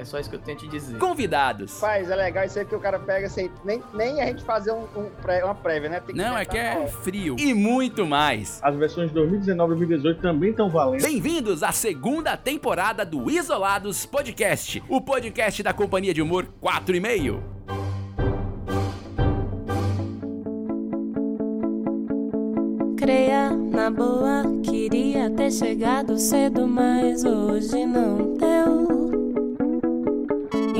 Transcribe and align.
É 0.00 0.04
só 0.06 0.18
isso 0.18 0.30
que 0.30 0.36
eu 0.36 0.40
tenho 0.40 0.56
te 0.56 0.66
dizer. 0.66 0.96
Convidados. 0.96 1.78
Faz, 1.78 2.10
é 2.10 2.16
legal 2.16 2.46
isso 2.46 2.58
aí 2.58 2.64
que 2.64 2.74
o 2.74 2.80
cara 2.80 2.98
pega 2.98 3.28
sem 3.28 3.50
nem, 3.62 3.82
nem 3.92 4.22
a 4.22 4.26
gente 4.26 4.42
fazer 4.42 4.72
um, 4.72 4.84
um 4.96 5.10
pré, 5.20 5.44
uma 5.44 5.54
prévia, 5.54 5.90
né? 5.90 6.00
Tem 6.00 6.14
Não, 6.14 6.38
é 6.38 6.46
que 6.46 6.56
é 6.56 6.86
frio. 6.88 7.36
E 7.38 7.52
muito 7.52 8.06
mais. 8.06 8.58
As 8.62 8.74
versões 8.76 9.08
de 9.08 9.14
2019 9.14 9.74
e 9.74 9.76
2018 9.76 10.22
também 10.22 10.50
estão 10.52 10.70
valendo. 10.70 11.02
Bem-vindos 11.02 11.62
à 11.62 11.70
segunda 11.70 12.34
temporada 12.34 13.04
do 13.04 13.30
Isolados 13.30 14.06
Podcast, 14.06 14.82
o 14.88 15.02
podcast 15.02 15.62
da 15.62 15.74
companhia 15.74 16.14
de 16.14 16.22
humor 16.22 16.48
4 16.62 16.96
e 16.96 17.00
meio. 17.00 17.44
Creia 22.96 23.50
na 23.50 23.90
boa, 23.90 24.44
queria 24.62 25.28
ter 25.28 25.50
chegado 25.50 26.16
cedo, 26.16 26.66
mas 26.66 27.22
hoje 27.22 27.84
não 27.84 28.32
deu. 28.38 29.29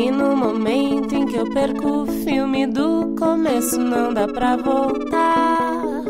E 0.00 0.10
no 0.10 0.34
momento 0.34 1.14
em 1.14 1.26
que 1.26 1.36
eu 1.36 1.46
perco 1.50 2.04
o 2.04 2.06
filme 2.06 2.66
do 2.66 3.14
começo, 3.18 3.78
não 3.78 4.14
dá 4.14 4.26
pra 4.26 4.56
voltar. 4.56 6.02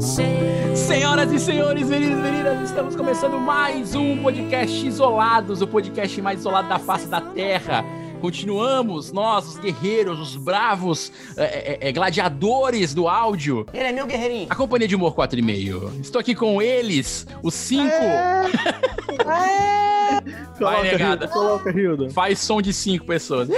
Chega. 0.00 0.76
Senhoras 0.76 1.32
e 1.32 1.40
senhores, 1.40 1.88
meninos 1.88 2.20
e 2.20 2.22
meninas, 2.22 2.62
estamos 2.62 2.94
começando 2.94 3.36
mais 3.40 3.96
um 3.96 4.22
podcast 4.22 4.86
Isolados, 4.86 5.60
o 5.60 5.66
podcast 5.66 6.22
mais 6.22 6.38
isolado 6.38 6.68
da 6.68 6.78
face 6.78 7.08
da 7.08 7.20
Terra. 7.20 7.84
Continuamos, 8.24 9.12
nós, 9.12 9.46
os 9.46 9.58
guerreiros, 9.58 10.18
os 10.18 10.34
bravos 10.34 11.12
é, 11.36 11.44
é, 11.44 11.78
é, 11.88 11.92
gladiadores 11.92 12.94
do 12.94 13.06
áudio. 13.06 13.66
Ele 13.70 13.84
é 13.84 13.92
meu 13.92 14.06
guerreirinho. 14.06 14.46
A 14.48 14.54
companhia 14.54 14.88
de 14.88 14.96
humor 14.96 15.14
4,5. 15.14 16.00
Estou 16.00 16.22
aqui 16.22 16.34
com 16.34 16.62
eles, 16.62 17.26
os 17.42 17.52
cinco. 17.52 17.92
Coloca, 20.56 20.82
negada. 20.84 21.26
Hilda, 21.26 21.28
coloca, 21.28 21.70
Hilda. 21.70 22.08
Faz 22.10 22.38
som 22.38 22.62
de 22.62 22.72
cinco 22.72 23.04
pessoas. 23.04 23.50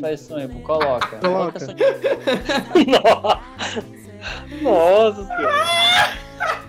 Faz 0.00 0.20
sonho, 0.20 0.48
coloca. 0.60 1.16
Coloca. 1.16 1.56
essa 1.56 1.72
aqui. 1.72 1.82
Nossa 4.62 5.26
senhora. 5.26 6.21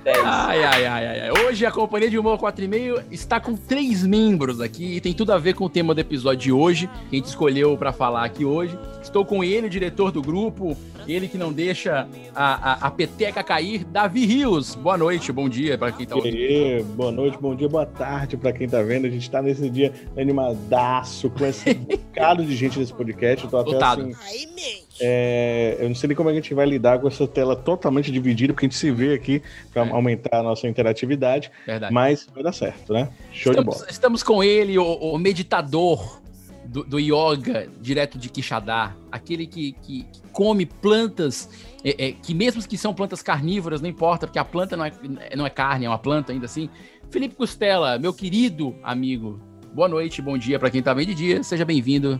Dez. 0.03 0.17
Ai, 0.21 0.63
ai, 0.63 0.85
ai, 0.85 1.05
ai, 1.05 1.19
ai. 1.21 1.31
Hoje 1.31 1.65
a 1.65 1.71
companhia 1.71 2.09
de 2.09 2.17
humor 2.17 2.37
4,5 2.37 3.05
está 3.09 3.39
com 3.39 3.55
três 3.55 4.05
membros 4.05 4.59
aqui 4.59 4.97
e 4.97 5.01
tem 5.01 5.13
tudo 5.13 5.31
a 5.31 5.37
ver 5.37 5.53
com 5.53 5.63
o 5.63 5.69
tema 5.69 5.95
do 5.95 6.01
episódio 6.01 6.39
de 6.41 6.51
hoje, 6.51 6.87
que 7.09 7.15
a 7.15 7.19
gente 7.19 7.27
escolheu 7.27 7.77
para 7.77 7.93
falar 7.93 8.25
aqui 8.25 8.43
hoje. 8.43 8.77
Estou 9.01 9.23
com 9.23 9.43
ele, 9.43 9.67
o 9.67 9.69
diretor 9.69 10.11
do 10.11 10.21
grupo, 10.21 10.77
ele 11.07 11.27
que 11.27 11.37
não 11.37 11.51
deixa 11.51 12.07
a, 12.35 12.71
a, 12.85 12.87
a 12.87 12.91
peteca 12.91 13.43
cair, 13.43 13.83
Davi 13.85 14.25
Rios. 14.25 14.75
Boa 14.75 14.97
noite, 14.97 15.31
bom 15.31 15.47
dia 15.49 15.77
para 15.77 15.91
quem 15.91 16.05
tá 16.05 16.15
E 16.15 16.17
ouvindo. 16.17 16.35
aí, 16.37 16.83
boa 16.83 17.11
noite, 17.11 17.37
bom 17.39 17.55
dia, 17.55 17.67
boa 17.69 17.85
tarde 17.85 18.37
pra 18.37 18.51
quem 18.53 18.67
tá 18.67 18.81
vendo. 18.81 19.05
A 19.07 19.09
gente 19.09 19.29
tá 19.29 19.41
nesse 19.41 19.69
dia 19.69 19.93
animadaço 20.17 21.29
com 21.29 21.45
esse 21.45 21.73
bocado 21.75 22.45
de 22.45 22.55
gente 22.55 22.79
nesse 22.79 22.93
podcast. 22.93 23.43
Eu 23.45 23.49
tô 23.51 23.57
até 23.57 23.71
Lotado. 23.71 24.01
assim. 24.01 24.83
é, 24.99 25.77
eu 25.79 25.87
não 25.89 25.95
sei 25.95 26.07
nem 26.07 26.15
como 26.15 26.29
a 26.29 26.33
gente 26.33 26.53
vai 26.53 26.65
lidar 26.65 26.99
com 26.99 27.07
essa 27.07 27.27
tela 27.27 27.55
totalmente 27.55 28.11
dividida, 28.11 28.53
porque 28.53 28.65
a 28.65 28.69
gente 28.69 28.77
se 28.77 28.91
vê 28.91 29.13
aqui 29.13 29.41
pra 29.71 29.85
É. 29.85 29.89
aumentar 29.89 30.39
a 30.39 30.43
nossa 30.43 30.67
interatividade, 30.67 31.51
Verdade. 31.65 31.93
mas 31.93 32.27
vai 32.33 32.43
dar 32.43 32.53
certo, 32.53 32.93
né? 32.93 33.09
Show 33.31 33.53
de 33.53 33.59
Estamos, 33.59 33.75
bola. 33.77 33.87
estamos 33.89 34.23
com 34.23 34.43
ele, 34.43 34.77
o, 34.77 34.83
o 34.85 35.17
meditador 35.17 36.21
do, 36.65 36.83
do 36.83 36.99
yoga, 36.99 37.67
direto 37.81 38.17
de 38.17 38.29
Quixadá, 38.29 38.95
aquele 39.11 39.45
que, 39.45 39.73
que- 39.83 40.03
que 40.11 40.22
come 40.33 40.65
plantas, 40.65 41.49
é, 41.83 42.07
é, 42.07 42.11
que 42.11 42.33
mesmo 42.33 42.61
que 42.67 42.77
são 42.77 42.93
plantas 42.93 43.21
carnívoras, 43.21 43.79
não 43.79 43.87
importa, 43.87 44.27
porque 44.27 44.39
a 44.39 44.43
planta 44.43 44.75
não 44.75 44.83
é, 44.83 44.91
não 45.37 45.45
é 45.45 45.49
carne, 45.49 45.85
é 45.85 45.89
uma 45.89 45.99
planta 45.99 46.33
ainda 46.33 46.45
assim. 46.45 46.69
Felipe 47.09 47.35
Costela, 47.35 47.97
meu 47.99 48.13
querido 48.13 48.75
amigo, 48.83 49.39
boa 49.73 49.87
noite, 49.87 50.21
bom 50.21 50.37
dia 50.37 50.59
para 50.59 50.71
quem 50.71 50.81
tá 50.81 50.93
bem 50.93 51.05
de 51.05 51.13
dia, 51.13 51.43
seja 51.43 51.63
bem-vindo 51.63 52.19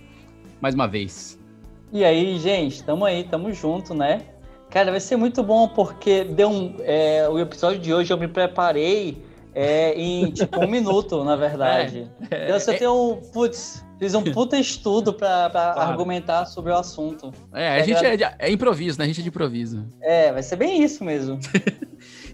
mais 0.62 0.76
uma 0.76 0.88
vez. 0.88 1.40
E 1.92 2.06
aí, 2.06 2.40
gente, 2.40 2.84
tamo 2.84 3.04
aí, 3.04 3.24
tamo 3.24 3.52
junto, 3.52 3.94
né? 3.94 4.22
Cara, 4.70 4.92
vai 4.92 5.00
ser 5.00 5.16
muito 5.16 5.44
bom 5.44 5.68
porque 5.68 6.24
deu 6.24 6.50
um, 6.50 6.76
é, 6.80 7.28
o 7.30 7.38
episódio 7.38 7.80
de 7.80 7.94
hoje 7.94 8.12
eu 8.12 8.18
me 8.18 8.28
preparei 8.28 9.24
é, 9.56 9.94
em 9.94 10.32
tipo 10.32 10.60
um 10.64 10.68
minuto, 10.68 11.24
na 11.24 11.36
verdade. 11.36 12.10
eu 12.48 12.60
só 12.60 12.74
tenho 12.74 12.94
um, 13.14 13.16
putz, 13.32 13.86
fiz 14.00 14.14
um 14.16 14.24
puta 14.24 14.58
estudo 14.58 15.14
pra, 15.14 15.50
pra 15.50 15.74
Claro. 15.74 15.92
argumentar 15.92 16.46
sobre 16.46 16.72
o 16.72 16.76
assunto. 16.76 17.32
É, 17.54 17.80
a 17.82 17.84
gente 17.84 18.06
é, 18.06 18.18
de- 18.18 18.36
é 18.40 18.52
improviso, 18.52 18.98
né? 19.00 19.06
A 19.06 19.08
gente 19.08 19.20
é 19.20 19.24
de 19.24 19.30
improviso. 19.30 19.86
É, 20.02 20.32
vai 20.32 20.42
ser 20.44 20.56
bem 20.56 20.84
isso 20.84 21.04
mesmo. 21.04 21.40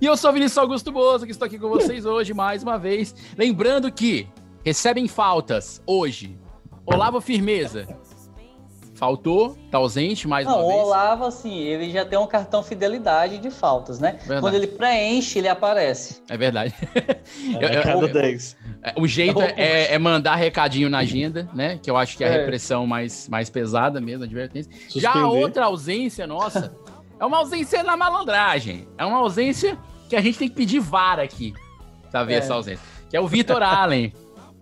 E 0.01 0.05
eu 0.05 0.15
sou 0.17 0.31
Vinícius 0.31 0.57
Augusto 0.57 0.91
Bozo, 0.93 1.25
que 1.25 1.31
estou 1.31 1.45
aqui 1.45 1.59
com 1.59 1.67
vocês 1.69 2.05
hoje 2.05 2.33
mais 2.33 2.63
uma 2.63 2.79
vez. 2.79 3.13
Lembrando 3.37 3.91
que 3.91 4.27
recebem 4.65 5.07
faltas 5.09 5.79
hoje. 5.85 6.39
Olavo 6.85 7.19
Firmeza. 7.21 7.85
Faltou, 8.99 9.57
tá 9.71 9.77
ausente 9.77 10.27
mais 10.27 10.45
Não, 10.45 10.55
uma 10.55 10.63
o 10.63 10.67
vez. 10.67 10.79
Olavo, 10.81 11.23
assim, 11.25 11.57
ele 11.57 11.89
já 11.89 12.03
tem 12.03 12.19
um 12.19 12.27
cartão 12.27 12.61
fidelidade 12.61 13.37
de 13.37 13.49
faltas, 13.49 13.97
né? 13.97 14.17
Verdade. 14.19 14.41
Quando 14.41 14.53
ele 14.55 14.67
preenche, 14.67 15.39
ele 15.39 15.47
aparece. 15.47 16.21
É 16.29 16.35
verdade. 16.35 16.73
Eu- 17.61 17.67
É 17.69 17.93
eu- 17.93 17.99
o- 17.99 18.07
10. 18.11 18.57
é, 18.83 18.93
o 18.97 19.07
jeito 19.07 19.41
é, 19.41 19.53
é- 19.55 19.93
é 19.93 19.97
mandar 19.97 20.35
recadinho 20.35 20.89
na 20.89 20.97
agenda, 20.99 21.47
né? 21.53 21.79
Que 21.81 21.89
eu 21.89 21.95
acho 21.95 22.17
que 22.17 22.23
é 22.25 22.27
a 22.27 22.33
É. 22.33 22.37
repressão 22.41 22.85
mais, 22.85 23.29
mais 23.29 23.49
pesada 23.49 24.01
mesmo, 24.01 24.23
a 24.23 24.25
advertência. 24.25 24.69
Já 24.93 25.11
a 25.11 25.13
Suspender. 25.13 25.39
outra 25.43 25.65
ausência 25.65 26.27
nossa 26.27 26.75
é 27.17 27.25
uma 27.25 27.37
ausência 27.37 27.81
na 27.83 27.95
malandragem. 27.95 28.85
É 28.97 29.05
uma 29.05 29.19
ausência 29.19 29.77
que 30.09 30.15
a 30.17 30.21
gente 30.21 30.37
tem 30.37 30.49
que 30.49 30.55
pedir 30.55 30.79
vara 30.79 31.23
aqui 31.23 31.53
pra 32.11 32.25
ver 32.25 32.33
É. 32.33 32.37
essa 32.39 32.53
ausência. 32.53 32.83
Que 33.09 33.15
é 33.15 33.21
o 33.21 33.27
Vitor 33.27 33.63
Allen. 33.63 34.11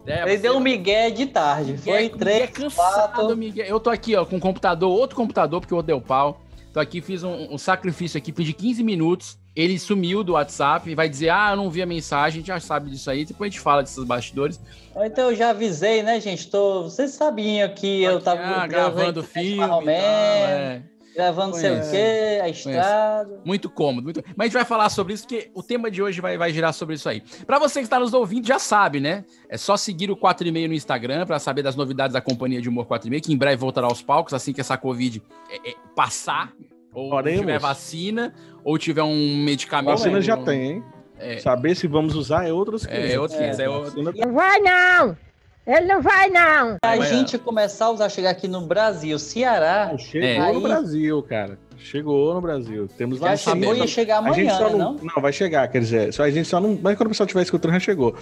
É, 0.08 0.22
ele 0.22 0.32
você- 0.32 0.38
deu 0.38 0.56
um 0.56 0.60
migué 0.60 1.10
de 1.10 1.26
tarde. 1.26 1.74
Miguel- 1.74 1.84
Foi 1.94 2.04
Miguel 2.04 2.18
três, 2.18 2.50
cansado, 2.50 3.14
quatro. 3.14 3.38
Miguel. 3.38 3.66
Eu 3.66 3.80
tô 3.80 3.90
aqui, 3.90 4.16
ó, 4.16 4.26
com 4.26 4.38
um 4.38 4.40
computador, 4.40 4.90
outro 4.90 5.16
computador, 5.16 5.60
porque 5.60 5.74
eu 5.74 5.84
dei 5.84 5.94
o 5.94 6.02
pau. 6.02 6.42
Tô 6.74 6.80
aqui, 6.80 7.02
fiz 7.02 7.24
um, 7.24 7.54
um 7.54 7.58
sacrifício 7.58 8.18
aqui, 8.18 8.32
pedi 8.32 8.54
15 8.54 8.84
minutos. 8.84 9.38
Ele 9.56 9.80
sumiu 9.80 10.24
do 10.24 10.34
WhatsApp 10.34 10.90
e 10.90 10.94
vai 10.94 11.10
dizer: 11.10 11.30
Ah, 11.30 11.50
eu 11.52 11.58
não 11.58 11.70
vi 11.70 11.82
a 11.82 11.86
mensagem, 11.86 12.38
a 12.38 12.40
gente 12.40 12.48
já 12.48 12.60
sabe 12.60 12.92
disso 12.92 13.10
aí. 13.10 13.26
Depois 13.26 13.50
a 13.50 13.52
gente 13.52 13.60
fala 13.60 13.82
desses 13.82 14.04
bastidores. 14.04 14.60
Então 14.96 15.32
eu 15.32 15.36
já 15.36 15.50
avisei, 15.50 16.04
né, 16.04 16.20
gente? 16.22 16.48
Tô... 16.48 16.84
Vocês 16.84 17.12
sabiam 17.12 17.68
que 17.70 18.04
eu 18.04 18.22
tava 18.22 18.42
ah, 18.42 18.68
gravando 18.68 19.24
filme. 19.24 19.56
Marromé, 19.56 19.98
é. 19.98 20.82
Gravando 21.18 21.56
sei 21.56 21.72
o 21.72 21.90
quê, 21.90 22.40
a 22.44 22.48
estrada. 22.50 23.42
Muito 23.44 23.70
cômodo. 23.70 24.06
Muito... 24.06 24.24
Mas 24.36 24.40
a 24.40 24.44
gente 24.46 24.54
vai 24.54 24.66
falar 24.66 24.90
sobre 24.90 25.14
isso, 25.14 25.24
porque 25.24 25.50
o 25.54 25.64
tema 25.64 25.90
de 25.90 26.02
hoje 26.02 26.22
vai, 26.22 26.38
vai 26.38 26.54
girar 26.54 26.72
sobre 26.74 26.94
isso 26.96 27.10
aí. 27.10 27.22
Pra 27.46 27.58
você 27.58 27.80
que 27.80 27.86
está 27.86 28.00
nos 28.00 28.14
ouvindo, 28.14 28.46
já 28.46 28.60
sabe, 28.60 29.00
né? 29.00 29.26
É 29.50 29.58
só 29.58 29.76
seguir 29.76 30.12
o 30.12 30.16
4,5 30.16 30.68
no 30.68 30.74
Instagram 30.76 31.26
pra 31.26 31.40
saber 31.40 31.64
das 31.64 31.76
novidades 31.76 32.14
da 32.14 32.22
Companhia 32.22 32.62
de 32.62 32.70
Humor 32.70 32.86
4,5, 32.86 33.22
que 33.22 33.34
em 33.34 33.38
breve 33.38 33.56
voltará 33.58 33.88
aos 33.88 34.02
palcos, 34.02 34.34
assim 34.34 34.54
que 34.54 34.62
essa 34.62 34.78
Covid 34.78 35.22
é, 35.50 35.72
é, 35.72 35.74
passar. 35.96 36.54
Ou 36.94 37.14
Oremos. 37.14 37.42
tiver 37.42 37.60
vacina, 37.60 38.34
ou 38.64 38.78
tiver 38.78 39.04
um 39.04 39.38
medicamento. 39.44 39.98
Vacina 39.98 40.22
já 40.22 40.38
tem, 40.38 40.72
hein? 40.72 40.84
É. 41.20 41.38
Saber 41.40 41.76
se 41.76 41.88
vamos 41.88 42.16
usar 42.16 42.48
é 42.48 42.54
outros 42.54 42.86
É, 42.86 43.20
outros 43.20 43.38
500, 43.40 43.60
é 43.60 43.70
outro- 43.70 44.04
Não 44.04 44.34
vai 44.34 44.60
não! 44.60 45.18
Ele 45.68 45.86
não 45.86 46.02
vai 46.02 46.30
não! 46.30 46.78
A 46.82 46.96
Vai, 46.96 47.02
gente 47.02 47.38
começar 47.38 47.86
a 47.88 47.92
usar, 47.92 48.10
chegar 48.10 48.30
aqui 48.30 48.48
no 48.48 48.62
Brasil, 48.62 49.20
Ceará, 49.20 49.98
Chegou 49.98 50.24
É. 50.28 50.54
no 50.54 50.62
Brasil, 50.62 51.22
cara. 51.24 51.60
Chegou 51.78 52.34
no 52.34 52.42
Brasil. 52.42 52.88
Temos 52.98 53.20
já 53.20 53.36
chegou 53.38 53.76
e 53.76 53.80
ia 53.80 53.88
chegar 53.88 54.20
A 54.24 54.32
gente 54.32 54.50
amanhã, 54.50 54.58
só 54.58 54.70
né, 54.70 54.84
não, 54.84 54.94
não? 54.94 55.00
não, 55.16 55.22
vai 55.22 55.32
chegar, 55.32 55.68
quer 55.68 55.80
dizer, 55.80 56.12
só 56.12 56.24
a 56.24 56.30
gente 56.32 56.48
só 56.48 56.60
não. 56.60 56.78
Mas 56.82 56.98
quando 56.98 57.08
o 57.08 57.10
pessoal 57.12 57.26
estiver 57.26 57.44
escutando, 57.44 57.74
já 57.74 57.80
chegou. 57.80 58.16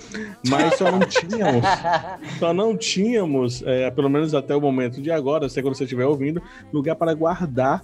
Mas 0.50 0.76
só 0.76 0.92
não 0.92 1.00
tínhamos, 1.00 1.64
só 2.38 2.54
não 2.54 2.76
tínhamos, 2.76 3.64
é, 3.66 3.90
pelo 3.92 4.10
menos 4.10 4.34
até 4.36 4.54
o 4.56 4.60
momento 4.60 5.02
de 5.02 5.10
agora, 5.10 5.48
se 5.48 5.62
quando 5.62 5.76
você 5.76 5.86
estiver 5.86 6.06
ouvindo, 6.06 6.42
lugar 6.74 6.96
para 6.96 7.14
guardar 7.14 7.82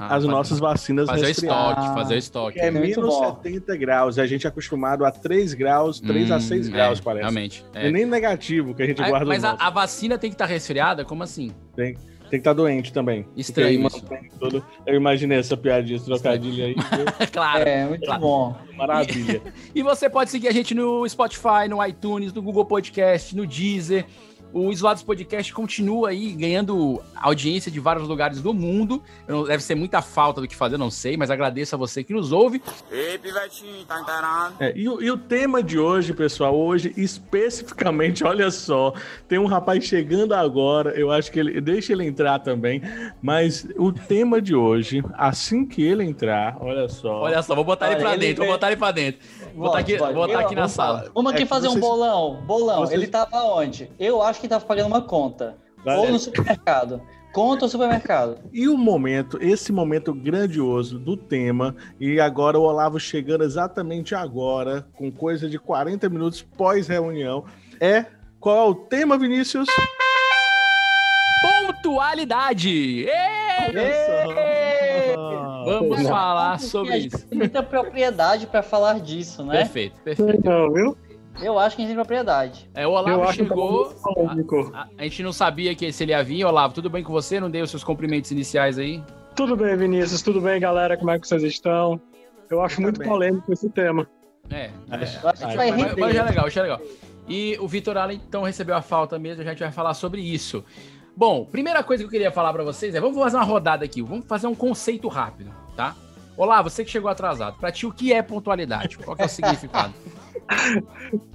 Ah, 0.00 0.14
as 0.14 0.24
nossas 0.24 0.60
vacinas 0.60 1.08
Fazer 1.08 1.30
estoque, 1.30 1.82
fazer 1.92 2.14
o 2.14 2.18
estoque. 2.18 2.58
Que 2.60 2.64
é 2.64 2.70
Muito 2.70 3.00
menos 3.00 3.14
bom. 3.16 3.40
70 3.42 3.76
graus. 3.76 4.16
E 4.16 4.20
a 4.20 4.26
gente 4.26 4.46
é 4.46 4.48
acostumado 4.48 5.04
a 5.04 5.10
3 5.10 5.54
graus, 5.54 5.98
3 5.98 6.30
a 6.30 6.36
Hum, 6.36 6.40
6 6.40 6.68
é, 6.68 6.70
graus, 6.70 7.00
parece. 7.00 7.22
Realmente. 7.22 7.64
E 7.74 7.78
é. 7.78 7.90
nem 7.90 8.06
negativo 8.06 8.74
que 8.76 8.82
a 8.84 8.86
gente 8.86 9.02
Ah, 9.02 9.08
guarda 9.08 9.26
Mas 9.26 9.42
o 9.42 9.46
a, 9.48 9.56
a 9.58 9.70
vacina 9.70 10.16
tem 10.16 10.30
que 10.30 10.34
estar 10.34 10.46
resfriada? 10.46 11.04
Como 11.04 11.24
assim? 11.24 11.50
Tem, 11.74 11.94
tem 11.94 12.30
que 12.30 12.36
estar 12.36 12.52
doente 12.52 12.92
também. 12.92 13.26
Estranho 13.36 13.88
isso. 13.88 14.04
todo- 14.38 14.64
Eu 14.86 14.94
imaginei 14.94 15.38
essa 15.38 15.56
piadinha, 15.56 15.96
esse 15.96 16.04
trocadilho 16.06 16.64
aí. 16.64 16.76
claro. 17.32 17.68
É, 17.68 17.84
muito 17.86 18.18
bom. 18.20 18.56
Maravilha. 18.76 19.42
E 19.74 19.82
você 19.82 20.08
pode 20.08 20.30
seguir 20.30 20.46
a 20.46 20.52
gente 20.52 20.74
no 20.76 21.08
Spotify, 21.08 21.68
no 21.68 21.84
iTunes, 21.84 22.32
no 22.32 22.40
Google 22.40 22.64
Podcast, 22.64 23.34
no 23.34 23.44
Deezer. 23.44 24.06
O 24.52 24.72
Isolados 24.72 25.02
Podcast 25.02 25.52
continua 25.52 26.08
aí 26.08 26.32
ganhando 26.32 27.02
audiência 27.14 27.70
de 27.70 27.78
vários 27.78 28.08
lugares 28.08 28.40
do 28.40 28.54
mundo. 28.54 29.02
Não- 29.26 29.44
Deve 29.44 29.62
ser 29.62 29.74
muita 29.74 30.00
falta 30.00 30.40
do 30.40 30.48
que 30.48 30.56
fazer, 30.56 30.78
não 30.78 30.90
sei, 30.90 31.16
mas 31.16 31.30
agradeço 31.30 31.74
a 31.74 31.78
você 31.78 32.02
que 32.02 32.12
nos 32.14 32.32
ouve. 32.32 32.62
Ei, 32.90 33.18
pivetinho, 33.18 33.84
tá 33.84 34.00
encarando? 34.00 34.54
É, 34.58 34.72
e, 34.74 34.88
o- 34.88 35.02
e 35.02 35.10
o 35.10 35.18
tema 35.18 35.62
de 35.62 35.78
hoje, 35.78 36.14
pessoal, 36.14 36.56
hoje 36.56 36.92
especificamente, 36.96 38.24
olha 38.24 38.50
só, 38.50 38.92
tem 39.28 39.38
um 39.38 39.46
rapaz 39.46 39.84
chegando 39.84 40.32
agora, 40.34 40.90
eu 40.98 41.10
acho 41.12 41.30
que 41.30 41.38
ele, 41.38 41.60
deixa 41.60 41.92
ele 41.92 42.04
entrar 42.06 42.38
também, 42.38 42.80
mas 43.22 43.66
o 43.76 43.92
tema 43.92 44.40
de 44.40 44.54
hoje, 44.54 45.02
assim 45.14 45.66
que 45.66 45.82
ele 45.82 46.04
entrar, 46.04 46.56
olha 46.60 46.88
só. 46.88 47.20
Olha 47.20 47.42
só, 47.42 47.54
vou 47.54 47.64
botar 47.64 47.86
ele 47.86 47.96
Olha, 47.96 48.02
pra 48.04 48.12
ele 48.14 48.20
dentro, 48.26 48.36
vou 48.38 48.46
veio- 48.46 48.54
botar 48.56 48.66
ele 48.68 48.76
pra 48.76 48.90
dentro. 48.92 49.20
Vou 49.54 49.66
botar 49.66 49.78
aqui, 49.78 49.96
botar 49.98 50.12
Eu- 50.32 50.38
aqui 50.40 50.54
na 50.54 50.60
vamos 50.62 50.72
sala. 50.72 50.98
falar. 51.00 51.10
Vamos 51.14 51.32
aqui 51.32 51.42
É 51.42 51.46
fazer 51.46 51.66
um 51.68 51.72
vocês- 51.72 51.84
bolão. 51.84 52.42
Bolão, 52.46 52.78
vocês- 52.80 52.92
ele 53.00 53.06
tava 53.10 53.36
onde? 53.44 53.90
Eu 53.98 54.22
acho 54.22 54.37
que 54.40 54.48
tava 54.48 54.64
pagando 54.64 54.86
uma 54.88 55.02
conta. 55.02 55.56
Vai. 55.84 55.96
Ou 55.96 56.10
no 56.10 56.18
supermercado. 56.18 57.00
Conta 57.32 57.66
ou 57.66 57.68
supermercado? 57.68 58.38
E 58.52 58.68
o 58.68 58.76
momento, 58.76 59.38
esse 59.40 59.70
momento 59.70 60.14
grandioso 60.14 60.98
do 60.98 61.16
tema, 61.16 61.76
e 62.00 62.18
agora 62.18 62.58
o 62.58 62.62
Olavo 62.62 62.98
chegando 62.98 63.44
exatamente 63.44 64.14
agora, 64.14 64.86
com 64.94 65.10
coisa 65.12 65.48
de 65.48 65.58
40 65.58 66.08
minutos 66.08 66.42
pós-reunião, 66.42 67.44
é 67.80 68.06
qual 68.40 68.56
é 68.56 68.70
o 68.70 68.74
tema, 68.74 69.18
Vinícius? 69.18 69.68
Pontualidade! 71.42 73.06
Ê! 73.08 73.08
Vamos 75.64 76.02
Não. 76.02 76.08
falar 76.08 76.58
sobre 76.60 76.96
isso. 76.96 77.26
tem 77.26 77.38
muita 77.38 77.62
propriedade 77.62 78.46
pra 78.46 78.62
falar 78.62 79.00
disso, 79.00 79.44
né? 79.44 79.58
Perfeito, 79.58 80.00
perfeito. 80.00 80.36
Então, 80.38 80.72
viu? 80.72 80.96
Eu 81.40 81.58
acho 81.58 81.76
que 81.76 81.82
a 81.82 81.84
gente 81.84 81.94
tem 81.94 81.96
propriedade. 81.96 82.68
É, 82.74 82.86
o 82.86 82.90
Olavo 82.90 83.26
tá 83.26 83.32
chegou. 83.32 83.90
polêmico. 83.94 84.70
A, 84.74 84.88
a 84.98 85.02
gente 85.04 85.22
não 85.22 85.32
sabia 85.32 85.74
que 85.74 85.92
se 85.92 86.02
ele 86.02 86.12
ia 86.12 86.22
vir. 86.22 86.44
Olavo, 86.44 86.74
tudo 86.74 86.90
bem 86.90 87.02
com 87.02 87.12
você? 87.12 87.38
Não 87.38 87.50
dei 87.50 87.62
os 87.62 87.70
seus 87.70 87.84
cumprimentos 87.84 88.30
iniciais 88.30 88.78
aí? 88.78 89.02
Tudo 89.36 89.56
bem, 89.56 89.76
Vinícius? 89.76 90.20
Tudo 90.22 90.40
bem, 90.40 90.58
galera? 90.60 90.96
Como 90.96 91.10
é 91.10 91.18
que 91.18 91.28
vocês 91.28 91.42
estão? 91.44 92.00
Eu 92.50 92.60
acho 92.62 92.76
Tá 92.76 92.82
muito 92.82 92.98
bem. 92.98 93.08
polêmico 93.08 93.52
esse 93.52 93.68
tema. 93.70 94.08
É. 94.50 94.70
Acho- 94.90 95.18
Eu 95.22 95.28
acho 95.30 95.38
que 95.38 95.44
acho- 95.44 95.56
vai 95.56 95.70
Mas, 95.70 95.94
mas 95.96 96.16
é 96.16 96.22
legal, 96.22 96.50
já 96.50 96.60
é 96.60 96.62
legal. 96.64 96.80
E 97.28 97.56
o 97.60 97.68
Vitor 97.68 97.96
Allen, 97.96 98.20
então, 98.26 98.42
recebeu 98.42 98.74
a 98.74 98.80
falta 98.82 99.18
mesmo, 99.18 99.42
a 99.42 99.46
gente 99.46 99.60
vai 99.60 99.70
falar 99.70 99.94
sobre 99.94 100.20
isso. 100.22 100.64
Bom, 101.16 101.44
primeira 101.44 101.82
coisa 101.82 102.02
que 102.02 102.06
eu 102.06 102.10
queria 102.10 102.32
falar 102.32 102.52
pra 102.52 102.64
vocês 102.64 102.94
é, 102.94 103.00
vamos 103.00 103.16
fazer 103.18 103.36
uma 103.36 103.44
rodada 103.44 103.84
aqui, 103.84 104.00
vamos 104.02 104.24
fazer 104.26 104.46
um 104.46 104.54
conceito 104.54 105.08
rápido, 105.08 105.50
tá? 105.76 105.94
Olá, 106.36 106.62
você 106.62 106.84
que 106.84 106.90
chegou 106.90 107.10
atrasado, 107.10 107.58
pra 107.58 107.70
ti 107.70 107.84
o 107.86 107.92
que 107.92 108.12
é 108.12 108.22
pontualidade? 108.22 108.96
Qual 108.98 109.16
que 109.16 109.22
é 109.22 109.26
o 109.26 109.28
significado? 109.28 109.92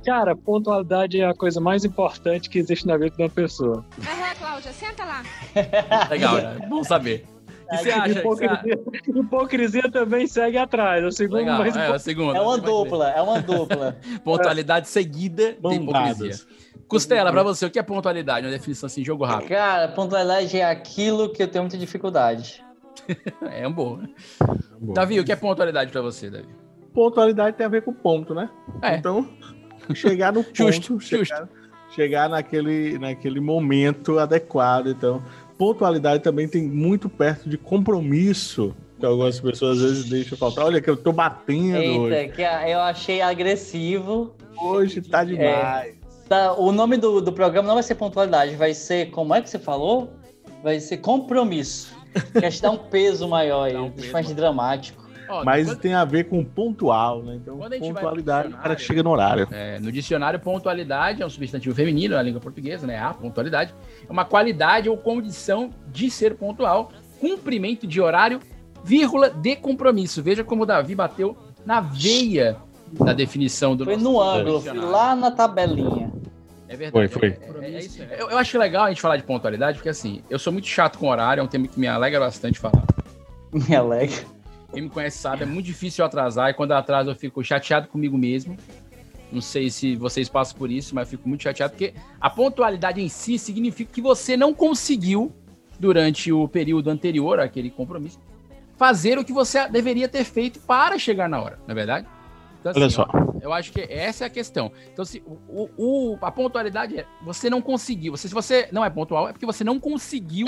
Cara, 0.06 0.36
pontualidade 0.36 1.20
é 1.20 1.26
a 1.26 1.34
coisa 1.34 1.60
mais 1.62 1.86
importante 1.86 2.50
que 2.50 2.60
existe 2.60 2.86
na 2.88 2.98
vida 2.98 3.16
de 3.16 3.24
uma 3.24 3.30
pessoa. 3.30 3.86
Vai 3.98 4.20
lá, 4.20 4.36
Cláudia, 4.36 4.72
senta 4.74 5.04
lá. 5.06 5.24
Legal, 6.10 6.36
né? 6.36 6.68
Bom 6.70 6.84
saber. 6.84 7.26
O 7.66 7.78
que 7.78 7.84
você 7.84 7.92
acha? 7.92 8.14
Você? 8.14 8.20
Hipocrisia, 8.20 8.80
hipocrisia 9.08 9.92
também 9.92 10.28
segue 10.28 10.58
atrás. 10.58 11.04
É 11.04 11.08
o 11.08 11.12
segundo 11.12 11.38
Legal, 11.38 11.60
mais 11.60 11.76
é, 11.76 11.90
o 11.92 12.00
segundo. 12.00 12.36
É 12.36 12.42
uma 12.42 12.56
Você 12.56 12.62
vai 12.62 12.70
ver. 12.70 12.78
dupla, 12.84 13.10
é 13.10 13.22
uma 13.22 13.42
dupla. 13.42 13.98
Pontualidade 14.24 14.88
seguida 14.90 15.54
de 15.54 15.76
hipocrisia. 15.76 16.36
Costela, 16.88 17.32
pra 17.32 17.42
você, 17.42 17.66
o 17.66 17.72
que 17.72 17.80
é 17.80 17.84
pontualidade? 17.84 18.46
Uma 18.46 18.52
definição 18.52 18.88
assim, 18.88 19.04
jogo 19.04 19.26
rápido. 19.26 19.50
Cara, 19.50 19.88
pontualidade 19.88 20.58
é 20.58 20.66
aquilo 20.66 21.32
que 21.32 21.42
eu 21.42 21.48
tenho 21.48 21.64
muita 21.64 21.78
dificuldade. 21.78 22.64
É 23.52 23.68
um 23.68 23.72
bom. 23.72 23.98
né? 23.98 24.08
Davi, 24.94 25.20
o 25.20 25.26
que 25.26 25.32
é 25.32 25.36
pontualidade 25.36 25.92
pra 25.92 26.02
você, 26.02 26.30
Davi? 26.30 26.48
Pontualidade 26.94 27.58
tem 27.58 27.66
a 27.66 27.70
ver 27.70 27.82
com 27.82 27.94
ponto, 27.94 28.34
né? 28.34 28.50
É. 28.82 28.96
Então, 28.98 29.28
chegar 29.94 30.32
no 30.34 30.44
ponto, 30.44 30.56
Justo, 30.56 31.00
chegar, 31.00 31.50
chegar 31.96 32.30
naquele, 32.30 32.98
naquele 33.00 33.40
momento 33.40 34.20
adequado. 34.20 34.88
Então, 34.88 35.24
pontualidade 35.58 36.22
também 36.24 36.48
tem 36.48 36.64
muito 36.68 37.10
perto 37.10 37.50
de 37.50 37.58
compromisso, 37.58 38.76
que 39.00 39.06
algumas 39.06 39.40
pessoas 39.40 39.78
às 39.80 39.84
vezes 39.84 40.10
deixam 40.10 40.38
faltar. 40.38 40.66
Olha 40.66 40.82
que 40.82 40.90
eu 40.90 40.96
tô 40.98 41.12
batendo 41.12 41.78
hoje. 42.02 42.16
Eita, 42.16 42.34
que 42.36 42.44
a- 42.44 42.70
eu 42.70 42.80
achei 42.80 43.22
agressivo. 43.22 44.34
Hoje 44.62 45.02
tá 45.02 45.24
demais. 45.24 45.96
Tá, 46.30 46.54
o 46.54 46.72
nome 46.72 46.96
do, 46.98 47.20
do 47.20 47.34
programa 47.34 47.68
não 47.68 47.74
vai 47.76 47.84
ser 47.84 47.96
pontualidade, 47.96 48.56
vai 48.56 48.74
ser, 48.74 49.10
como 49.12 49.34
é 49.36 49.42
que 49.42 49.50
você 49.50 49.60
falou? 49.60 50.14
Vai 50.64 50.80
ser 50.80 50.98
compromisso. 50.98 51.94
Que 52.40 52.46
acho 52.46 52.58
que 52.58 52.64
dá 52.64 52.72
um 52.72 52.78
peso 52.78 53.28
maior 53.28 53.70
um 53.76 53.90
peso 53.92 54.12
mais 54.14 54.28
maior. 54.28 54.36
dramático. 54.36 55.03
Ó, 55.34 55.44
Mas 55.44 55.68
quando- 55.68 55.80
tem 55.80 55.94
a 55.94 56.06
ver 56.06 56.26
com 56.26 56.44
pontual, 56.44 57.24
né? 57.24 57.36
Então, 57.36 57.58
Quando 57.58 57.74
a 57.74 57.76
gente 57.76 57.86
vai 57.86 57.94
pro 57.94 58.02
pontualidade, 58.02 58.54
o 58.54 58.58
cara 58.58 58.78
chega 58.78 59.02
no 59.02 59.10
horário. 59.10 59.48
É, 59.52 59.80
no 59.80 59.92
dicionário, 59.92 60.40
pontualidade 60.40 61.22
é 61.22 61.26
um 61.26 61.30
substantivo 61.30 61.74
feminino 61.74 62.16
na 62.16 62.22
língua 62.22 62.40
portuguesa, 62.40 62.86
né? 62.86 63.00
A 63.00 63.14
pontualidade 63.14 63.74
é 64.08 64.12
uma 64.12 64.26
qualidade 64.26 64.90
ou 64.90 64.98
condição 64.98 65.72
de 65.88 66.12
ser 66.12 66.36
pontual, 66.36 66.92
cumprimento 67.20 67.88
de 67.88 68.00
horário, 68.00 68.40
vírgula, 68.84 69.30
de 69.30 69.56
compromisso. 69.56 70.22
Veja 70.22 70.44
como 70.44 70.64
o 70.64 70.66
Davi 70.66 70.94
bateu 70.94 71.36
na 71.66 71.80
veia 71.80 72.58
da 72.92 73.14
definição 73.14 73.76
do 73.76 73.86
Foi 73.86 73.94
nosso 73.96 74.04
no 74.06 74.22
ângulo, 74.22 74.92
lá 74.92 75.16
na 75.16 75.32
tabelinha. 75.32 76.12
É 76.68 76.76
verdade. 76.76 77.08
Foi, 77.08 77.28
É, 77.62 77.66
é 77.66 77.80
isso. 77.80 78.02
Eu, 78.04 78.30
eu 78.32 78.38
acho 78.38 78.58
legal 78.58 78.86
a 78.86 78.90
gente 78.90 79.02
falar 79.02 79.18
de 79.18 79.24
pontualidade, 79.24 79.78
porque 79.78 79.90
assim, 79.90 80.22
eu 80.30 80.38
sou 80.38 80.52
muito 80.52 80.68
chato 80.68 80.98
com 80.98 81.08
horário, 81.10 81.42
é 81.42 81.44
um 81.44 81.48
tema 81.48 81.68
que 81.68 81.80
me 81.80 81.88
alegra 81.88 82.20
bastante 82.20 82.60
falar. 82.60 82.84
Me 83.54 83.76
alegra. 83.76 84.33
Quem 84.74 84.84
me 84.84 84.90
conhece 84.90 85.18
sabe, 85.20 85.44
é 85.44 85.46
muito 85.46 85.66
difícil 85.66 86.02
eu 86.04 86.08
atrasar, 86.08 86.50
e 86.50 86.54
quando 86.54 86.72
eu 86.72 86.78
atraso 86.78 87.10
eu 87.12 87.16
fico 87.16 87.44
chateado 87.44 87.88
comigo 87.88 88.18
mesmo. 88.18 88.58
Não 89.32 89.42
sei 89.42 89.70
se 89.70 89.96
vocês 89.96 90.30
passam 90.30 90.58
por 90.58 90.70
isso, 90.70 90.94
mas 90.94 91.08
eu 91.12 91.18
fico 91.18 91.28
muito 91.30 91.42
chateado, 91.44 91.72
porque 91.74 91.94
a 92.22 92.30
pontualidade 92.30 93.02
em 93.02 93.10
si 93.10 93.40
significa 93.40 93.92
que 93.92 94.02
você 94.02 94.38
não 94.38 94.54
conseguiu, 94.54 95.32
durante 95.80 96.32
o 96.32 96.48
período 96.48 96.90
anterior 96.90 97.40
àquele 97.40 97.70
compromisso, 97.72 98.20
fazer 98.78 99.18
o 99.18 99.24
que 99.26 99.34
você 99.34 99.68
deveria 99.70 100.08
ter 100.08 100.24
feito 100.24 100.60
para 100.60 100.98
chegar 101.00 101.28
na 101.28 101.42
hora, 101.42 101.60
não 101.68 101.72
é 101.72 101.76
verdade? 101.76 102.08
Então, 102.60 102.72
Olha 102.76 102.86
assim, 102.86 102.96
só. 102.96 103.08
ó, 103.12 103.34
eu 103.42 103.52
acho 103.52 103.72
que 103.74 103.82
essa 103.82 104.24
é 104.24 104.28
a 104.28 104.30
questão. 104.30 104.72
Então, 104.92 105.04
se, 105.04 105.22
o, 105.26 105.68
o- 105.78 106.18
a 106.22 106.32
pontualidade 106.32 106.98
é 107.00 107.06
você 107.24 107.50
não 107.50 107.62
conseguiu. 107.62 108.16
Você, 108.16 108.28
se 108.30 108.34
você 108.34 108.70
não 108.72 108.86
é 108.86 108.90
pontual, 108.90 109.28
é 109.28 109.34
porque 109.34 109.46
você 109.46 109.64
não 109.66 109.80
conseguiu 109.80 110.46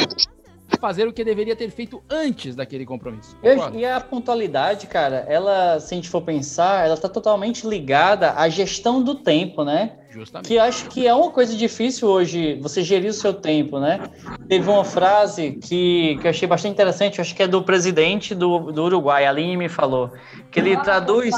fazer 0.80 1.08
o 1.08 1.14
que 1.14 1.24
deveria 1.24 1.56
ter 1.56 1.70
feito 1.70 2.04
antes 2.10 2.56
daquele 2.56 2.86
compromisso. 2.86 3.36
Concorda? 3.38 3.78
e 3.78 3.86
a 3.86 4.00
pontualidade, 4.00 4.88
cara, 4.88 5.26
ela, 5.28 5.80
se 5.80 5.94
a 5.94 5.98
gente 5.98 6.10
for 6.10 6.22
pensar, 6.22 6.86
ela 6.86 6.98
tá 6.98 7.10
totalmente 7.10 7.68
ligada 7.68 8.34
à 8.34 8.50
gestão 8.50 9.02
do 9.02 9.16
tempo, 9.16 9.64
né? 9.64 9.94
Justamente. 10.16 10.48
Que 10.48 10.58
acho 10.58 10.90
que 10.90 11.06
é 11.06 11.14
uma 11.14 11.30
coisa 11.30 11.54
difícil 11.58 12.08
hoje, 12.08 12.58
você 12.62 12.82
gerir 12.82 13.10
o 13.10 13.14
seu 13.14 13.34
tempo, 13.34 13.80
né? 13.80 14.00
Teve 14.48 14.70
uma 14.70 14.86
frase 14.86 15.60
que, 15.62 16.18
que 16.22 16.26
eu 16.26 16.30
achei 16.30 16.48
bastante 16.48 16.72
interessante, 16.72 17.20
acho 17.20 17.36
que 17.36 17.44
é 17.44 17.48
do 17.48 17.62
presidente 17.62 18.34
do, 18.34 18.72
do 18.72 18.86
Uruguai, 18.86 19.26
a 19.26 19.30
Aline 19.30 19.58
me 19.58 19.68
falou, 19.68 20.14
que 20.50 20.62
ele 20.62 20.78
traduz... 20.78 21.36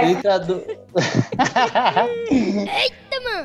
Ele 0.00 0.16
traduz... 0.16 0.62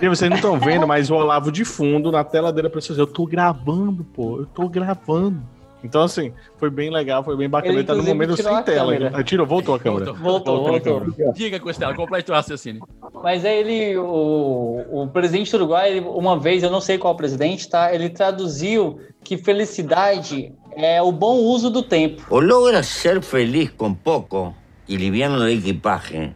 E 0.02 0.08
vocês 0.08 0.30
não 0.30 0.38
estão 0.38 0.58
vendo, 0.58 0.88
mas 0.88 1.10
o 1.10 1.16
Olavo 1.16 1.52
de 1.52 1.66
fundo 1.66 2.12
na 2.12 2.24
tela 2.24 2.54
dele 2.54 2.70
pra 2.70 2.80
vocês. 2.80 2.98
Eu 2.98 3.08
tô 3.08 3.26
gravando, 3.26 4.04
pô. 4.04 4.40
Eu 4.40 4.46
tô 4.46 4.70
gravando. 4.70 5.42
Então, 5.84 6.02
assim, 6.02 6.34
foi 6.58 6.70
bem 6.70 6.90
legal, 6.90 7.24
foi 7.24 7.38
bem 7.38 7.50
bacana. 7.50 7.72
Ele, 7.72 7.80
Ele 7.80 7.88
tá 7.88 7.96
no 7.96 8.04
momento 8.04 8.36
sem 8.36 8.46
a 8.46 8.62
tela. 8.62 8.92
câmera. 8.94 9.12
Ah, 9.14 9.24
Tirou, 9.24 9.46
voltou 9.46 9.76
a 9.76 9.80
câmera. 9.80 10.12
Voltou, 10.12 10.64
voltou. 10.64 11.34
Diga, 11.34 11.60
Costela, 11.60 11.94
complete 11.96 12.30
o 12.30 12.34
raciocínio. 12.34 12.86
Mas 13.24 13.46
aí 13.46 13.60
ele, 13.60 13.98
o, 13.98 14.86
o 14.92 15.08
presidente 15.08 15.52
do 15.52 15.58
Uruguai, 15.58 15.92
ele, 15.92 16.00
uma 16.02 16.38
vez, 16.38 16.64
eu 16.64 16.70
não 16.70 16.82
sei 16.82 16.98
qual 16.98 17.16
presidente, 17.16 17.70
tá? 17.70 17.94
Ele 17.94 18.10
traduziu 18.10 19.00
que 19.24 19.38
felicidade 19.38 20.52
é 20.76 21.02
o 21.02 21.12
bom 21.12 21.38
uso 21.38 21.70
do 21.70 21.82
tempo. 21.82 22.24
O 22.30 22.40
logras 22.42 22.86
ser 22.88 23.22
feliz 23.22 23.72
con 23.72 23.96
poco 23.96 24.54
y 24.88 24.98
liviano 24.98 25.40
de 25.46 25.54
equipaje, 25.54 26.34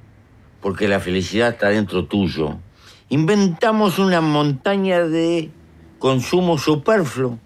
porque 0.61 0.87
la 0.87 0.99
felicidad 0.99 1.49
está 1.49 1.69
dentro 1.69 2.05
tuyo. 2.05 2.59
Inventamos 3.09 3.99
una 3.99 4.21
montaña 4.21 5.03
de 5.03 5.51
consumo 5.99 6.57
superfluo 6.57 7.39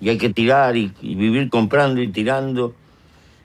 y 0.00 0.08
hay 0.08 0.18
que 0.18 0.30
tirar 0.30 0.76
y, 0.76 0.92
vivir 1.02 1.50
comprando 1.50 2.00
y 2.00 2.08
tirando. 2.08 2.74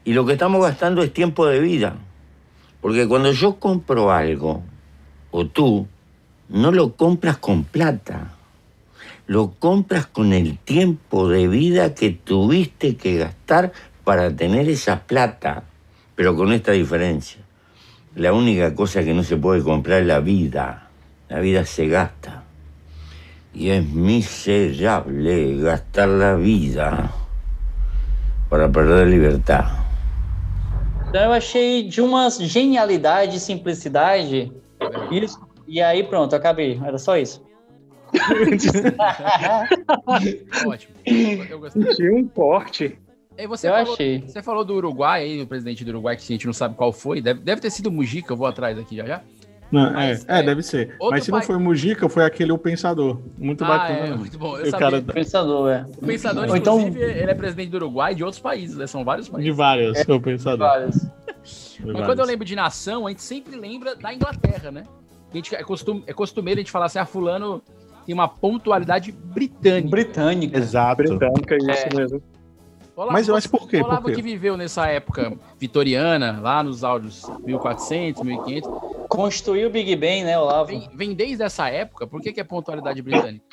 Y 0.04 0.14
lo 0.14 0.26
que 0.26 0.34
estamos 0.34 0.62
gastando 0.62 1.04
es 1.04 1.12
tiempo 1.12 1.46
de 1.46 1.60
vida. 1.60 1.98
Porque 2.82 3.08
cuando 3.08 3.32
yo 3.32 3.56
compro 3.60 4.12
algo, 4.12 4.64
o 5.32 5.46
tú, 5.48 5.88
no 6.50 6.72
lo 6.72 6.94
compras 6.94 7.38
con 7.38 7.64
plata. 7.64 8.32
Lo 9.28 9.52
compras 9.52 10.06
con 10.06 10.34
el 10.34 10.58
tiempo 10.60 11.28
de 11.28 11.48
vida 11.48 11.96
que 11.96 12.12
tuviste 12.12 12.96
que 12.96 13.18
gastar 13.18 13.74
para 14.04 14.36
tener 14.36 14.70
esa 14.70 15.02
plata, 15.08 15.64
pero 16.16 16.36
con 16.36 16.54
esta 16.54 16.72
diferencia. 16.72 17.42
La 18.16 18.32
única 18.32 18.76
cosa 18.76 19.04
que 19.04 19.16
no 19.16 19.24
se 19.24 19.36
puede 19.36 19.64
comprar 19.64 20.02
es 20.02 20.08
la 20.08 20.20
vida. 20.20 20.90
La 21.28 21.40
vida 21.40 21.66
se 21.66 21.88
gasta. 21.88 22.35
Y 23.56 23.70
es 23.70 23.90
miserable 23.90 25.62
gastar 25.62 26.10
la 26.10 26.36
vida 26.36 27.10
para 28.50 28.70
perder 28.70 29.08
libertad. 29.08 29.64
Então 31.08 31.24
eu 31.24 31.32
achei 31.32 31.84
de 31.84 32.02
uma 32.02 32.30
genialidade 32.30 33.38
e 33.38 33.40
simplicidade. 33.40 34.52
Isso. 35.10 35.40
E 35.66 35.82
aí 35.82 36.04
pronto, 36.04 36.36
acabei. 36.36 36.78
Era 36.84 36.98
só 36.98 37.18
isso. 37.18 37.42
Ótimo. 40.68 40.94
Eu 41.50 41.60
gostei. 41.60 41.96
Tinha 41.96 42.14
um 42.14 42.28
corte. 42.28 43.00
E 43.38 43.48
você 43.48 43.70
Eu 43.70 43.74
falou, 43.74 43.94
achei. 43.94 44.22
Você 44.22 44.44
falou 44.44 44.66
do 44.66 44.76
Uruguai 44.76 45.24
aí, 45.24 45.42
o 45.42 45.48
presidente 45.48 45.86
do 45.86 45.90
Uruguai, 45.90 46.18
que 46.18 46.24
a 46.24 46.28
gente 46.28 46.46
não 46.46 46.54
sabe 46.54 46.76
qual 46.76 46.92
foi. 46.92 47.22
Deve, 47.22 47.40
deve 47.42 47.62
ter 47.62 47.70
sido 47.70 47.88
o 47.88 47.92
Mujica, 47.92 48.34
eu 48.34 48.38
vou 48.38 48.48
atrás 48.48 48.78
aqui 48.78 48.98
já 48.98 49.06
já. 49.06 49.22
Não, 49.72 49.92
Mas, 49.92 50.26
é, 50.28 50.36
é, 50.36 50.40
é, 50.40 50.44
deve 50.44 50.62
ser. 50.62 50.96
Mas 51.10 51.24
se 51.26 51.32
não 51.32 51.40
pai- 51.40 51.48
foi 51.48 51.56
o 51.56 51.60
Mujica, 51.60 52.08
foi 52.08 52.24
aquele 52.24 52.52
O 52.52 52.58
Pensador. 52.58 53.20
Muito 53.38 53.64
Ah, 53.64 53.68
bacana. 53.68 54.00
é, 54.00 54.10
né? 54.12 54.16
muito 54.16 54.38
bom. 54.38 54.58
Eu 54.58 54.64
O 54.68 54.70
sabia. 54.70 54.80
cara 54.80 55.02
Pensador, 55.02 55.70
é. 55.72 55.86
O 55.98 56.06
Pensador, 56.06 56.50
Ou 56.50 56.56
então- 56.56 56.80
inclusive, 56.80 57.04
ele 57.04 57.32
é 57.32 57.34
presidente 57.34 57.70
do 57.72 57.78
Uruguai 57.78 58.12
e 58.14 58.16
de 58.16 58.24
outros 58.24 58.40
países, 58.42 58.78
né? 58.78 58.88
São 58.88 59.04
vários 59.04 59.26
de 59.26 59.32
países. 59.32 59.56
vários, 59.56 60.00
O 60.08 60.20
Pensador. 60.22 60.68
Vários. 60.68 60.96
De 60.96 61.08
Mas 61.86 61.92
quando 61.94 61.98
vários. 62.00 62.20
eu 62.20 62.26
lembro 62.26 62.46
de 62.46 62.56
nação, 62.56 63.08
a 63.08 63.10
gente 63.10 63.24
sempre 63.24 63.56
lembra 63.56 63.96
da 63.96 64.14
Inglaterra, 64.14 64.72
né? 64.72 64.84
A 65.32 65.36
gente, 65.36 65.54
é, 65.56 65.64
costum, 65.64 66.02
é 66.08 66.14
costumeiro 66.14 66.60
a 66.60 66.62
gente 66.62 66.72
falar 66.72 66.86
assim, 66.86 67.00
ah, 67.00 67.06
fulano 67.06 67.62
tem 68.06 68.14
uma 68.14 68.28
pontualidade 68.28 69.12
britânica. 69.12 69.90
Britânica. 69.90 70.58
Exato. 70.58 70.98
Britânica, 70.98 71.58
isso 71.58 71.70
É. 71.72 71.98
mesmo. 71.98 72.22
Olavo, 72.96 73.12
Mas, 73.14 73.28
mas 73.28 73.46
por 73.46 73.68
quê? 73.68 73.82
Olavo 73.82 74.04
Por 74.04 74.10
quê? 74.12 74.16
que 74.16 74.22
viveu 74.22 74.56
nessa 74.56 74.88
época 74.88 75.34
vitoriana, 75.60 76.40
lá 76.42 76.64
nos 76.64 76.84
áudios 76.84 77.26
1400, 77.44 78.24
1500, 78.24 78.70
Construiu 79.10 79.68
o 79.68 79.72
Big 79.72 79.96
Ben, 79.96 80.24
né, 80.24 80.38
Olavo? 80.40 80.68
vem, 80.68 80.90
vem 80.94 81.14
desde 81.14 81.44
essa 81.44 81.70
época, 81.70 82.08
por 82.08 82.22
que, 82.22 82.32
que 82.32 82.40
é 82.40 82.44
pontualidade 82.44 83.02
britânica? 83.02 83.46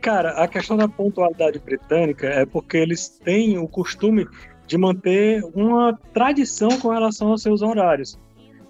Cara, 0.00 0.32
a 0.32 0.48
questão 0.48 0.76
da 0.76 0.86
pontualidade 0.88 1.58
britânica 1.60 2.26
é 2.26 2.44
porque 2.44 2.76
eles 2.76 3.08
têm 3.08 3.56
o 3.56 3.66
costume 3.66 4.26
de 4.66 4.76
manter 4.76 5.42
uma 5.54 5.98
tradição 6.12 6.68
com 6.80 6.88
relação 6.88 7.28
aos 7.28 7.42
seus 7.42 7.62
horários. 7.62 8.18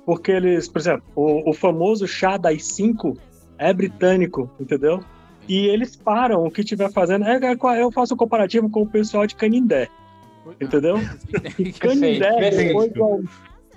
Porque 0.06 0.30
eles, 0.30 0.68
por 0.68 0.78
exemplo, 0.78 1.04
o, 1.16 1.50
o 1.50 1.52
famoso 1.52 2.06
chá 2.06 2.36
das 2.36 2.64
5 2.66 3.16
é 3.58 3.72
britânico, 3.72 4.50
entendeu? 4.60 5.00
E 5.48 5.66
eles 5.66 5.96
param 5.96 6.44
o 6.44 6.50
que 6.50 6.62
estiver 6.62 6.90
fazendo. 6.90 7.24
É, 7.24 7.36
é, 7.36 7.82
eu 7.82 7.90
faço 7.90 8.14
um 8.14 8.16
comparativo 8.16 8.70
com 8.70 8.82
o 8.82 8.86
pessoal 8.86 9.26
de 9.26 9.34
Canindé, 9.34 9.88
entendeu? 10.60 10.96
E 11.58 11.72
Canindé, 11.72 12.50
depois 12.50 12.92
do, 12.92 13.24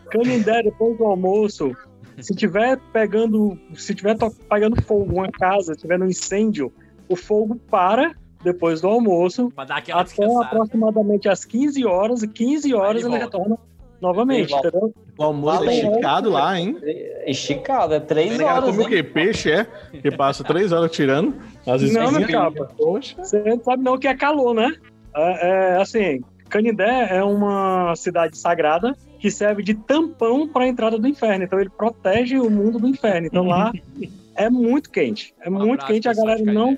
Canindé, 0.10 0.64
depois 0.64 0.98
do 0.98 1.06
almoço, 1.06 1.76
se 2.20 2.34
tiver 2.34 2.80
pegando, 2.92 3.58
se 3.76 3.94
tiver 3.94 4.16
pegando 4.50 4.82
fogo 4.82 5.14
uma 5.14 5.32
casa, 5.32 5.74
se 5.74 5.82
tiver 5.82 6.00
no 6.00 6.06
incêndio, 6.06 6.72
o 7.10 7.16
fogo 7.16 7.56
para 7.70 8.14
depois 8.44 8.82
do 8.82 8.88
almoço 8.88 9.52
até 9.58 9.94
descansada. 10.04 10.46
aproximadamente 10.46 11.28
às 11.28 11.44
15 11.44 11.86
horas, 11.86 12.24
e 12.24 12.28
15 12.28 12.74
horas 12.74 13.04
ele 13.04 13.18
retorna 13.18 13.58
novamente, 14.02 14.54
entendeu? 14.54 14.94
O 15.18 15.24
almoço 15.24 15.64
é 15.70 15.76
esticado 15.76 16.30
lá, 16.30 16.60
hein? 16.60 16.78
Esticado, 17.26 17.94
é 17.94 18.00
três 18.00 18.38
cara 18.38 18.56
horas, 18.62 18.70
come 18.70 18.84
o 18.84 18.88
quê? 18.88 19.04
Peixe, 19.04 19.52
é? 19.52 19.66
Que 20.02 20.12
passa 20.12 20.44
três 20.44 20.72
horas 20.72 20.92
tirando. 20.92 21.36
As 21.66 21.82
Não, 21.92 22.12
meu 22.12 22.28
capa. 22.28 22.70
Poxa. 22.78 23.16
Você 23.18 23.40
não 23.44 23.60
sabe 23.64 23.84
não 23.84 23.94
o 23.96 24.00
que 24.00 24.08
é 24.08 24.16
calor, 24.16 24.54
né? 24.54 24.76
É, 25.16 25.50
é, 25.50 25.78
assim, 25.82 26.22
Canindé 26.50 27.08
é 27.10 27.24
uma 27.24 27.96
cidade 27.96 28.38
sagrada 28.38 28.96
que 29.20 29.32
serve 29.32 29.64
de 29.64 29.74
tampão 29.74 30.48
para 30.48 30.66
a 30.66 30.68
entrada 30.68 30.98
do 31.00 31.08
inferno. 31.08 31.44
Então 31.44 31.60
ele 31.60 31.70
protege 31.72 32.38
o 32.38 32.50
mundo 32.50 32.78
do 32.80 32.88
inferno. 32.88 33.26
Então 33.28 33.46
lá 33.48 33.72
é 34.36 34.50
muito 34.50 34.92
quente. 34.92 35.34
É 35.42 35.50
Um 35.50 35.54
muito 35.54 35.86
quente. 35.86 36.08
A 36.08 36.14
galera 36.14 36.42
não 36.44 36.78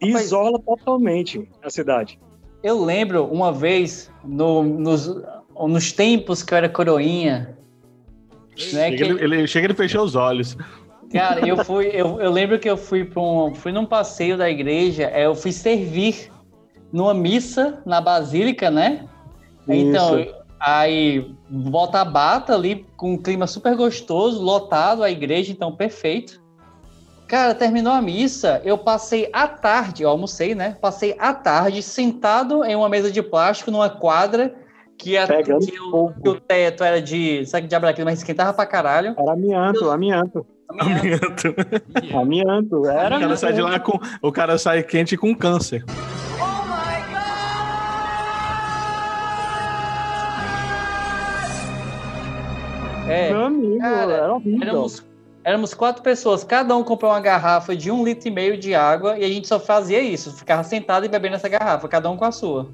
isola 0.00 0.58
totalmente 0.60 1.48
a 1.62 1.68
cidade. 1.68 2.18
Eu 2.62 2.82
lembro 2.84 3.24
uma 3.26 3.52
vez, 3.52 4.10
no- 4.24 4.62
nos, 4.62 5.06
nos 5.66 5.90
tempos 5.92 6.42
que 6.42 6.52
eu 6.52 6.58
era 6.58 6.68
coroinha, 6.68 7.56
né, 8.72 8.90
Chega, 8.90 8.96
que- 8.96 9.02
ele, 9.04 9.24
ele- 9.24 9.46
chega 9.46 9.66
ele 9.66 9.74
fechou 9.74 10.04
os 10.04 10.14
olhos. 10.14 10.56
Cara, 11.12 11.46
eu 11.46 11.56
fui, 11.64 11.86
eu, 11.86 12.20
eu 12.20 12.30
lembro 12.30 12.58
que 12.58 12.68
eu 12.68 12.76
fui 12.76 13.04
para 13.04 13.22
um, 13.22 13.54
fui 13.54 13.72
num 13.72 13.86
passeio 13.86 14.36
da 14.36 14.50
igreja, 14.50 15.04
é, 15.04 15.24
eu 15.24 15.34
fui 15.34 15.52
servir 15.52 16.30
numa 16.92 17.14
missa 17.14 17.80
na 17.86 18.00
basílica, 18.00 18.70
né? 18.70 19.08
Então, 19.66 20.18
Isso. 20.18 20.34
aí 20.60 21.34
volta 21.50 22.00
a 22.00 22.04
bata 22.04 22.54
ali 22.54 22.86
com 22.96 23.12
um 23.12 23.16
clima 23.18 23.46
super 23.46 23.74
gostoso, 23.74 24.42
lotado 24.42 25.02
a 25.02 25.10
igreja, 25.10 25.50
então 25.50 25.74
perfeito. 25.74 26.40
Cara, 27.26 27.54
terminou 27.54 27.92
a 27.92 28.00
missa, 28.02 28.60
eu 28.64 28.76
passei 28.76 29.28
a 29.32 29.46
tarde, 29.46 30.02
eu 30.02 30.08
almocei, 30.10 30.54
né? 30.54 30.76
Passei 30.80 31.14
a 31.18 31.32
tarde 31.34 31.82
sentado 31.82 32.64
em 32.64 32.74
uma 32.74 32.88
mesa 32.88 33.10
de 33.10 33.22
plástico 33.22 33.70
numa 33.70 33.88
quadra 33.90 34.54
que, 34.98 35.16
a, 35.16 35.26
Pegando 35.26 35.64
que, 35.64 35.78
o, 35.78 35.90
fogo. 35.90 36.14
que 36.20 36.28
o 36.28 36.40
teto 36.40 36.82
era 36.82 37.00
de, 37.00 37.46
sabe 37.46 37.62
que 37.62 37.68
diabo 37.68 37.86
era 37.86 37.92
aquilo, 37.92 38.06
mas 38.06 38.18
esquentava 38.18 38.52
pra 38.52 38.66
caralho. 38.66 39.14
Era 39.16 39.32
amianto, 39.32 39.90
amianto. 39.90 40.46
Amianto. 40.68 41.54
Amianto. 42.14 42.86
Era 42.86 43.16
O 43.16 43.20
cara 43.20 43.36
sai 43.36 43.52
de 43.54 43.62
lá 43.62 43.80
com. 43.80 43.98
O 44.20 44.30
cara 44.30 44.58
sai 44.58 44.82
quente 44.82 45.16
com 45.16 45.34
câncer. 45.34 45.84
É, 53.08 53.30
Meu 53.30 53.44
amigo, 53.46 53.78
Cara, 53.78 54.12
era 54.12 54.34
horrível. 54.34 54.62
Éramos, 54.62 55.06
éramos 55.42 55.72
quatro 55.72 56.02
pessoas, 56.02 56.44
cada 56.44 56.76
um 56.76 56.84
comprou 56.84 57.10
uma 57.10 57.20
garrafa 57.20 57.74
de 57.74 57.90
um 57.90 58.04
litro 58.04 58.28
e 58.28 58.30
meio 58.30 58.58
de 58.58 58.74
água 58.74 59.18
e 59.18 59.24
a 59.24 59.28
gente 59.28 59.48
só 59.48 59.58
fazia 59.58 60.02
isso, 60.02 60.36
ficava 60.36 60.62
sentado 60.62 61.06
e 61.06 61.08
bebendo 61.08 61.36
essa 61.36 61.48
garrafa, 61.48 61.88
cada 61.88 62.10
um 62.10 62.18
com 62.18 62.26
a 62.26 62.32
sua. 62.32 62.68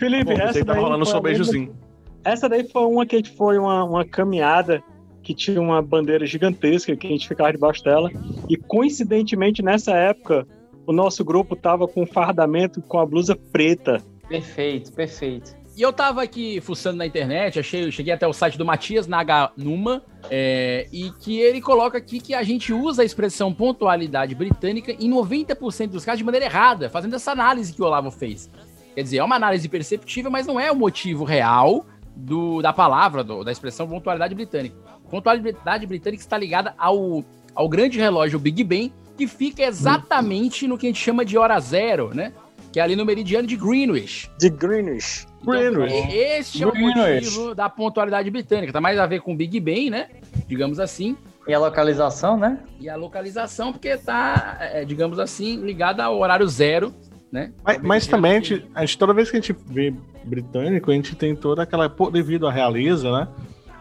Felipe, 0.00 0.34
Pô, 0.34 0.40
essa 0.40 0.64
tava 0.64 0.72
daí 0.72 0.82
rolando 0.82 1.04
foi 1.04 1.12
só 1.12 1.20
beijozinho. 1.20 1.76
Essa 2.24 2.48
daí 2.48 2.66
foi 2.68 2.82
uma 2.82 3.04
que 3.04 3.16
a 3.16 3.18
gente 3.18 3.36
foi 3.36 3.58
uma, 3.58 3.84
uma 3.84 4.04
caminhada 4.04 4.82
que 5.22 5.34
tinha 5.34 5.60
uma 5.60 5.82
bandeira 5.82 6.26
gigantesca 6.26 6.96
que 6.96 7.06
a 7.06 7.10
gente 7.10 7.28
ficava 7.28 7.52
debaixo 7.52 7.84
dela. 7.84 8.10
E 8.48 8.56
coincidentemente 8.56 9.62
nessa 9.62 9.92
época, 9.92 10.46
o 10.86 10.92
nosso 10.92 11.24
grupo 11.24 11.54
tava 11.54 11.86
com 11.86 12.02
um 12.02 12.06
fardamento 12.06 12.80
com 12.82 12.98
a 12.98 13.06
blusa 13.06 13.36
preta. 13.36 14.02
Perfeito, 14.28 14.92
perfeito. 14.92 15.54
E 15.76 15.82
eu 15.82 15.92
tava 15.92 16.22
aqui 16.22 16.60
fuçando 16.60 16.98
na 16.98 17.06
internet, 17.06 17.58
achei, 17.58 17.90
cheguei 17.90 18.12
até 18.12 18.26
o 18.26 18.32
site 18.32 18.58
do 18.58 18.64
Matias 18.64 19.06
Naganuma, 19.06 20.02
é, 20.30 20.86
e 20.92 21.10
que 21.12 21.38
ele 21.38 21.60
coloca 21.60 21.96
aqui 21.96 22.20
que 22.20 22.34
a 22.34 22.42
gente 22.42 22.72
usa 22.72 23.02
a 23.02 23.04
expressão 23.04 23.54
pontualidade 23.54 24.34
britânica 24.34 24.92
em 24.92 25.08
90% 25.08 25.88
dos 25.88 26.04
casos 26.04 26.18
de 26.18 26.24
maneira 26.24 26.46
errada, 26.46 26.90
fazendo 26.90 27.14
essa 27.16 27.32
análise 27.32 27.72
que 27.72 27.80
o 27.80 27.84
Olavo 27.84 28.10
fez. 28.10 28.50
Quer 28.94 29.02
dizer, 29.02 29.18
é 29.18 29.24
uma 29.24 29.36
análise 29.36 29.68
perceptível, 29.68 30.30
mas 30.30 30.46
não 30.46 30.58
é 30.58 30.70
o 30.70 30.76
motivo 30.76 31.24
real 31.24 31.86
do, 32.16 32.60
da 32.60 32.72
palavra, 32.72 33.22
do- 33.24 33.44
da 33.44 33.52
expressão 33.52 33.88
pontualidade 33.88 34.34
britânica. 34.34 34.76
Pontualidade 35.10 35.86
britânica 35.86 36.22
está 36.22 36.36
ligada 36.36 36.74
ao, 36.78 37.24
ao 37.54 37.68
grande 37.68 37.98
relógio 37.98 38.38
Big 38.38 38.62
Ben, 38.64 38.92
que 39.16 39.26
fica 39.26 39.62
exatamente 39.62 40.66
no 40.66 40.78
que 40.78 40.86
a 40.86 40.88
gente 40.88 41.00
chama 41.02 41.24
de 41.24 41.36
hora 41.36 41.58
zero, 41.60 42.14
né? 42.14 42.32
Que 42.72 42.78
é 42.78 42.82
ali 42.82 42.94
no 42.94 43.04
meridiano 43.04 43.46
de 43.48 43.56
Greenwich. 43.56 44.30
De 44.38 44.48
Greenwich. 44.48 45.26
Então, 45.42 45.52
Greenwich. 45.54 46.16
Este 46.16 46.62
é 46.62 46.66
o 46.66 46.70
Greenwich. 46.72 47.24
motivo 47.26 47.54
da 47.54 47.68
pontualidade 47.68 48.30
britânica. 48.30 48.72
Tá 48.72 48.80
mais 48.80 48.98
a 48.98 49.06
ver 49.06 49.20
com 49.20 49.32
o 49.32 49.36
Big 49.36 49.58
Ben, 49.58 49.90
né? 49.90 50.08
Digamos 50.46 50.78
assim. 50.78 51.16
E 51.48 51.52
a 51.54 51.58
localização, 51.58 52.36
né? 52.36 52.60
E 52.78 52.88
a 52.88 52.94
localização, 52.96 53.72
porque 53.72 53.96
tá, 53.96 54.56
é, 54.60 54.84
digamos 54.84 55.18
assim, 55.18 55.56
ligada 55.64 56.04
ao 56.04 56.18
horário 56.20 56.46
zero, 56.46 56.94
né? 57.32 57.52
Mas, 57.64 57.78
mas 57.82 58.06
também, 58.06 58.36
a 58.36 58.40
de- 58.40 58.48
gente, 58.48 58.66
a 58.74 58.80
gente- 58.84 58.98
toda 58.98 59.12
vez 59.14 59.30
que 59.30 59.36
a 59.36 59.40
gente 59.40 59.54
vê 59.66 59.94
britânico, 60.24 60.90
a 60.90 60.94
gente 60.94 61.14
tem 61.14 61.34
toda 61.36 61.62
aquela. 61.62 61.88
Devido 62.12 62.46
à 62.46 62.52
realeza, 62.52 63.10
né? 63.10 63.28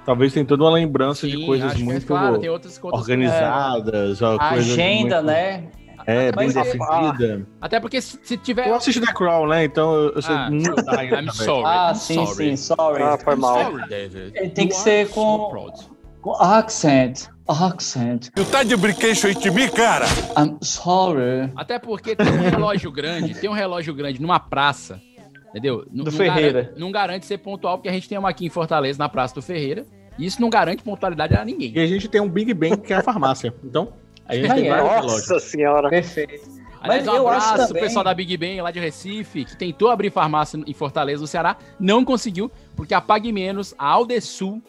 Talvez 0.05 0.33
tem 0.33 0.45
toda 0.45 0.63
uma 0.63 0.71
lembrança 0.71 1.27
de 1.27 1.37
Sim, 1.37 1.45
coisas 1.45 1.67
acho 1.67 1.75
que 1.75 1.81
é 1.81 1.85
muito 1.85 2.05
claro, 2.07 2.39
tem 2.39 2.49
outras, 2.49 2.79
outras 2.81 3.01
organizadas. 3.01 4.19
coisas 4.19 4.71
agenda, 4.71 5.15
muito- 5.17 5.27
né? 5.27 5.63
É, 6.07 6.31
bem 6.31 6.47
Mas 6.47 6.55
é- 6.55 6.63
decidida. 6.63 7.45
Até 7.61 7.79
porque 7.79 8.01
se, 8.01 8.17
se 8.23 8.37
tiver. 8.37 8.67
Eu 8.67 8.75
assisto 8.75 9.05
The 9.05 9.13
Crown, 9.13 9.47
né? 9.47 9.65
Então 9.65 9.93
eu, 9.93 10.21
sei 10.21 10.33
Ah, 10.33 10.49
muito 10.49 10.69
I'm 10.69 11.31
sorry. 11.31 11.63
Ah, 11.65 11.89
I'm 11.91 11.95
sim, 11.95 12.25
sorry. 12.25 12.35
sim, 12.35 12.55
sorry. 12.55 13.03
Ah, 13.03 13.17
foi 13.17 13.35
mal. 13.35 13.63
Sorry, 13.71 13.89
David. 13.89 14.31
É, 14.33 14.49
tem 14.49 14.67
que 14.69 14.73
ser 14.75 15.07
so 15.07 15.13
com- 15.13 15.49
proud. 15.51 15.73
Com 16.21 16.33
accent, 16.33 17.27
accent. 17.47 18.29
Tu 18.35 18.43
tá 18.45 18.63
de 18.63 18.75
brinquedo 18.75 19.25
aí 19.25 19.35
de 19.35 19.49
mim, 19.51 19.69
cara? 19.69 20.05
I'm 20.37 20.57
sorry. 20.61 21.51
Até 21.55 21.79
porque 21.79 22.15
tem 22.15 22.27
um 22.27 22.41
relógio 22.41 22.91
grande, 22.91 23.33
tem 23.35 23.49
um 23.49 23.53
relógio 23.53 23.93
grande 23.93 24.21
numa 24.21 24.39
praça, 24.39 25.01
entendeu? 25.49 25.85
N- 25.91 26.03
Do 26.03 26.11
Ferreira. 26.11 26.61
Garante, 26.63 26.79
não 26.79 26.91
garante 26.91 27.25
ser 27.25 27.37
pontual, 27.37 27.77
porque 27.77 27.87
a 27.89 27.93
gente 27.93 28.09
tem 28.09 28.17
uma 28.17 28.29
aqui 28.29 28.45
em 28.45 28.49
Fortaleza, 28.49 28.99
na 28.99 29.07
Praça 29.07 29.33
do 29.35 29.41
Ferreira, 29.41 29.85
e 30.17 30.25
isso 30.25 30.41
não 30.41 30.49
garante 30.49 30.83
pontualidade 30.83 31.33
a 31.35 31.45
ninguém. 31.45 31.71
E 31.73 31.79
a 31.79 31.87
gente 31.87 32.09
tem 32.09 32.19
um 32.19 32.27
Big 32.29 32.53
Ben, 32.53 32.75
que 32.75 32.91
é 32.91 32.97
a 32.97 33.01
farmácia. 33.03 33.53
Então, 33.63 33.93
a 34.27 34.35
gente 34.35 34.53
tem 34.53 34.67
é. 34.67 34.69
vários 34.69 34.89
relógios. 34.89 35.29
Nossa 35.29 35.39
senhora. 35.39 35.89
Perfeito. 35.89 36.59
Aliás, 36.81 37.05
Mas 37.05 37.13
um 37.13 37.17
eu 37.17 37.27
acho 37.29 37.49
abraço 37.49 37.67
também- 37.69 37.83
pessoal 37.83 38.03
da 38.05 38.13
Big 38.13 38.35
Ben 38.37 38.61
lá 38.61 38.71
de 38.71 38.79
Recife, 38.79 39.43
que 39.45 39.55
tentou 39.57 39.89
abrir 39.89 40.09
farmácia 40.11 40.57
em 40.65 40.73
Fortaleza, 40.73 41.21
no 41.21 41.27
Ceará, 41.27 41.57
não 41.79 42.03
conseguiu, 42.05 42.51
porque 42.75 42.93
a 42.93 42.99
Pague 43.01 43.31
Menos, 43.33 43.73
a 43.77 43.85
Aldesul 43.87 44.61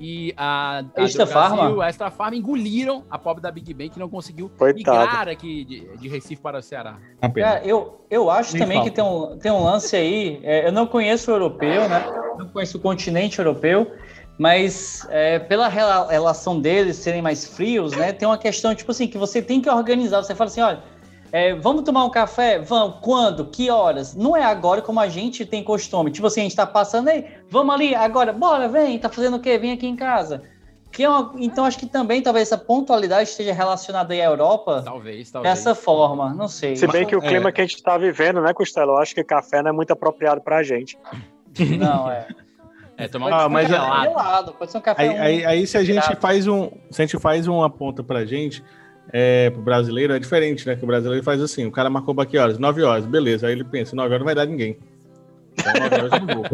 e 0.00 0.32
a, 0.36 0.82
a 0.96 1.02
Extra 1.02 1.26
Farma? 1.26 1.84
a 1.84 1.88
Extra 1.88 2.10
Farma 2.10 2.36
engoliram 2.36 3.04
a 3.10 3.18
pobre 3.18 3.42
da 3.42 3.50
Big 3.50 3.72
Ben, 3.74 3.90
que 3.90 3.98
não 3.98 4.08
conseguiu 4.08 4.50
Coitado. 4.56 4.74
migrar 4.98 5.28
aqui 5.28 5.64
de, 5.64 5.96
de 5.96 6.08
Recife 6.08 6.40
para 6.42 6.58
o 6.58 6.62
Ceará. 6.62 6.96
Cara, 7.34 7.62
eu, 7.64 8.00
eu 8.10 8.30
acho 8.30 8.54
Nem 8.54 8.62
também 8.62 8.76
falta. 8.78 8.90
que 8.90 8.96
tem 8.96 9.04
um, 9.04 9.38
tem 9.38 9.52
um 9.52 9.62
lance 9.62 9.94
aí. 9.94 10.40
é, 10.42 10.66
eu 10.66 10.72
não 10.72 10.86
conheço 10.86 11.30
o 11.30 11.34
europeu, 11.34 11.88
né? 11.88 12.04
Não 12.38 12.48
conheço 12.48 12.78
o 12.78 12.80
continente 12.80 13.38
europeu, 13.38 13.92
mas 14.38 15.06
é, 15.10 15.38
pela 15.38 15.68
rela- 15.68 16.10
relação 16.10 16.58
deles 16.58 16.96
serem 16.96 17.20
mais 17.22 17.44
frios, 17.46 17.92
né? 17.92 18.12
Tem 18.12 18.26
uma 18.26 18.38
questão, 18.38 18.74
tipo 18.74 18.90
assim, 18.90 19.06
que 19.06 19.18
você 19.18 19.42
tem 19.42 19.60
que 19.60 19.68
organizar. 19.68 20.22
Você 20.22 20.34
fala 20.34 20.48
assim: 20.48 20.62
olha, 20.62 20.82
é, 21.32 21.54
vamos 21.54 21.82
tomar 21.82 22.04
um 22.04 22.10
café? 22.10 22.58
Vamos. 22.58 22.96
Quando? 23.00 23.46
Que 23.46 23.70
horas? 23.70 24.14
Não 24.14 24.36
é 24.36 24.44
agora 24.44 24.82
como 24.82 25.00
a 25.00 25.08
gente 25.08 25.44
tem 25.46 25.64
costume. 25.64 26.10
Tipo 26.10 26.26
assim, 26.26 26.40
a 26.40 26.44
gente 26.44 26.54
tá 26.56 26.66
passando 26.66 27.08
aí, 27.08 27.26
vamos 27.48 27.74
ali, 27.74 27.94
agora, 27.94 28.32
bora, 28.32 28.68
vem, 28.68 28.98
tá 28.98 29.08
fazendo 29.08 29.36
o 29.36 29.40
quê? 29.40 29.56
Vem 29.58 29.72
aqui 29.72 29.86
em 29.86 29.96
casa. 29.96 30.42
Que 30.92 31.04
é 31.04 31.08
uma- 31.08 31.32
então, 31.38 31.64
acho 31.64 31.78
que 31.78 31.86
também 31.86 32.20
talvez 32.20 32.48
essa 32.48 32.58
pontualidade 32.58 33.30
esteja 33.30 33.54
relacionada 33.54 34.12
aí 34.12 34.20
à 34.20 34.26
Europa 34.26 34.82
Talvez, 34.84 35.30
talvez. 35.30 35.54
dessa 35.54 35.74
forma. 35.74 36.34
Não 36.34 36.48
sei. 36.48 36.76
Se 36.76 36.86
bem 36.86 37.06
que 37.06 37.16
o 37.16 37.24
é. 37.24 37.26
clima 37.28 37.50
que 37.50 37.62
a 37.62 37.64
gente 37.66 37.82
tá 37.82 37.96
vivendo, 37.96 38.42
né, 38.42 38.52
Costela? 38.52 38.92
Eu 38.92 38.98
acho 38.98 39.14
que 39.14 39.24
café 39.24 39.62
não 39.62 39.70
é 39.70 39.72
muito 39.72 39.90
apropriado 39.90 40.42
pra 40.42 40.62
gente. 40.62 40.98
Não, 41.78 42.10
é. 42.10 42.26
É, 42.96 43.08
tomar 43.08 43.32
Ah, 43.32 43.46
um 43.46 43.48
mas 43.48 43.68
café 43.68 43.78
é- 43.78 43.84
gelado. 43.84 44.04
gelado, 44.10 44.52
pode 44.52 44.70
ser 44.70 44.78
um 44.78 44.80
café. 44.82 45.02
Aí, 45.08 45.18
aí, 45.18 45.44
aí 45.46 45.66
se 45.66 45.78
a 45.78 45.82
gente 45.84 46.14
faz 46.16 46.46
um. 46.46 46.70
Se 46.90 47.00
a 47.02 47.06
gente 47.06 47.18
faz 47.18 47.48
uma 47.48 47.70
ponta 47.70 48.02
pra 48.04 48.24
gente, 48.26 48.62
é, 49.10 49.50
pro 49.50 49.62
brasileiro, 49.62 50.12
é 50.12 50.18
diferente, 50.18 50.66
né? 50.66 50.76
Que 50.76 50.84
o 50.84 50.86
brasileiro 50.86 51.24
faz 51.24 51.40
assim, 51.40 51.66
o 51.66 51.70
cara 51.72 51.88
marcou 51.90 52.14
pra 52.14 52.26
que 52.26 52.38
horas? 52.38 52.58
9 52.58 52.82
horas, 52.82 53.06
beleza. 53.06 53.46
Aí 53.46 53.52
ele 53.52 53.64
pensa, 53.64 53.96
9 53.96 54.08
horas 54.08 54.20
não 54.20 54.26
vai 54.26 54.34
dar 54.34 54.46
ninguém. 54.46 54.78
Então, 55.58 55.72
9 55.72 55.94
horas 55.94 56.12
eu 56.12 56.20
não 56.20 56.34
vou. 56.34 56.46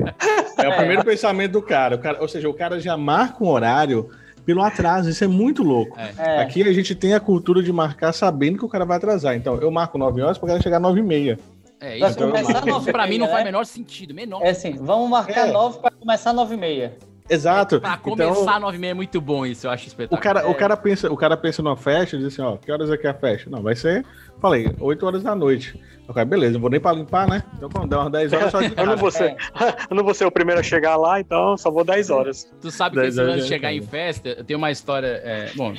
É 0.65 0.69
o 0.69 0.77
primeiro 0.77 1.05
pensamento 1.05 1.53
do 1.53 1.63
cara. 1.63 1.97
O 1.97 1.99
cara. 1.99 2.21
Ou 2.21 2.29
seja, 2.29 2.49
o 2.49 2.55
cara 2.55 2.81
já 2.81 2.97
marca 2.97 3.45
um 3.45 3.49
horário 3.49 4.11
pelo 4.45 4.63
atraso. 4.63 5.11
Isso 5.11 5.23
é 5.23 5.29
muito 5.29 5.63
louco. 5.63 5.97
É. 6.19 6.41
Aqui 6.41 6.63
a 6.63 6.73
gente 6.73 6.95
tem 6.95 7.15
a 7.15 7.21
cultura 7.21 7.63
de 7.63 7.73
marcar 7.73 8.13
sabendo 8.13 8.59
que 8.59 8.65
o 8.65 8.69
cara 8.69 8.85
vai 8.85 8.97
atrasar. 8.97 9.37
Então, 9.37 9.57
eu 9.57 9.71
marco 9.71 9.99
9 9.99 10.21
horas 10.23 10.39
para 10.39 10.47
o 10.47 10.49
cara 10.49 10.63
chegar 10.63 10.81
9 10.81 11.01
e 11.01 11.03
meia. 11.03 11.39
É, 11.81 11.97
isso, 11.97 12.19
começar 12.19 12.59
isso 12.59 12.67
nove 12.67 12.91
e 12.91 12.93
pra 12.93 13.07
mim 13.07 13.19
não 13.19 13.27
faz 13.27 13.37
o 13.37 13.45
né? 13.45 13.45
menor 13.45 13.65
sentido. 13.65 14.13
Menor. 14.13 14.43
É 14.43 14.51
assim, 14.51 14.77
vamos 14.81 15.09
marcar 15.09 15.49
É. 15.49 15.53
nove 15.53 15.79
para 15.79 15.93
começar 15.93 16.33
nove 16.33 16.55
e 16.55 16.59
meia. 16.59 16.97
Exato. 17.29 17.81
Pra 17.81 17.99
Então, 18.05 18.35
começar 18.35 18.61
nove 18.61 18.77
e 18.77 18.81
meia 18.81 18.91
é 18.91 18.95
muito 18.95 19.21
bom 19.21 19.45
isso, 19.45 19.67
eu 19.67 19.71
acho 19.71 19.85
O 19.85 19.89
espetacular. 19.89 20.21
cara, 20.23 20.49
o, 20.49 20.55
cara 20.55 20.77
pensa, 20.77 21.13
o 21.13 21.17
cara 21.17 21.37
pensa 21.37 21.63
numa 21.63 21.77
festa 21.77 22.17
e 22.17 22.19
diz 22.19 22.29
assim, 22.33 22.43
ó, 22.43 22.57
que 22.57 22.71
horas 22.71 22.91
é 22.91 22.97
que 22.97 23.07
é 23.07 23.11
a 23.11 23.15
festa? 23.15 23.51
Não, 23.51 23.63
vai 23.63 23.75
ser, 23.77 24.05
falei, 24.41 24.75
8 24.81 25.07
horas 25.07 25.23
da 25.23 25.35
noite. 25.35 25.79
O 26.09 26.15
cara, 26.15 26.25
beleza, 26.25 26.55
não 26.55 26.61
vou 26.61 26.71
nem 26.71 26.81
pra 26.81 26.93
limpar, 26.93 27.29
né? 27.29 27.43
Então, 27.57 27.69
quando 27.69 27.91
der 27.91 27.97
umas 27.97 28.11
10 28.13 28.33
horas, 28.33 28.51
só 28.51 28.61
de 28.63 28.73
Eu 28.79 28.87
não, 28.87 28.97
vou 28.97 29.11
ser, 29.11 29.37
eu 29.91 29.95
não 29.97 30.03
vou 30.03 30.15
ser 30.15 30.25
o 30.25 30.31
primeiro 30.31 30.61
a 30.61 30.65
chegar 30.65 30.97
lá, 30.97 31.21
então 31.21 31.57
só 31.59 31.71
vou 31.71 31.85
10 31.85 32.09
horas. 32.11 32.51
Tu 32.61 32.71
sabe 32.71 32.99
que 32.99 33.07
esse 33.07 33.21
lance 33.21 33.43
de 33.43 33.49
chegar 33.49 33.73
em 33.73 33.83
festa, 33.83 34.31
eu 34.31 34.45
tenho 34.45 34.59
uma 34.59 34.71
história. 34.71 35.07
é, 35.23 35.51
bom, 35.55 35.75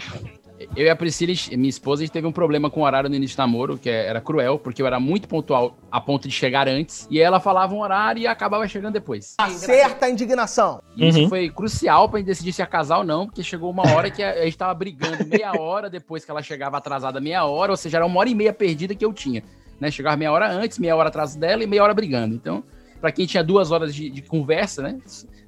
eu 0.75 0.85
e 0.85 0.89
a 0.89 0.95
Priscila, 0.95 1.33
minha 1.57 1.69
esposa, 1.69 2.01
a 2.01 2.05
gente 2.05 2.13
teve 2.13 2.27
um 2.27 2.31
problema 2.31 2.69
com 2.69 2.81
o 2.81 2.83
horário 2.83 3.09
no 3.09 3.15
início 3.15 3.35
do 3.35 3.39
namoro, 3.39 3.77
que 3.77 3.89
era 3.89 4.19
cruel, 4.19 4.59
porque 4.59 4.81
eu 4.81 4.87
era 4.87 4.99
muito 4.99 5.27
pontual 5.27 5.77
a 5.91 6.01
ponto 6.01 6.27
de 6.27 6.33
chegar 6.33 6.67
antes, 6.67 7.07
e 7.09 7.19
ela 7.19 7.39
falava 7.39 7.73
um 7.73 7.81
horário 7.81 8.21
e 8.21 8.27
acabava 8.27 8.67
chegando 8.67 8.93
depois. 8.93 9.35
Acerta 9.37 10.05
a 10.05 10.09
indignação. 10.09 10.81
E 10.95 11.07
Isso 11.07 11.19
Uhum. 11.21 11.29
foi 11.29 11.49
crucial 11.49 12.09
pra 12.09 12.19
gente 12.19 12.27
decidir 12.27 12.51
se 12.53 12.61
ia 12.61 12.65
casar 12.67 12.97
ou 12.99 13.03
não, 13.03 13.25
porque 13.25 13.43
chegou 13.43 13.69
uma 13.71 13.83
hora 13.93 14.09
que 14.09 14.21
a 14.23 14.29
a 14.31 14.45
gente 14.45 14.57
tava 14.57 14.73
brigando 14.73 15.25
meia 15.25 15.51
hora 15.59 15.89
depois 15.89 16.23
que 16.25 16.31
ela 16.31 16.41
chegava 16.41 16.77
atrasada 16.77 17.19
meia 17.19 17.43
hora, 17.45 17.71
ou 17.71 17.77
seja, 17.77 17.97
era 17.97 18.05
uma 18.05 18.19
hora 18.19 18.29
e 18.29 18.35
meia 18.35 18.53
perdida 18.53 18.93
que 18.95 19.03
eu 19.03 19.11
tinha. 19.13 19.43
Né? 19.79 19.89
Chegava 19.91 20.15
meia 20.17 20.31
hora 20.31 20.49
antes, 20.51 20.77
meia 20.77 20.95
hora 20.95 21.07
atrás 21.09 21.35
dela 21.35 21.63
e 21.63 21.67
meia 21.67 21.83
hora 21.83 21.93
brigando. 21.93 22.35
Então, 22.35 22.63
pra 22.99 23.11
quem 23.11 23.25
tinha 23.25 23.43
duas 23.43 23.71
horas 23.71 23.93
de, 23.93 24.09
de 24.09 24.21
conversa, 24.21 24.81
né? 24.81 24.99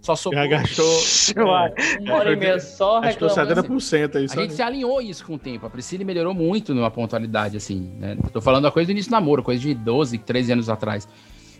Só 0.01 0.15
sobrou. 0.15 0.43
Já 0.43 0.49
gastou. 0.49 0.99
Vai. 1.45 1.73
Uma 1.99 2.15
hora 2.15 2.33
e 2.33 2.35
meia 2.35 2.59
só 2.59 2.99
Acho 2.99 3.17
que 3.17 3.25
reclamando. 3.25 3.63
70% 3.77 4.15
aí. 4.15 4.25
A 4.29 4.35
gente 4.41 4.53
se 4.53 4.61
alinhou 4.61 5.01
isso 5.01 5.25
com 5.25 5.35
o 5.35 5.39
tempo. 5.39 5.65
A 5.65 5.69
Priscila 5.69 6.03
melhorou 6.03 6.33
muito 6.33 6.73
numa 6.73 6.89
pontualidade, 6.89 7.57
assim, 7.57 7.93
né? 7.99 8.17
Tô 8.33 8.41
falando 8.41 8.63
da 8.63 8.71
coisa 8.71 8.87
do 8.87 8.91
início 8.91 9.09
do 9.09 9.13
namoro, 9.13 9.43
coisa 9.43 9.61
de 9.61 9.73
12, 9.73 10.17
13 10.17 10.53
anos 10.53 10.69
atrás. 10.69 11.07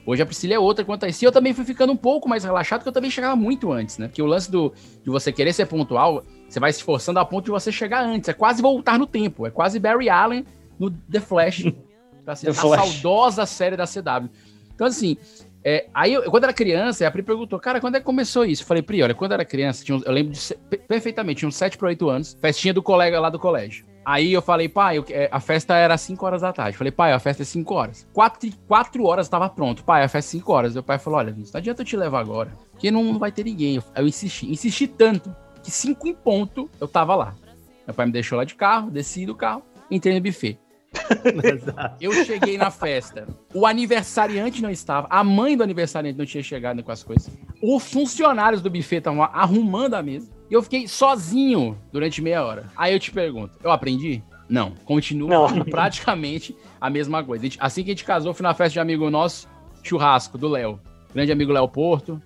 Hoje 0.06 0.22
a 0.22 0.26
Priscila 0.26 0.56
é 0.56 0.60
outra 0.60 0.84
quanto 0.84 1.06
a 1.06 1.10
isso. 1.10 1.24
E 1.24 1.28
eu 1.28 1.32
também 1.32 1.54
fui 1.54 1.64
ficando 1.64 1.94
um 1.94 1.98
pouco 1.98 2.28
mais 2.28 2.44
relaxado, 2.44 2.80
porque 2.80 2.90
eu 2.90 2.94
também 2.94 3.12
chegava 3.12 3.36
muito 3.36 3.72
antes, 3.72 3.98
né? 4.00 4.08
Porque 4.08 4.22
o 4.22 4.26
lance 4.26 4.50
do, 4.50 4.74
de 5.04 5.10
você 5.10 5.32
querer 5.32 5.54
ser 5.54 5.68
pontual, 5.68 6.24
você 6.50 6.60
vai 6.60 6.74
se 6.74 6.80
esforçando 6.80 7.20
a 7.20 7.26
ponto 7.26 7.46
de 7.46 7.52
você 7.52 7.72
chegar 7.72 8.04
antes. 8.04 8.28
É 8.28 8.34
quase 8.34 8.62
voltar 8.62 8.98
no 8.98 9.06
tempo. 9.06 9.46
É 9.46 9.52
quase 9.52 9.80
Barry 9.80 10.10
Allen 10.10 10.46
no 10.80 10.90
The 10.90 11.20
Flash. 11.20 11.66
Pra 12.26 12.36
ser 12.36 12.48
The 12.48 12.52
a 12.52 12.56
Flash. 12.56 12.94
saudosa 13.02 13.46
série 13.46 13.78
da 13.78 13.86
CW. 13.86 14.30
Então, 14.74 14.88
assim, 14.88 15.18
é, 15.64 15.88
aí 15.94 16.14
eu, 16.14 16.24
quando 16.32 16.44
era 16.46 16.54
criança, 16.54 17.08
a 17.08 17.12
Pri 17.12 17.22
perguntou, 17.24 17.60
cara, 17.60 17.80
quando 17.80 17.96
é 17.96 18.00
que 18.00 18.06
começou 18.06 18.44
isso? 18.46 18.64
Eu 18.64 18.68
falei, 18.68 18.82
Pri, 18.84 19.04
olha, 19.04 19.14
quando 19.14 19.34
era 19.34 19.46
criança, 19.46 19.84
tinha 19.86 20.00
eu 20.04 20.12
lembro 20.12 20.34
de 20.34 20.56
perfeitamente, 20.88 21.40
tinha 21.40 21.50
uns 21.50 21.56
7 21.56 21.78
para 21.78 21.88
8 21.90 22.10
anos, 22.10 22.38
festinha 22.42 22.74
do 22.74 22.82
colega 22.82 23.20
lá 23.20 23.30
do 23.30 23.38
colégio. 23.40 23.86
Aí 24.04 24.34
eu 24.34 24.42
falei, 24.42 24.68
pai, 24.68 24.98
eu- 24.98 25.06
é, 25.10 25.30
a 25.32 25.40
festa 25.40 25.76
era 25.76 25.96
5 25.96 26.26
horas 26.26 26.42
da 26.42 26.52
tarde. 26.52 26.74
Eu 26.74 26.78
falei, 26.80 26.92
pai, 26.92 27.12
a 27.14 27.20
festa 27.20 27.44
é 27.44 27.46
5 27.46 27.74
horas. 27.76 28.08
4, 28.14 28.50
quatro 28.68 29.06
horas 29.06 29.28
estava 29.28 29.48
pronto. 29.48 29.84
Pai, 29.84 30.04
a 30.04 30.08
festa 30.08 30.30
é 30.30 30.40
5 30.40 30.52
horas. 30.52 30.74
Meu 30.74 30.82
pai 30.82 30.98
falou, 30.98 31.20
olha, 31.20 31.32
não 31.32 31.44
adianta 31.54 31.82
eu 31.84 31.86
te 31.86 31.96
levar 31.96 32.20
agora, 32.20 32.52
porque 32.72 32.90
não, 32.90 33.04
não 33.04 33.20
vai 33.20 33.32
ter 33.32 33.44
ninguém. 33.44 33.76
Eu, 33.76 33.84
eu 33.96 34.08
insisti, 34.08 34.50
insisti 34.52 34.88
tanto 34.88 35.36
que 35.62 35.70
5 35.70 36.08
em 36.08 36.16
ponto 36.16 36.68
eu 36.80 36.88
tava 36.88 37.14
lá. 37.14 37.36
Meu 37.86 37.94
pai 37.94 38.08
me 38.08 38.12
deixou 38.12 38.38
lá 38.40 38.44
de 38.44 38.56
carro, 38.56 38.90
desci 38.90 39.26
do 39.28 39.36
carro, 39.36 39.62
entrei 39.92 40.16
no 40.16 40.22
buffet. 40.22 40.58
Eu 42.00 42.12
cheguei 42.26 42.58
na 42.58 42.70
festa. 42.72 43.28
O 43.54 43.66
aniversariante 43.66 44.62
não 44.62 44.70
estava. 44.70 45.08
A 45.10 45.24
mãe 45.24 45.56
do 45.56 45.64
aniversariante 45.64 46.18
não 46.18 46.26
tinha 46.26 46.44
chegado 46.44 46.84
com 46.84 46.92
as 46.92 47.04
coisas. 47.04 47.30
Os 47.62 47.92
funcionários 47.92 48.62
do 48.62 48.70
buffet 48.70 48.98
estavam 48.98 49.24
arrumando 49.24 49.94
a 49.96 50.02
mesa. 50.04 50.30
E 50.50 50.54
eu 50.54 50.62
fiquei 50.62 50.88
sozinho 50.88 51.78
durante 51.92 52.22
meia 52.22 52.44
hora. 52.44 52.66
Aí 52.76 52.94
eu 52.94 53.00
te 53.00 53.12
pergunto: 53.12 53.58
eu 53.64 53.72
aprendi? 53.72 54.22
Não. 54.50 54.72
Continua 54.84 55.48
praticamente 55.70 56.56
a 56.80 56.90
mesma 56.90 57.24
coisa. 57.24 57.44
A 57.44 57.46
gente- 57.48 57.58
Assim 57.62 57.84
que 57.84 57.92
a 57.92 57.94
gente 57.94 58.04
casou, 58.04 58.34
fui 58.34 58.44
na 58.44 58.54
festa 58.54 58.74
de 58.74 58.80
um 58.80 58.82
amigo 58.82 59.10
nosso, 59.10 59.48
churrasco 59.84 60.38
do 60.38 60.48
Léo. 60.50 60.80
Grande 61.14 61.32
amigo 61.32 61.52
Léo 61.54 61.68
Porto, 61.70 62.22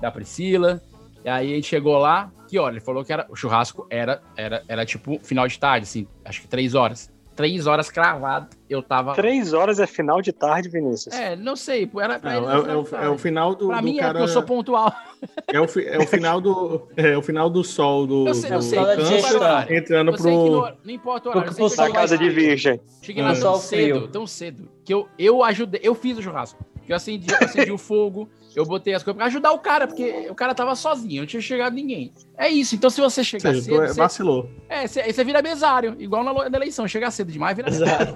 da 0.00 0.10
Priscila. 0.10 0.82
E 1.24 1.28
aí 1.28 1.52
a 1.52 1.54
gente 1.56 1.66
chegou 1.68 1.98
lá, 1.98 2.30
que 2.48 2.58
olha, 2.58 2.74
ele 2.74 2.80
falou 2.80 3.04
que 3.04 3.12
era, 3.12 3.26
o 3.28 3.36
churrasco 3.36 3.86
era, 3.90 4.22
era, 4.36 4.62
era 4.68 4.86
tipo 4.86 5.18
final 5.22 5.46
de 5.46 5.58
tarde, 5.58 5.82
assim, 5.84 6.06
acho 6.24 6.40
que 6.40 6.48
três 6.48 6.74
horas. 6.74 7.10
Três 7.38 7.68
horas 7.68 7.88
cravado, 7.88 8.48
eu 8.68 8.82
tava. 8.82 9.14
3 9.14 9.52
horas 9.52 9.78
é 9.78 9.86
final 9.86 10.20
de 10.20 10.32
tarde, 10.32 10.68
Vinícius. 10.68 11.14
É, 11.14 11.36
não 11.36 11.54
sei, 11.54 11.88
era 12.00 12.18
pra 12.18 12.32
Não, 12.32 12.38
ele 12.38 12.46
é, 12.48 12.50
é 12.52 12.56
o, 12.58 12.70
é 12.72 12.76
o 12.80 12.84
tarde. 12.84 13.22
final 13.22 13.54
do, 13.54 13.68
Pra 13.68 13.76
do 13.78 13.84
mim 13.84 13.96
é 13.96 14.00
cara. 14.00 14.12
porque 14.14 14.24
eu 14.24 14.28
sou 14.32 14.42
pontual. 14.42 14.92
é, 15.46 15.60
o, 15.60 15.68
fi- 15.68 15.86
é 15.86 15.98
o 15.98 16.06
final 16.06 16.40
do. 16.40 16.88
É 16.96 17.16
o 17.16 17.22
final 17.22 17.48
do 17.48 17.62
sol 17.62 18.08
do, 18.08 18.26
Eu 18.26 18.34
sei, 18.34 18.50
eu 18.52 18.56
do 18.58 18.62
sei, 18.64 18.78
campo, 18.78 19.02
digestão. 19.02 19.60
entrando 19.70 20.10
Eu 20.10 20.16
pro. 20.16 20.24
não, 20.30 20.72
não 20.84 20.92
importa 20.92 21.28
o 21.28 21.32
horário. 21.32 21.48
eu 21.50 21.54
sei 21.54 21.56
que 21.56 21.62
eu 21.62 21.68
Da 21.76 21.84
cheguei 21.86 21.92
casa 22.00 22.18
de 22.18 22.28
virgem. 22.30 22.80
Cheguei 23.02 23.22
lá 23.22 23.32
Hum. 23.32 23.40
tão 23.40 23.54
cedo, 23.54 24.08
tão 24.08 24.26
cedo, 24.26 24.68
que 24.84 24.92
eu, 24.92 25.08
eu 25.16 25.44
ajudei, 25.44 25.80
eu 25.84 25.94
fiz 25.94 26.18
o 26.18 26.22
churrasco. 26.22 26.58
Eu 26.88 26.96
acendi, 26.96 27.30
eu 27.30 27.46
acendi 27.46 27.70
o 27.70 27.78
fogo, 27.78 28.28
eu 28.56 28.64
botei 28.64 28.94
as 28.94 29.02
coisas 29.02 29.16
pra 29.16 29.26
ajudar 29.26 29.52
o 29.52 29.58
cara, 29.58 29.86
porque 29.86 30.26
o 30.30 30.34
cara 30.34 30.54
tava 30.54 30.74
sozinho, 30.74 31.22
não 31.22 31.26
tinha 31.26 31.40
chegado 31.42 31.74
ninguém. 31.74 32.12
É 32.36 32.48
isso, 32.48 32.74
então 32.74 32.88
se 32.90 33.00
você 33.00 33.22
chegar 33.24 33.50
seja, 33.52 33.62
cedo, 33.62 33.82
é- 33.82 33.88
você, 33.88 34.00
vacilou. 34.00 34.50
é, 34.68 34.86
você, 34.86 35.24
vira 35.24 35.42
mesário, 35.42 35.96
igual 35.98 36.22
na, 36.24 36.48
na 36.48 36.56
eleição, 36.56 36.86
chegar 36.88 37.10
cedo 37.10 37.30
demais, 37.32 37.56
vira 37.56 37.70
mesário. 37.70 38.12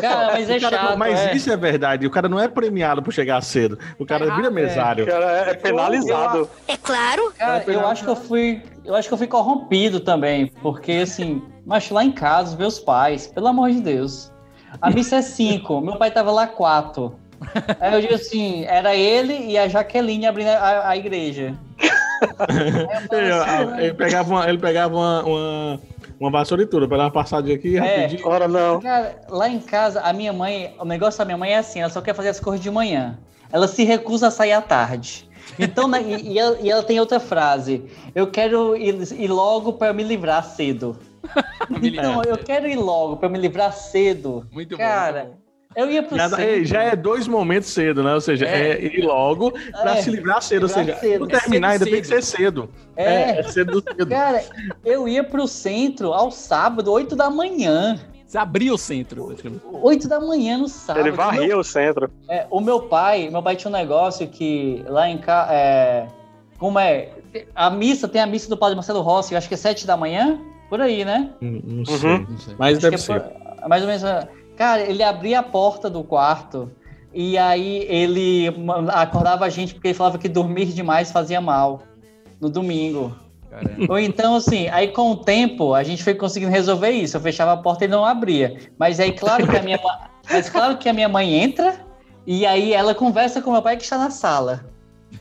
Cara, 0.00 0.32
mas 0.32 0.48
é 0.50 0.56
O 0.56 0.60
cara 0.60 0.76
chato. 0.78 0.98
mas 0.98 1.18
é. 1.20 1.34
isso 1.36 1.50
é 1.52 1.56
verdade. 1.56 2.06
O 2.06 2.10
cara 2.10 2.28
não 2.28 2.38
é 2.40 2.48
premiado 2.48 3.02
por 3.02 3.12
chegar 3.12 3.40
cedo. 3.42 3.78
O 3.98 4.06
cara 4.06 4.26
Tá 4.26 4.36
vira 4.36 4.48
é. 4.48 4.50
mesário. 4.50 5.06
Cara, 5.06 5.50
é 5.50 5.54
penalizado. 5.54 6.48
É 6.68 6.76
claro. 6.76 7.32
Cara, 7.36 7.64
eu 7.66 7.86
acho 7.86 8.04
que 8.04 8.10
eu 8.10 8.16
fui. 8.16 8.62
Eu 8.84 8.94
acho 8.94 9.08
que 9.08 9.14
eu 9.14 9.18
fui 9.18 9.26
corrompido 9.26 10.00
também. 10.00 10.46
Porque, 10.62 10.92
assim, 10.92 11.42
mas 11.66 11.88
lá 11.90 12.04
em 12.04 12.12
casa, 12.12 12.50
os 12.50 12.56
meus 12.56 12.78
pais, 12.78 13.26
pelo 13.26 13.48
amor 13.48 13.70
de 13.70 13.80
Deus. 13.80 14.30
A 14.80 14.90
missa 14.90 15.16
é 15.16 15.22
5, 15.22 15.80
meu 15.80 15.96
pai 15.96 16.10
tava 16.10 16.30
lá 16.32 16.46
4. 16.46 17.14
Aí 17.80 17.94
eu 17.94 18.00
digo 18.00 18.14
assim, 18.14 18.64
era 18.64 18.94
ele 18.94 19.50
e 19.50 19.58
a 19.58 19.68
Jaqueline 19.68 20.26
abrindo 20.26 20.48
a, 20.48 20.88
a 20.88 20.96
igreja. 20.96 21.54
Ele, 23.12 23.82
ele 23.82 23.94
pegava 23.94 24.30
uma, 24.30 24.48
ele 24.48 24.58
pegava 24.58 24.94
uma, 24.94 25.24
uma, 25.24 25.80
uma 26.20 26.30
vassoura 26.30 26.62
e 26.62 26.66
tudo, 26.66 26.86
pra 26.86 26.96
dar 26.96 27.04
uma 27.04 27.10
passadinha 27.10 27.56
aqui 27.56 27.76
É. 27.76 27.80
rapidinho. 27.80 28.28
Ora 28.28 28.46
não. 28.46 28.80
Cara, 28.80 29.20
lá 29.28 29.48
em 29.48 29.58
casa, 29.58 30.00
a 30.00 30.12
minha 30.12 30.32
mãe, 30.32 30.72
o 30.78 30.84
negócio 30.84 31.18
da 31.18 31.24
minha 31.24 31.36
mãe 31.36 31.52
é 31.52 31.58
assim, 31.58 31.80
ela 31.80 31.90
só 31.90 32.00
quer 32.00 32.14
fazer 32.14 32.28
as 32.28 32.38
coisas 32.38 32.60
de 32.60 32.70
manhã. 32.70 33.18
Ela 33.50 33.66
se 33.66 33.82
recusa 33.84 34.28
a 34.28 34.30
sair 34.30 34.52
à 34.52 34.62
tarde. 34.62 35.28
Então, 35.58 35.88
né, 35.88 36.00
e, 36.02 36.32
e 36.32 36.38
ela, 36.38 36.58
e 36.60 36.70
ela 36.70 36.82
tem 36.82 37.00
outra 37.00 37.18
frase. 37.20 37.84
Eu 38.14 38.30
quero 38.30 38.76
ir, 38.76 38.94
ir 39.12 39.28
logo 39.28 39.72
para 39.74 39.92
me 39.92 40.02
livrar 40.02 40.44
cedo. 40.44 40.98
Então, 41.80 42.22
eu 42.24 42.36
quero 42.36 42.68
ir 42.68 42.76
logo 42.76 43.16
para 43.16 43.28
me 43.28 43.38
livrar 43.38 43.72
cedo. 43.72 44.46
Muito 44.52 44.76
bom, 44.76 44.82
Cara, 44.82 45.24
muito 45.24 45.36
bom. 45.36 45.41
Eu 45.76 45.90
ia 45.90 46.02
pro 46.02 46.16
Já, 46.16 46.28
centro. 46.28 46.64
já 46.64 46.82
é 46.82 46.96
dois 46.96 47.26
momentos 47.28 47.70
cedo, 47.70 48.02
né? 48.02 48.14
Ou 48.14 48.20
seja, 48.20 48.46
é, 48.46 48.72
É. 48.72 48.84
ir 48.84 49.02
logo 49.04 49.52
pra 49.80 49.96
É, 49.98 50.02
se 50.02 50.10
livrar 50.10 50.42
cedo. 50.42 50.62
Ou 50.62 50.68
livrar 50.68 50.84
seja, 50.86 50.98
cedo. 51.00 51.20
não 51.20 51.26
terminar 51.28 51.68
É 51.68 51.72
cedo, 51.78 51.84
ainda 51.84 51.84
tem 51.96 52.00
que 52.00 52.06
ser 52.06 52.22
cedo. 52.22 52.70
É. 52.96 53.38
é 53.40 53.42
cedo 53.44 53.82
cedo. 53.82 54.06
Cara, 54.08 54.42
eu 54.84 55.06
ia 55.08 55.22
pro 55.24 55.46
centro 55.46 56.12
ao 56.12 56.30
sábado, 56.30 56.90
8 56.92 57.14
da 57.16 57.30
manhã. 57.30 57.98
Você 58.26 58.38
abria 58.38 58.72
o 58.72 58.78
centro. 58.78 59.26
praticamente. 59.26 59.62
8 59.70 60.08
da 60.08 60.18
manhã 60.20 60.56
no 60.56 60.66
sábado. 60.68 61.02
Ele 61.06 61.10
varria 61.14 61.48
Meu- 61.48 61.58
o 61.58 61.64
centro. 61.64 62.10
É, 62.28 62.46
o 62.50 62.60
meu 62.60 62.80
pai, 62.82 63.28
meu 63.30 63.42
pai 63.42 63.56
tinha 63.56 63.68
um 63.68 63.74
negócio 63.74 64.26
que 64.28 64.82
lá 64.88 65.06
em 65.08 65.18
casa. 65.18 65.52
É, 65.52 66.06
como 66.58 66.78
é? 66.78 67.10
A 67.54 67.68
missa, 67.70 68.08
tem 68.08 68.22
a 68.22 68.26
missa 68.26 68.48
do 68.48 68.56
Padre 68.56 68.74
Marcelo 68.76 69.00
Rossi, 69.02 69.34
eu 69.34 69.38
acho 69.38 69.48
que 69.48 69.54
é 69.54 69.56
7 69.58 69.86
da 69.86 69.96
manhã, 69.98 70.38
por 70.70 70.80
aí, 70.80 71.04
né? 71.04 71.30
Não 71.42 71.50
Uhum. 71.78 71.84
sei. 71.84 72.18
Não 72.28 72.38
sei. 72.38 72.54
Mas 72.58 72.72
Acho 72.78 72.82
deve 72.82 72.96
que 72.96 73.02
ser. 73.02 73.12
é 73.16 73.20
por- 73.20 73.68
mais 73.68 73.82
ou 73.82 73.88
menos. 73.88 74.02
Cara, 74.56 74.82
ele 74.82 75.02
abria 75.02 75.40
a 75.40 75.42
porta 75.42 75.88
do 75.90 76.04
quarto 76.04 76.70
e 77.12 77.36
aí 77.38 77.86
ele 77.88 78.48
acordava 78.88 79.44
a 79.44 79.48
gente 79.48 79.74
porque 79.74 79.88
ele 79.88 79.94
falava 79.94 80.18
que 80.18 80.28
dormir 80.28 80.66
demais 80.66 81.10
fazia 81.10 81.40
mal 81.40 81.82
no 82.40 82.48
domingo. 82.48 83.16
Caramba. 83.50 83.86
Ou 83.92 83.98
então, 83.98 84.36
assim, 84.36 84.68
aí 84.68 84.88
com 84.88 85.10
o 85.10 85.16
tempo 85.16 85.74
a 85.74 85.82
gente 85.82 86.02
foi 86.02 86.14
conseguindo 86.14 86.50
resolver 86.52 86.90
isso. 86.90 87.16
Eu 87.16 87.20
fechava 87.20 87.52
a 87.52 87.56
porta 87.56 87.84
e 87.84 87.86
ele 87.86 87.92
não 87.94 88.04
abria. 88.04 88.56
Mas 88.78 88.98
aí, 88.98 89.12
claro 89.12 89.46
que 89.46 89.56
a 89.56 89.62
minha, 89.62 89.78
ma- 89.82 90.08
mas 90.30 90.48
claro 90.48 90.78
que 90.78 90.88
a 90.88 90.92
minha 90.92 91.08
mãe 91.08 91.34
entra 91.34 91.74
e 92.26 92.46
aí 92.46 92.72
ela 92.72 92.94
conversa 92.94 93.42
com 93.42 93.52
meu 93.52 93.60
pai 93.62 93.76
que 93.76 93.82
está 93.82 93.98
na 93.98 94.10
sala. 94.10 94.64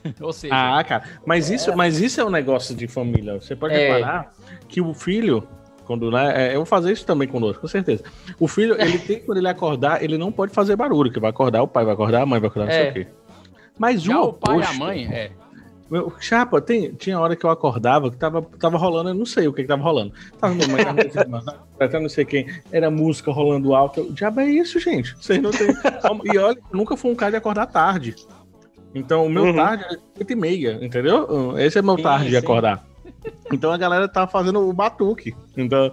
Ou 0.22 0.32
seja, 0.32 0.54
Ah, 0.56 0.82
cara, 0.84 1.04
mas 1.26 1.50
isso, 1.50 1.76
mas 1.76 2.00
isso 2.00 2.22
é 2.22 2.26
um 2.26 2.30
negócio 2.30 2.74
de 2.74 2.88
família. 2.88 3.34
Você 3.41 3.56
pode 3.56 3.74
É. 3.76 3.91
reparar 3.98 4.32
que 4.70 4.80
o 4.80 4.94
filho, 4.94 5.46
quando 5.92 6.10
né, 6.12 6.34
é, 6.36 6.52
eu 6.54 6.58
vou 6.58 6.66
fazer 6.66 6.92
isso 6.94 7.06
também 7.06 7.28
conosco, 7.28 7.62
com 7.62 7.68
certeza. 7.68 8.04
O 8.40 8.48
filho, 8.48 8.76
ele 8.82 8.98
tem 8.98 9.20
quando 9.20 9.38
ele 9.40 9.48
acordar, 9.48 10.02
ele 10.04 10.18
não 10.18 10.32
pode 10.32 10.54
fazer 10.54 10.76
barulho, 10.76 11.12
que 11.12 11.20
vai 11.20 11.30
acordar 11.30 11.62
o 11.62 11.68
pai, 11.68 11.84
vai 11.84 11.94
acordar 11.94 12.22
a 12.22 12.26
mãe, 12.26 12.40
vai 12.40 12.48
acordar 12.50 12.68
não 12.68 12.74
sei 12.74 12.88
É. 12.88 12.90
o 12.90 12.94
quê. 12.94 13.08
Mas 13.78 14.02
já 14.02 14.20
o 14.22 14.30
o 14.30 14.34
pai 14.34 14.60
e 14.60 14.64
a 14.64 14.74
mãe, 14.74 15.06
é. 15.12 15.32
Meu, 15.90 16.14
chapa, 16.22 16.62
tem, 16.62 16.94
tinha 16.94 17.20
hora 17.20 17.36
que 17.36 17.46
eu 17.46 17.50
acordava 17.50 18.10
que 18.10 18.16
tava, 18.16 18.42
tava 18.58 18.78
rolando, 18.78 19.10
eu 19.10 19.14
não 19.14 19.26
sei 19.26 19.46
o 19.50 19.52
que, 19.54 19.64
que 19.64 19.68
tava 19.68 19.84
rolando. 19.84 20.14
Tava 20.40 20.54
minha 20.56 20.68
mãe, 20.70 20.86
tava 20.86 21.02
até 21.78 22.00
não 22.00 22.08
sei 22.08 22.24
quem, 22.24 22.48
era 22.72 22.90
música 22.90 23.30
rolando 23.30 23.76
alto. 23.76 24.00
Eu, 24.00 24.12
diabo 24.14 24.40
é 24.40 24.46
isso, 24.46 24.80
gente? 24.80 25.14
Vocês 25.18 25.42
não 25.42 25.52
têm. 25.52 25.68
e 26.34 26.38
olha, 26.38 26.58
eu 26.58 26.78
nunca 26.78 26.96
fui 26.96 27.12
um 27.12 27.16
cara 27.16 27.32
de 27.32 27.38
acordar 27.38 27.66
tarde. 27.68 28.16
Então, 28.96 29.26
o 29.26 29.30
meu 29.30 29.44
Uhum. 29.46 29.56
tarde 29.56 29.84
é 29.84 29.98
8 30.20 30.32
e 30.32 30.36
meia, 30.36 30.80
entendeu? 30.82 31.58
Esse 31.58 31.80
é 31.80 31.82
meu 31.82 31.98
Sim, 31.98 32.04
tarde 32.04 32.26
de 32.26 32.32
sim. 32.32 32.38
acordar. 32.38 32.86
Então 33.52 33.72
a 33.72 33.78
galera 33.78 34.08
tá 34.08 34.26
fazendo 34.26 34.68
o 34.68 34.74
batuque. 34.74 35.36
Então, 35.56 35.92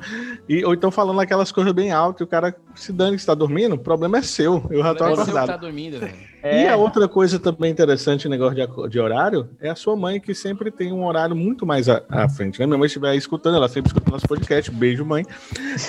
e, 0.48 0.64
ou 0.64 0.72
então 0.72 0.90
falando 0.90 1.20
aquelas 1.20 1.50
coisas 1.52 1.72
bem 1.72 1.90
altas 1.90 2.20
e 2.20 2.24
o 2.24 2.26
cara 2.26 2.54
se 2.74 2.92
dane 2.92 3.16
que 3.16 3.20
está 3.20 3.34
dormindo, 3.34 3.74
o 3.74 3.78
problema 3.78 4.18
é 4.18 4.22
seu. 4.22 4.64
Eu 4.70 4.82
já 4.82 4.94
tô 4.94 5.04
que 5.04 5.12
acordado. 5.12 5.46
tá 5.46 5.56
dormindo, 5.56 5.98
velho. 5.98 6.14
E 6.42 6.46
É. 6.46 6.68
a 6.68 6.76
outra 6.76 7.08
coisa 7.08 7.38
também 7.38 7.70
interessante, 7.70 8.26
o 8.26 8.30
negócio 8.30 8.54
de, 8.54 8.88
de 8.90 9.00
horário, 9.00 9.48
é 9.60 9.68
a 9.68 9.74
sua 9.74 9.96
mãe 9.96 10.20
que 10.20 10.32
sempre 10.34 10.70
tem 10.70 10.92
um 10.92 11.04
horário 11.04 11.34
muito 11.34 11.66
mais 11.66 11.88
à, 11.88 12.02
à 12.08 12.28
frente, 12.28 12.60
né? 12.60 12.66
Minha 12.66 12.78
mãe 12.78 12.86
estiver 12.86 13.14
escutando, 13.16 13.56
ela 13.56 13.68
sempre 13.68 13.88
escuta 13.88 14.10
nosso 14.10 14.28
podcast, 14.28 14.70
beijo, 14.70 15.04
mãe. 15.04 15.24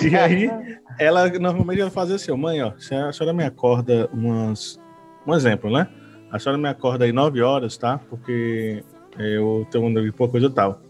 E 0.02 0.14
aí, 0.16 0.50
ela 0.98 1.28
normalmente 1.38 1.80
ela 1.80 1.90
faz 1.90 2.10
assim, 2.10 2.32
mãe, 2.36 2.60
ó, 2.62 2.72
se 2.78 2.94
a 2.94 3.12
senhora 3.12 3.32
me 3.32 3.44
acorda 3.44 4.10
umas... 4.12 4.78
Um 5.26 5.34
exemplo, 5.34 5.70
né? 5.70 5.86
A 6.32 6.38
senhora 6.38 6.60
me 6.60 6.68
acorda 6.68 7.04
aí 7.04 7.12
9 7.12 7.40
horas, 7.42 7.76
tá? 7.76 7.98
Porque 8.10 8.82
eu 9.18 9.66
tenho 9.70 9.84
um 9.86 10.12
pouca 10.12 10.32
coisa 10.32 10.46
e 10.46 10.50
tal. 10.50 10.80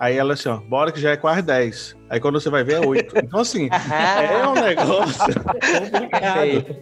Aí 0.00 0.16
ela 0.16 0.32
assim, 0.32 0.48
ó, 0.48 0.56
bora 0.56 0.90
que 0.90 0.98
já 0.98 1.10
é 1.10 1.16
quase 1.16 1.42
10. 1.42 1.94
Aí 2.08 2.18
quando 2.18 2.40
você 2.40 2.48
vai 2.48 2.64
ver 2.64 2.82
é 2.82 2.86
8. 2.86 3.18
Então, 3.18 3.40
assim, 3.40 3.68
é 3.70 4.48
um 4.48 4.54
negócio 4.54 5.34
complicado. 5.44 6.76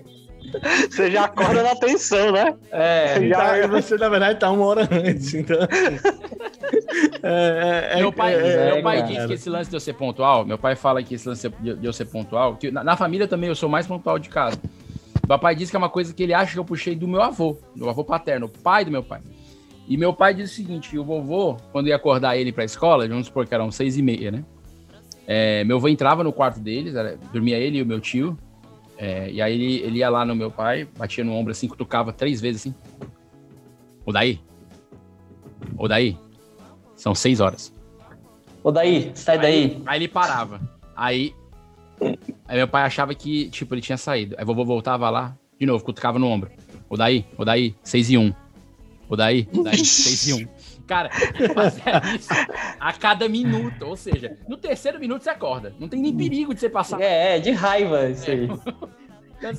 Você 0.88 1.10
já 1.10 1.24
acorda 1.24 1.62
na 1.64 1.74
tensão, 1.74 2.30
né? 2.32 2.54
É. 2.70 3.18
Então, 3.20 3.40
aí 3.40 3.66
você, 3.66 3.98
na 3.98 4.08
verdade, 4.08 4.38
tá 4.38 4.48
uma 4.50 4.64
hora 4.64 4.88
antes. 4.90 5.34
Então, 5.34 5.58
é, 7.22 7.90
é- 7.94 7.96
Meu 7.96 8.12
pai, 8.12 8.34
é- 8.34 8.72
meu 8.74 8.82
pai 8.82 8.98
cara. 9.02 9.08
diz 9.12 9.26
que 9.26 9.32
esse 9.34 9.50
lance 9.50 9.68
de 9.68 9.76
eu 9.76 9.80
ser 9.80 9.94
pontual, 9.94 10.46
meu 10.46 10.56
pai 10.56 10.76
fala 10.76 11.02
que 11.02 11.14
esse 11.16 11.28
lance 11.28 11.48
de 11.60 11.74
de 11.76 11.86
eu 11.86 11.92
ser 11.92 12.04
pontual, 12.06 12.56
que 12.56 12.70
na, 12.70 12.82
na 12.84 12.96
família 12.96 13.26
também 13.26 13.48
eu 13.48 13.54
sou 13.56 13.68
mais 13.68 13.86
pontual 13.86 14.18
de 14.18 14.28
casa. 14.28 14.58
Meu 15.28 15.38
pai 15.38 15.54
diz 15.54 15.68
que 15.70 15.76
é 15.76 15.78
uma 15.78 15.90
coisa 15.90 16.14
que 16.14 16.22
ele 16.22 16.32
acha 16.32 16.52
que 16.52 16.58
eu 16.58 16.64
puxei 16.64 16.94
do 16.94 17.06
meu 17.06 17.20
avô, 17.20 17.58
do 17.76 17.88
avô 17.90 18.02
paterno, 18.04 18.46
o 18.46 18.48
pai 18.48 18.84
do 18.84 18.90
meu 18.90 19.02
pai. 19.02 19.20
E 19.88 19.96
meu 19.96 20.12
pai 20.12 20.34
diz 20.34 20.50
o 20.50 20.54
seguinte, 20.54 20.90
que 20.90 20.98
o 20.98 21.04
vovô, 21.04 21.56
quando 21.72 21.88
ia 21.88 21.96
acordar 21.96 22.36
ele 22.36 22.52
pra 22.52 22.62
escola, 22.64 23.08
vamos 23.08 23.26
supor 23.26 23.46
que 23.46 23.54
eram 23.54 23.70
seis 23.70 23.96
e 23.96 24.02
meia, 24.02 24.30
né? 24.30 24.44
É, 25.26 25.64
meu 25.64 25.78
avô 25.78 25.88
entrava 25.88 26.22
no 26.22 26.32
quarto 26.32 26.60
deles, 26.60 26.94
era- 26.94 27.16
dormia 27.32 27.56
ele 27.58 27.78
e 27.78 27.82
o 27.82 27.86
meu 27.86 27.98
tio, 28.00 28.36
é, 28.98 29.30
e 29.30 29.40
aí 29.40 29.54
ele, 29.54 29.74
ele 29.80 29.98
ia 29.98 30.10
lá 30.10 30.24
no 30.26 30.34
meu 30.36 30.50
pai, 30.50 30.86
batia 30.96 31.24
no 31.24 31.32
ombro 31.32 31.52
assim, 31.52 31.66
cutucava 31.68 32.12
três 32.12 32.40
vezes 32.40 32.62
assim. 32.62 32.74
O 34.04 34.12
daí? 34.12 34.40
O 35.76 35.88
daí? 35.88 36.16
São 36.94 37.14
seis 37.14 37.40
horas. 37.40 37.72
Ô, 38.62 38.70
daí, 38.70 39.10
sai 39.14 39.38
daí. 39.38 39.82
Aí 39.86 39.98
ele 39.98 40.08
parava. 40.08 40.60
Aí, 40.96 41.32
aí 42.46 42.56
meu 42.56 42.68
pai 42.68 42.82
achava 42.82 43.14
que, 43.14 43.48
tipo, 43.50 43.74
ele 43.74 43.80
tinha 43.80 43.96
saído. 43.96 44.34
Aí 44.38 44.44
vovô 44.44 44.64
voltava 44.64 45.08
lá, 45.08 45.36
de 45.58 45.64
novo, 45.64 45.84
cutucava 45.84 46.18
no 46.18 46.26
ombro. 46.26 46.50
O 46.90 46.96
daí, 46.96 47.24
o 47.38 47.44
daí, 47.44 47.74
6 47.82 48.10
e 48.10 48.18
1. 48.18 48.34
O 49.08 49.16
daí, 49.16 49.48
o 49.52 49.62
daí, 49.62 49.84
6 49.84 50.28
e 50.28 50.34
1. 50.44 50.48
Cara, 50.86 51.10
isso 52.18 52.28
a 52.80 52.92
cada 52.94 53.28
minuto. 53.28 53.82
Ou 53.84 53.96
seja, 53.96 54.36
no 54.48 54.56
terceiro 54.56 54.98
minuto 54.98 55.22
você 55.22 55.30
acorda. 55.30 55.74
Não 55.78 55.88
tem 55.88 56.00
nem 56.00 56.16
perigo 56.16 56.54
de 56.54 56.60
você 56.60 56.68
passar. 56.68 57.00
É, 57.00 57.36
é, 57.36 57.40
de 57.40 57.50
raiva 57.50 58.08
isso 58.08 58.30
aí. 58.30 58.48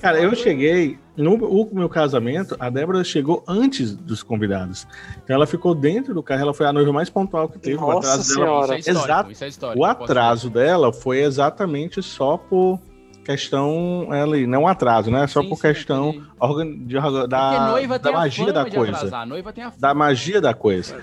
Cara, 0.01 0.19
eu 0.21 0.35
cheguei, 0.35 0.99
no 1.15 1.35
o 1.35 1.69
meu 1.73 1.87
casamento, 1.87 2.53
a 2.59 2.69
Débora 2.69 3.01
chegou 3.03 3.43
antes 3.47 3.95
dos 3.95 4.21
convidados. 4.21 4.85
Então 5.23 5.33
ela 5.33 5.47
ficou 5.47 5.73
dentro 5.73 6.13
do 6.13 6.21
carro, 6.21 6.41
ela 6.41 6.53
foi 6.53 6.65
a 6.65 6.73
noiva 6.73 6.91
mais 6.91 7.09
pontual 7.09 7.47
que 7.47 7.59
teve. 7.59 7.77
o 7.77 7.81
Nossa 7.81 8.09
atraso 8.09 8.23
Senhora. 8.33 8.67
dela. 8.67 8.79
Isso 8.79 8.89
é 8.89 8.91
histórico, 8.91 9.07
Exato. 9.07 9.31
isso 9.31 9.43
é 9.43 9.47
histórico, 9.47 9.79
O 9.81 9.85
atraso 9.85 10.49
dela 10.49 10.91
foi 10.91 11.19
exatamente 11.21 12.03
só 12.03 12.35
por 12.35 12.77
questão 13.25 14.07
ali, 14.11 14.47
não 14.47 14.67
atraso, 14.67 15.11
né? 15.11 15.27
Só 15.27 15.41
Sim, 15.41 15.49
por 15.49 15.55
sim, 15.55 15.61
questão 15.61 16.23
organ- 16.39 16.77
de, 16.85 16.95
da, 17.27 17.67
noiva 17.71 17.99
da 17.99 18.11
magia 18.11 18.45
fama 18.47 18.53
da 18.63 18.69
coisa. 18.71 18.95
atrasar. 18.97 19.25
Noiva 19.27 19.53
tem 19.53 19.63
a 19.63 19.71
Da 19.77 19.93
magia 19.93 20.41
da 20.41 20.53
coisa. 20.53 20.95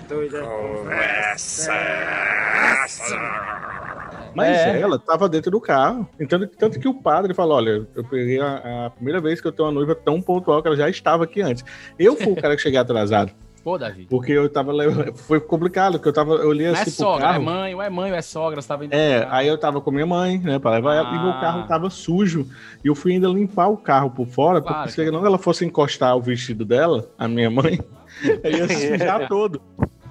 Mas 4.35 4.49
É. 4.59 4.81
ela 4.81 4.99
tava 4.99 5.29
dentro 5.29 5.51
do 5.51 5.61
carro. 5.61 6.07
Então, 6.21 6.47
tanto 6.59 6.79
que 6.79 6.87
o 6.89 6.95
padre 6.95 7.33
falou: 7.33 7.57
olha, 7.57 7.87
eu 7.95 8.05
peguei 8.05 8.39
a, 8.41 8.87
a 8.87 8.91
primeira 8.91 9.21
vez 9.21 9.41
que 9.41 9.47
eu 9.49 9.53
tenho 9.53 9.67
uma 9.69 9.75
noiva 9.75 9.95
tão 9.95 10.21
pontual 10.21 10.61
que 10.61 10.69
ela 10.69 10.77
já 10.77 10.89
estava 10.91 11.25
aqui 11.25 11.41
antes. 11.41 11.65
Eu 11.99 12.17
fui 12.17 12.33
o 12.33 12.37
cara 12.37 12.55
que 12.55 12.63
cheguei 12.63 12.79
atrasado. 12.79 13.33
Pô, 13.67 13.77
Davi. 13.77 14.07
Porque 14.09 14.31
eu 14.31 14.49
tava. 14.49 14.73
Foi 15.27 15.41
complicado, 15.41 15.95
porque 15.95 16.09
eu 16.09 16.13
tava. 16.13 16.35
Eu 16.35 16.51
olhei 16.51 16.69
Não 16.69 16.77
é 16.77 16.83
assim 16.83 16.91
sogra, 16.93 17.27
é 17.27 17.33
carro. 17.33 17.43
mãe, 17.43 17.75
ou 17.75 17.83
é 17.83 17.91
mãe, 17.91 18.13
ou 18.13 18.17
é 18.17 18.23
sogra, 18.23 18.63
você 18.63 18.69
tava 18.69 18.85
indo 18.85 18.95
É, 18.95 19.27
aí 19.29 19.49
eu 19.49 19.59
tava 19.59 19.81
com 19.81 19.91
minha 19.91 20.07
mãe, 20.07 20.39
né, 20.39 20.57
pra 20.61 20.71
levar 20.71 20.95
ela, 20.95 21.11
e 21.11 21.19
meu 21.19 21.31
Ah. 21.33 21.41
carro 21.41 21.67
tava 21.67 21.91
sujo. 21.91 22.47
E 22.85 22.87
eu 22.87 22.95
fui 22.95 23.15
ainda 23.15 23.27
limpar 23.27 23.67
o 23.67 23.77
carro 23.77 24.09
por 24.09 24.25
fora, 24.29 24.61
Claro, 24.61 24.77
porque 24.85 24.93
se 24.93 25.11
não 25.11 25.27
ela 25.27 25.37
fosse 25.37 25.65
encostar 25.65 26.17
o 26.17 26.21
vestido 26.21 26.65
dela, 26.65 27.11
a 27.19 27.27
minha 27.27 27.51
mãe, 27.51 27.81
eu 28.45 28.51
ia 28.53 28.69
sujar 28.69 29.27
todo. 29.27 29.61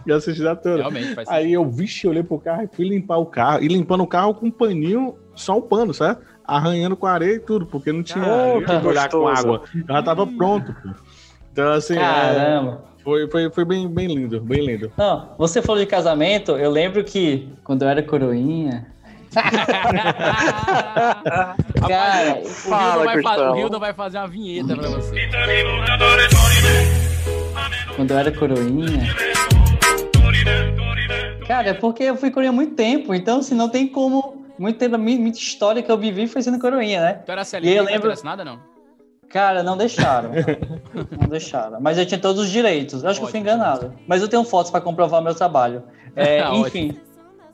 Ia 0.06 0.20
sujar 0.20 0.58
todo. 0.58 0.76
Realmente 0.80 1.16
faz 1.16 1.30
Aí 1.30 1.54
eu, 1.54 1.66
vixe, 1.66 2.06
olhei 2.10 2.24
pro 2.24 2.38
carro 2.38 2.64
e 2.64 2.76
fui 2.76 2.90
limpar 2.90 3.20
o 3.20 3.26
carro. 3.26 3.64
E 3.64 3.70
limpando 3.70 4.04
o 4.04 4.08
carro 4.08 4.34
com 4.36 4.48
um 4.48 4.52
paninho, 4.52 5.16
só 5.34 5.58
um 5.58 5.62
pano, 5.62 5.94
certo? 5.94 6.22
Arranhando 6.44 6.98
com 6.98 7.08
areia 7.08 7.36
e 7.36 7.40
tudo, 7.40 7.66
porque 7.66 7.94
não 7.94 8.04
tinha 8.04 8.26
Caramba, 8.26 8.66
que 8.66 8.86
molhar 8.86 9.10
com 9.10 9.26
água. 9.30 9.62
Já 9.88 10.04
tava 10.04 10.28
pronto, 10.28 10.74
pô. 10.74 10.90
Então, 11.54 11.72
assim, 11.72 11.94
é, 11.94 12.00
Caramba. 12.00 12.95
Foi, 13.06 13.30
foi, 13.30 13.50
foi 13.52 13.64
bem, 13.64 13.88
bem 13.88 14.08
lindo, 14.08 14.42
bem 14.42 14.66
lindo. 14.66 14.92
Não, 14.98 15.30
você 15.38 15.62
falou 15.62 15.80
de 15.82 15.86
casamento, 15.88 16.54
eu 16.58 16.70
lembro 16.72 17.04
que 17.04 17.48
quando 17.64 17.84
eu 17.84 17.88
era 17.88 18.02
coroinha. 18.04 18.88
Cara, 21.88 22.36
O 22.36 22.42
Rio, 22.42 22.46
Fala, 22.48 22.96
não 22.96 23.06
vai 23.06 23.18
o 23.50 23.54
Rio 23.54 23.70
não 23.70 23.80
vai 23.80 23.94
fazer 23.94 24.18
uma 24.18 24.28
vinheta 24.28 24.76
pra 24.76 24.88
você. 24.90 25.30
quando 27.96 28.12
eu 28.12 28.18
era 28.18 28.32
coroinha. 28.32 29.16
Cara, 31.48 31.70
é 31.70 31.74
porque 31.74 32.04
eu 32.04 32.16
fui 32.18 32.32
coroinha 32.32 32.50
há 32.52 32.54
muito 32.56 32.76
tempo, 32.76 33.14
então 33.14 33.40
assim, 33.40 33.56
não 33.56 33.70
tem 33.70 33.88
como. 33.88 34.44
Muito 34.58 34.80
tempo, 34.80 34.98
muita 34.98 35.38
história 35.38 35.84
que 35.84 35.92
eu 35.92 35.98
vivi 35.98 36.28
foi 36.28 36.42
sendo 36.42 36.58
coroinha, 36.60 37.02
né? 37.02 37.14
Tu 37.26 37.32
era 37.32 37.42
E 37.42 37.46
CLT, 37.46 37.70
eu 37.72 37.76
não 37.78 37.84
lembro- 37.84 38.00
interessa 38.08 38.24
nada, 38.24 38.46
não. 38.46 38.58
Cara, 39.36 39.62
não 39.62 39.76
deixaram. 39.76 40.32
não 41.20 41.28
deixaram. 41.28 41.82
Mas 41.82 41.98
eu 41.98 42.06
tinha 42.06 42.18
todos 42.18 42.44
os 42.44 42.50
direitos. 42.50 43.04
Eu 43.04 43.10
acho 43.10 43.20
que 43.20 43.26
eu 43.26 43.30
fui 43.30 43.42
Ótimo. 43.42 43.54
enganado. 43.54 43.94
Mas 44.08 44.22
eu 44.22 44.30
tenho 44.30 44.46
fotos 44.46 44.72
pra 44.72 44.80
comprovar 44.80 45.22
meu 45.22 45.36
trabalho. 45.36 45.84
É, 46.18 46.42
Ótimo. 46.44 46.68
enfim. 46.68 46.98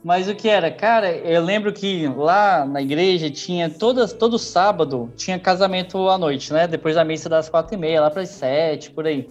Mas 0.04 0.28
o 0.28 0.36
que 0.36 0.48
era? 0.48 0.70
Cara, 0.70 1.10
eu 1.10 1.42
lembro 1.42 1.72
que 1.72 2.06
lá 2.06 2.64
na 2.64 2.80
igreja 2.80 3.28
tinha 3.28 3.68
todas, 3.68 4.12
todo 4.12 4.38
sábado 4.38 5.12
tinha 5.16 5.36
casamento 5.36 6.08
à 6.08 6.16
noite, 6.16 6.52
né? 6.52 6.68
Depois 6.68 6.94
da 6.94 7.04
missa 7.04 7.28
das 7.28 7.48
quatro 7.48 7.74
e 7.74 7.76
meia, 7.76 8.00
lá 8.00 8.08
para 8.08 8.22
as 8.22 8.28
sete, 8.28 8.92
por 8.92 9.04
aí. 9.04 9.28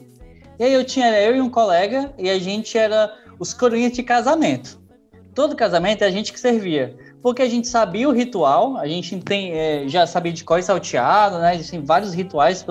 E 0.60 0.66
aí 0.66 0.74
eu 0.74 0.84
tinha 0.84 1.18
eu 1.22 1.34
e 1.34 1.40
um 1.40 1.50
colega 1.50 2.14
e 2.18 2.30
a 2.30 2.38
gente 2.38 2.78
era 2.78 3.10
os 3.40 3.54
coroinhas 3.54 3.94
de 3.94 4.04
casamento. 4.04 4.78
Todo 5.34 5.56
casamento 5.56 6.04
é 6.04 6.08
a 6.08 6.12
gente 6.12 6.34
que 6.34 6.40
servia. 6.42 6.94
Porque 7.22 7.42
a 7.42 7.50
gente 7.50 7.68
sabia 7.68 8.10
o 8.10 8.12
ritual, 8.12 8.78
a 8.78 8.88
gente 8.88 9.18
tem, 9.20 9.52
é, 9.54 9.88
já 9.88 10.08
sabia 10.08 10.32
de 10.34 10.44
qual 10.44 10.58
é 10.58 10.62
salteado, 10.62 11.38
né? 11.40 11.54
Existem 11.56 11.84
vários 11.84 12.14
rituais. 12.14 12.66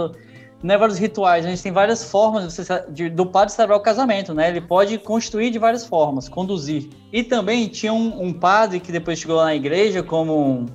é 0.62 0.76
vários 0.78 0.98
rituais, 0.98 1.46
a 1.46 1.48
gente 1.48 1.62
tem 1.62 1.72
várias 1.72 2.04
formas 2.04 2.54
de 2.56 2.92
de- 2.92 3.08
do 3.10 3.24
padre 3.26 3.54
celebrar 3.54 3.78
o 3.78 3.82
casamento, 3.82 4.34
né? 4.34 4.48
Ele 4.48 4.60
pode 4.60 4.98
construir 4.98 5.50
de 5.50 5.58
várias 5.58 5.86
formas, 5.86 6.28
conduzir. 6.28 6.88
E 7.12 7.22
também 7.22 7.68
tinha 7.68 7.92
um, 7.92 8.22
um 8.26 8.32
padre 8.32 8.80
que 8.80 8.92
depois 8.92 9.18
chegou 9.18 9.36
lá 9.36 9.44
na 9.44 9.54
igreja 9.54 10.02
como 10.02 10.66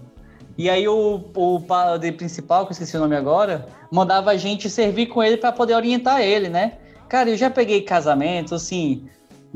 E 0.58 0.70
aí 0.70 0.88
o, 0.88 1.22
o 1.36 1.60
padre 1.62 2.12
principal, 2.14 2.66
que 2.66 2.70
eu 2.72 2.74
esqueci 2.74 2.96
o 2.96 3.00
nome 3.02 3.16
agora, 3.16 3.68
mandava 3.92 4.32
a 4.32 4.38
gente 4.38 4.70
servir 4.70 5.08
com 5.08 5.22
ele 5.22 5.36
para 5.38 5.52
poder 5.52 5.76
orientar 5.76 6.22
ele, 6.22 6.48
né? 6.50 6.74
Cara, 7.10 7.30
eu 7.30 7.38
já 7.38 7.50
peguei 7.50 7.82
casamento, 7.82 8.56
assim, 8.56 9.06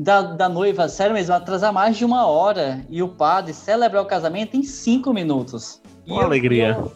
da, 0.00 0.22
da 0.22 0.48
noiva, 0.48 0.88
sério 0.88 1.12
mesmo, 1.12 1.34
atrasar 1.34 1.70
mais 1.74 1.94
de 1.94 2.06
uma 2.06 2.26
hora 2.26 2.80
e 2.88 3.02
o 3.02 3.08
padre 3.08 3.52
celebrar 3.52 4.02
o 4.02 4.06
casamento 4.06 4.56
em 4.56 4.62
cinco 4.62 5.12
minutos. 5.12 5.78
E 6.06 6.10
Uma 6.12 6.22
eu- 6.22 6.26
alegria. 6.26 6.68
eu- 6.78 6.92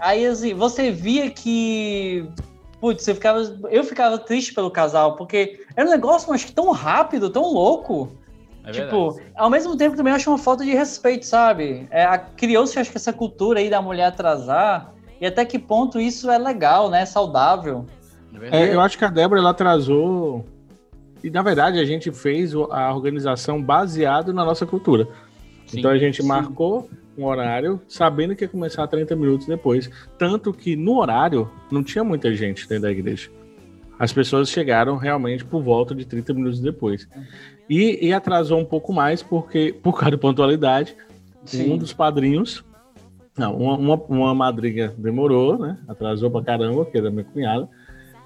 aí, 0.00 0.26
assim, 0.26 0.54
você 0.54 0.90
via 0.90 1.30
que. 1.30 2.28
Putz, 2.80 3.04
você 3.04 3.14
ficava, 3.14 3.40
eu 3.70 3.84
ficava 3.84 4.18
triste 4.18 4.52
pelo 4.54 4.70
casal, 4.72 5.14
porque 5.14 5.64
era 5.76 5.86
um 5.86 5.90
negócio, 5.90 6.28
mas 6.30 6.44
tão 6.50 6.70
rápido, 6.72 7.30
tão 7.30 7.42
louco. 7.52 8.08
É 8.64 8.70
tipo, 8.72 9.20
ao 9.36 9.48
mesmo 9.48 9.76
tempo 9.76 9.96
também 9.96 10.10
eu 10.12 10.16
acho 10.16 10.28
uma 10.28 10.36
falta 10.38 10.64
de 10.64 10.72
respeito, 10.72 11.24
sabe? 11.26 11.86
É, 11.90 12.06
Criou-se, 12.36 12.78
acho 12.78 12.90
que 12.90 12.96
essa 12.96 13.12
cultura 13.12 13.60
aí 13.60 13.70
da 13.70 13.80
mulher 13.80 14.06
atrasar, 14.06 14.92
e 15.20 15.26
até 15.26 15.44
que 15.44 15.58
ponto 15.60 15.98
isso 16.00 16.28
é 16.30 16.38
legal, 16.38 16.90
né? 16.90 17.06
Saudável. 17.06 17.86
É, 18.52 18.74
eu 18.74 18.80
acho 18.80 18.98
que 18.98 19.04
a 19.04 19.08
Débora 19.08 19.40
ela 19.40 19.50
atrasou. 19.50 20.44
E 21.22 21.30
na 21.30 21.42
verdade 21.42 21.78
a 21.78 21.84
gente 21.84 22.10
fez 22.12 22.54
a 22.54 22.94
organização 22.94 23.62
baseado 23.62 24.32
na 24.32 24.44
nossa 24.44 24.64
cultura. 24.64 25.08
Sim, 25.66 25.80
então 25.80 25.90
a 25.90 25.98
gente 25.98 26.22
sim. 26.22 26.28
marcou 26.28 26.88
um 27.16 27.24
horário 27.24 27.80
sabendo 27.88 28.36
que 28.36 28.44
ia 28.44 28.48
começar 28.48 28.86
30 28.86 29.16
minutos 29.16 29.46
depois. 29.46 29.90
Tanto 30.16 30.52
que 30.52 30.76
no 30.76 30.98
horário 30.98 31.50
não 31.70 31.82
tinha 31.82 32.04
muita 32.04 32.34
gente 32.34 32.68
dentro 32.68 32.82
da 32.82 32.90
igreja. 32.90 33.30
As 33.98 34.12
pessoas 34.12 34.48
chegaram 34.48 34.96
realmente 34.96 35.44
por 35.44 35.60
volta 35.60 35.94
de 35.94 36.04
30 36.04 36.32
minutos 36.32 36.60
depois. 36.60 37.08
E, 37.68 38.06
e 38.06 38.12
atrasou 38.12 38.60
um 38.60 38.64
pouco 38.64 38.92
mais 38.92 39.22
porque, 39.22 39.74
por 39.82 39.98
causa 39.98 40.12
da 40.12 40.18
pontualidade, 40.18 40.96
Sim. 41.44 41.72
um 41.72 41.76
dos 41.76 41.92
padrinhos. 41.92 42.64
Não, 43.36 43.56
uma, 43.56 43.76
uma, 43.76 43.94
uma 44.08 44.34
madrinha 44.34 44.94
demorou, 44.96 45.58
né? 45.58 45.78
Atrasou 45.88 46.30
pra 46.30 46.42
caramba, 46.42 46.84
que 46.86 46.96
era 46.96 47.10
minha 47.10 47.24
cunhada. 47.24 47.68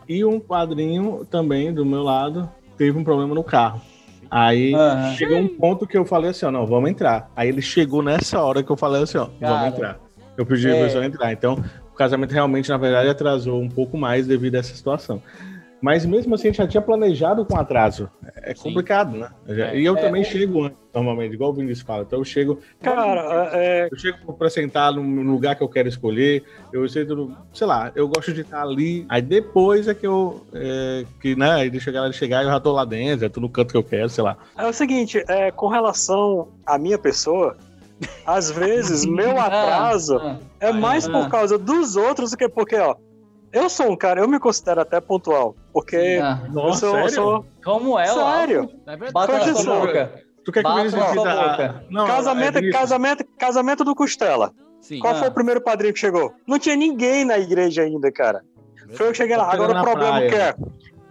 E 0.09 0.25
um 0.25 0.39
padrinho 0.39 1.25
também 1.25 1.73
do 1.73 1.85
meu 1.87 2.03
lado 2.03 2.49
teve 2.83 2.99
um 2.99 3.05
problema 3.05 3.33
no 3.33 3.45
carro. 3.45 3.81
Aí 4.29 4.75
Aham. 4.75 5.15
chegou 5.15 5.39
um 5.39 5.49
ponto 5.49 5.87
que 5.87 5.97
eu 5.97 6.05
falei 6.05 6.31
assim, 6.31 6.47
ó, 6.47 6.51
não, 6.51 6.67
vamos 6.67 6.91
entrar. 6.91 7.31
Aí 7.37 7.49
ele 7.49 7.63
chegou 7.63 8.03
nessa 8.03 8.41
hora 8.41 8.63
que 8.63 8.73
eu 8.73 8.77
falei 8.77 9.03
assim, 9.03 9.19
ó, 9.19 9.27
Cara, 9.27 9.55
vamos 9.55 9.69
entrar. 9.69 10.01
Eu 10.37 10.45
pedi 10.45 10.69
é. 10.69 10.75
pra 10.75 10.85
pessoa 10.85 11.05
entrar. 11.05 11.33
Então, 11.33 11.63
o 11.93 11.95
casamento 11.95 12.33
realmente, 12.33 12.69
na 12.69 12.77
verdade, 12.77 13.09
atrasou 13.09 13.61
um 13.61 13.69
pouco 13.69 13.97
mais 13.97 14.27
devido 14.27 14.57
a 14.57 14.59
essa 14.59 14.75
situação. 14.75 15.23
Mas 15.83 16.07
mesmo 16.07 16.35
assim, 16.37 16.49
a 16.49 16.51
gente 16.53 16.59
já 16.59 16.69
tinha 16.69 16.81
planejado 16.81 17.45
com 17.45 17.57
atraso. 17.59 18.09
É 18.37 18.55
complicado, 18.55 19.17
né? 19.17 19.29
Eu 19.49 19.57
já- 19.57 19.75
E 19.75 19.85
eu 19.85 19.97
É, 19.97 20.01
também 20.01 20.23
o- 20.23 20.25
chego 20.25 20.65
antes, 20.65 20.79
normalmente, 20.95 21.35
igual 21.35 21.51
o 21.51 21.53
Vinícius 21.53 21.85
fala. 21.85 22.03
Então 22.05 22.21
eu 22.21 22.25
chego. 22.25 22.61
Cara, 22.81 23.51
é, 23.53 23.89
Eu 23.91 23.99
chego 23.99 24.33
pra 24.33 24.49
sentar 24.49 24.93
no 24.93 25.03
lugar 25.33 25.57
que 25.57 25.63
eu 25.63 25.69
quero 25.69 25.89
escolher. 25.89 26.45
Eu 26.73 26.89
sento, 26.89 27.17
no- 27.17 27.37
sei 27.53 27.67
lá, 27.67 27.91
eu 27.97 28.07
gosto 28.07 28.33
de 28.33 28.43
estar 28.43 28.63
ali. 28.63 29.05
Aí 29.09 29.21
depois 29.21 29.89
é 29.89 29.95
que 29.95 30.07
eu. 30.07 30.47
É, 30.55 31.05
que, 31.21 31.35
né? 31.35 31.51
Aí 31.51 31.69
deixa 31.69 31.91
a 31.91 31.93
galera 31.93 32.13
chegar 32.13 32.43
e 32.43 32.47
eu 32.47 32.51
já 32.53 32.61
tô 32.61 32.71
lá 32.71 32.85
dentro, 32.85 33.23
já 33.23 33.29
tô 33.29 33.41
no 33.41 33.49
canto 33.51 33.73
que 33.73 33.77
eu 33.77 33.83
quero, 33.85 34.09
sei 34.09 34.23
lá. 34.23 34.37
é 34.57 34.65
o 34.67 34.73
seguinte, 34.73 35.25
é, 35.27 35.51
com 35.51 35.67
relação 35.67 36.47
à 36.65 36.79
minha 36.79 36.97
pessoa, 36.99 37.57
às 38.25 38.53
vezes 38.53 39.05
meu 39.37 39.41
atraso 39.41 40.17
Ah, 40.19 40.39
é 40.61 40.73
mais 40.73 41.09
ah. 41.09 41.11
por 41.13 41.29
causa 41.29 41.59
dos 41.59 41.97
outros 41.97 42.31
do 42.31 42.37
que 42.37 42.49
porque, 42.49 42.77
ó, 42.77 42.95
eu 43.53 43.69
sou 43.69 43.91
um 43.91 43.97
cara, 43.97 44.21
eu 44.21 44.29
me 44.29 44.39
considero 44.41 44.81
até 44.81 45.01
pontual, 45.01 45.55
porque 45.73 46.19
Ah, 46.23 46.41
eu 46.47 46.53
Nossa, 46.53 46.81
sou, 46.81 46.89
eu 46.91 46.95
sério? 47.09 47.15
sou 47.15 47.47
Como 47.65 47.99
é, 47.99 48.07
sério. 48.07 48.71
É 48.87 48.97
verdade. 48.97 49.13
Bata 49.13 49.39
na 49.47 49.55
sua 49.55 49.81
boca. 49.81 50.23
Tu 50.45 50.51
quer 50.51 50.63
que 50.65 50.69
o 50.69 50.75
Vinícius 50.75 51.03
a-. 51.03 51.83
Não, 51.89 52.07
casamento, 52.07 52.59
é 52.59 52.61
Vinícius. 52.61 52.81
casamento, 52.81 53.25
casamento 53.39 53.85
do 53.85 53.95
Costela. 53.95 54.53
Sim. 54.81 54.99
Qual 54.99 55.15
Ah. 55.15 55.19
foi 55.19 55.29
o 55.29 55.33
primeiro 55.33 55.61
padrinho 55.61 55.95
que 55.95 56.01
chegou? 56.01 56.33
Não 56.47 56.59
tinha 56.59 56.75
ninguém 56.75 57.25
na 57.25 57.39
igreja 57.39 57.83
ainda, 57.83 58.11
cara. 58.11 58.43
Foi 58.95 59.07
eu 59.07 59.11
que 59.13 59.19
cheguei 59.19 59.37
lá. 59.37 59.53
Agora 59.53 59.79
o 59.79 59.83
problema 59.83 60.13
praia. 60.17 60.29
que 60.29 60.35
é 60.35 60.55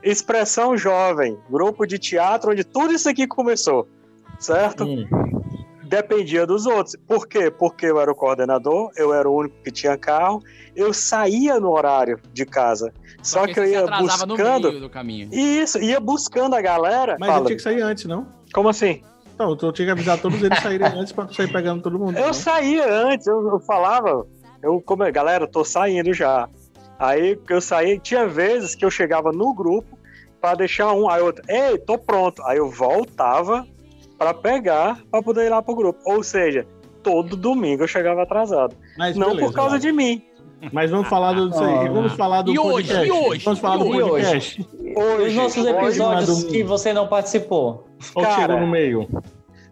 expressão 0.04 0.76
jovem, 0.78 1.38
grupo 1.50 1.86
de 1.86 1.98
teatro, 1.98 2.52
onde 2.52 2.64
tudo 2.66 2.92
isso 2.94 3.08
aqui 3.08 3.26
começou, 3.26 3.88
certo? 4.40 4.84
Hum. 4.84 5.08
Dependia 5.92 6.48
dos 6.48 6.66
outros. 6.66 6.96
Por 7.06 7.28
quê? 7.28 7.52
Porque 7.52 7.86
eu 7.86 8.00
era 8.00 8.10
o 8.10 8.16
coordenador, 8.16 8.92
eu 8.96 9.14
era 9.14 9.30
o 9.30 9.36
único 9.36 9.58
que 9.62 9.70
tinha 9.70 9.98
carro, 9.98 10.42
eu 10.74 10.94
saía 10.94 11.60
no 11.60 11.70
horário 11.70 12.18
de 12.32 12.46
casa. 12.46 12.94
Só 13.22 13.40
Porque 13.40 13.56
que 13.56 13.60
eu 13.60 13.66
você 13.66 13.72
ia 13.72 14.00
buscando. 14.00 14.70
meio 14.70 14.80
do 14.80 14.90
caminho. 14.90 15.28
Isso, 15.34 15.80
ia 15.80 16.00
buscando 16.00 16.56
a 16.56 16.62
galera. 16.62 17.18
Mas 17.20 17.28
eu 17.28 17.34
Fala, 17.34 17.46
tinha 17.46 17.58
que 17.58 17.62
sair 17.62 17.82
antes, 17.82 18.06
não? 18.06 18.26
Como 18.54 18.70
assim? 18.70 19.02
Então, 19.36 19.58
eu 19.62 19.74
tinha 19.74 19.88
que 19.88 19.92
avisar 19.92 20.18
todos 20.18 20.42
eles 20.42 20.60
saírem 20.60 20.88
antes 20.88 21.12
pra 21.12 21.28
sair 21.28 21.52
pegando 21.52 21.82
todo 21.84 22.00
mundo. 22.00 22.18
Eu 22.18 22.28
não? 22.28 22.34
saía 22.34 22.90
antes, 22.90 23.28
eu, 23.28 23.46
eu 23.50 23.60
falava, 23.60 24.26
eu 24.64 24.80
como 24.80 25.12
galera, 25.12 25.46
tô 25.46 25.66
saindo 25.66 26.14
já. 26.14 26.48
Aí 26.98 27.38
eu 27.50 27.60
saí, 27.60 28.00
tinha 28.00 28.26
vezes 28.26 28.76
que 28.76 28.86
eu 28.86 28.90
chegava 28.90 29.34
no 29.34 29.54
grupo 29.54 30.00
pra 30.40 30.56
deixar 30.56 30.94
um, 30.94 31.10
aí 31.10 31.22
outro, 31.22 31.44
ei, 31.50 31.78
tô 31.78 31.98
pronto. 31.98 32.42
Aí 32.44 32.60
eu 32.60 32.70
voltava 32.70 33.68
pra 34.22 34.36
pegar 34.36 35.00
pra 35.10 35.20
poder 35.24 35.48
ir 35.48 35.50
lá 35.50 35.64
pro 35.64 35.74
grupo. 35.76 36.00
Ou 36.06 36.22
seja, 36.22 36.64
todo 37.02 37.36
domingo 37.36 37.82
eu 37.84 37.88
chegava 37.88 38.22
atrasado. 38.22 38.76
Mas 38.96 39.16
Não 39.18 39.30
beleza, 39.30 39.48
por 39.48 39.54
causa 39.56 39.72
vai. 39.72 39.80
de 39.80 39.92
mim. 39.92 40.22
Mas 40.72 40.92
vamos 40.92 41.08
falar 41.08 41.34
do, 41.34 41.50
disso 41.50 41.64
aí. 41.64 41.90
Vamos 41.90 42.14
falar 42.14 42.44
do 42.44 42.54
E 42.54 42.60
hoje? 42.60 42.88
podcast. 42.88 43.08
E 43.08 43.12
hoje? 43.12 43.44
Vamos 43.44 43.60
falar 43.60 43.78
do 43.78 43.86
E 43.88 44.04
hoje? 44.04 44.10
podcast. 44.12 44.70
Hoje, 44.96 45.28
os 45.30 45.34
nossos 45.36 45.66
hoje, 45.66 45.70
episódios 45.76 46.44
um- 46.44 46.48
que 46.50 46.64
você 46.64 46.94
não 46.94 47.08
participou? 47.08 47.88
Ou 48.14 48.22
Cara, 48.24 48.36
chegou 48.42 48.60
no 48.60 48.68
meio? 48.68 49.10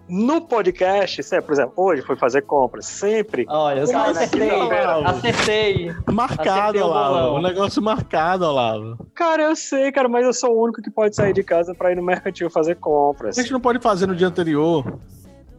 No 0.09 0.41
podcast, 0.41 1.21
sempre, 1.21 1.45
por 1.45 1.53
exemplo, 1.53 1.73
hoje 1.77 2.01
foi 2.01 2.15
fazer 2.15 2.41
compras, 2.41 2.85
sempre. 2.85 3.45
Olha, 3.47 3.81
eu 3.81 3.91
Cara, 3.91 4.11
acertei. 4.11 4.49
Acertei. 5.05 5.95
Marcado, 6.11 6.79
Olavo. 6.79 7.37
Um 7.37 7.41
negócio 7.41 7.81
marcado, 7.81 8.45
Olavo. 8.45 8.97
Cara, 9.13 9.43
eu 9.43 9.55
sei, 9.55 9.91
cara, 9.91 10.09
mas 10.09 10.25
eu 10.25 10.33
sou 10.33 10.51
o 10.51 10.63
único 10.63 10.81
que 10.81 10.89
pode 10.89 11.15
sair 11.15 11.33
de 11.33 11.43
casa 11.43 11.75
pra 11.75 11.91
ir 11.91 11.95
no 11.95 12.03
mercantil 12.03 12.49
fazer 12.49 12.75
compras. 12.75 13.37
A 13.37 13.41
gente 13.41 13.53
não 13.53 13.61
pode 13.61 13.79
fazer 13.79 14.07
no 14.07 14.15
dia 14.15 14.27
anterior. 14.27 14.83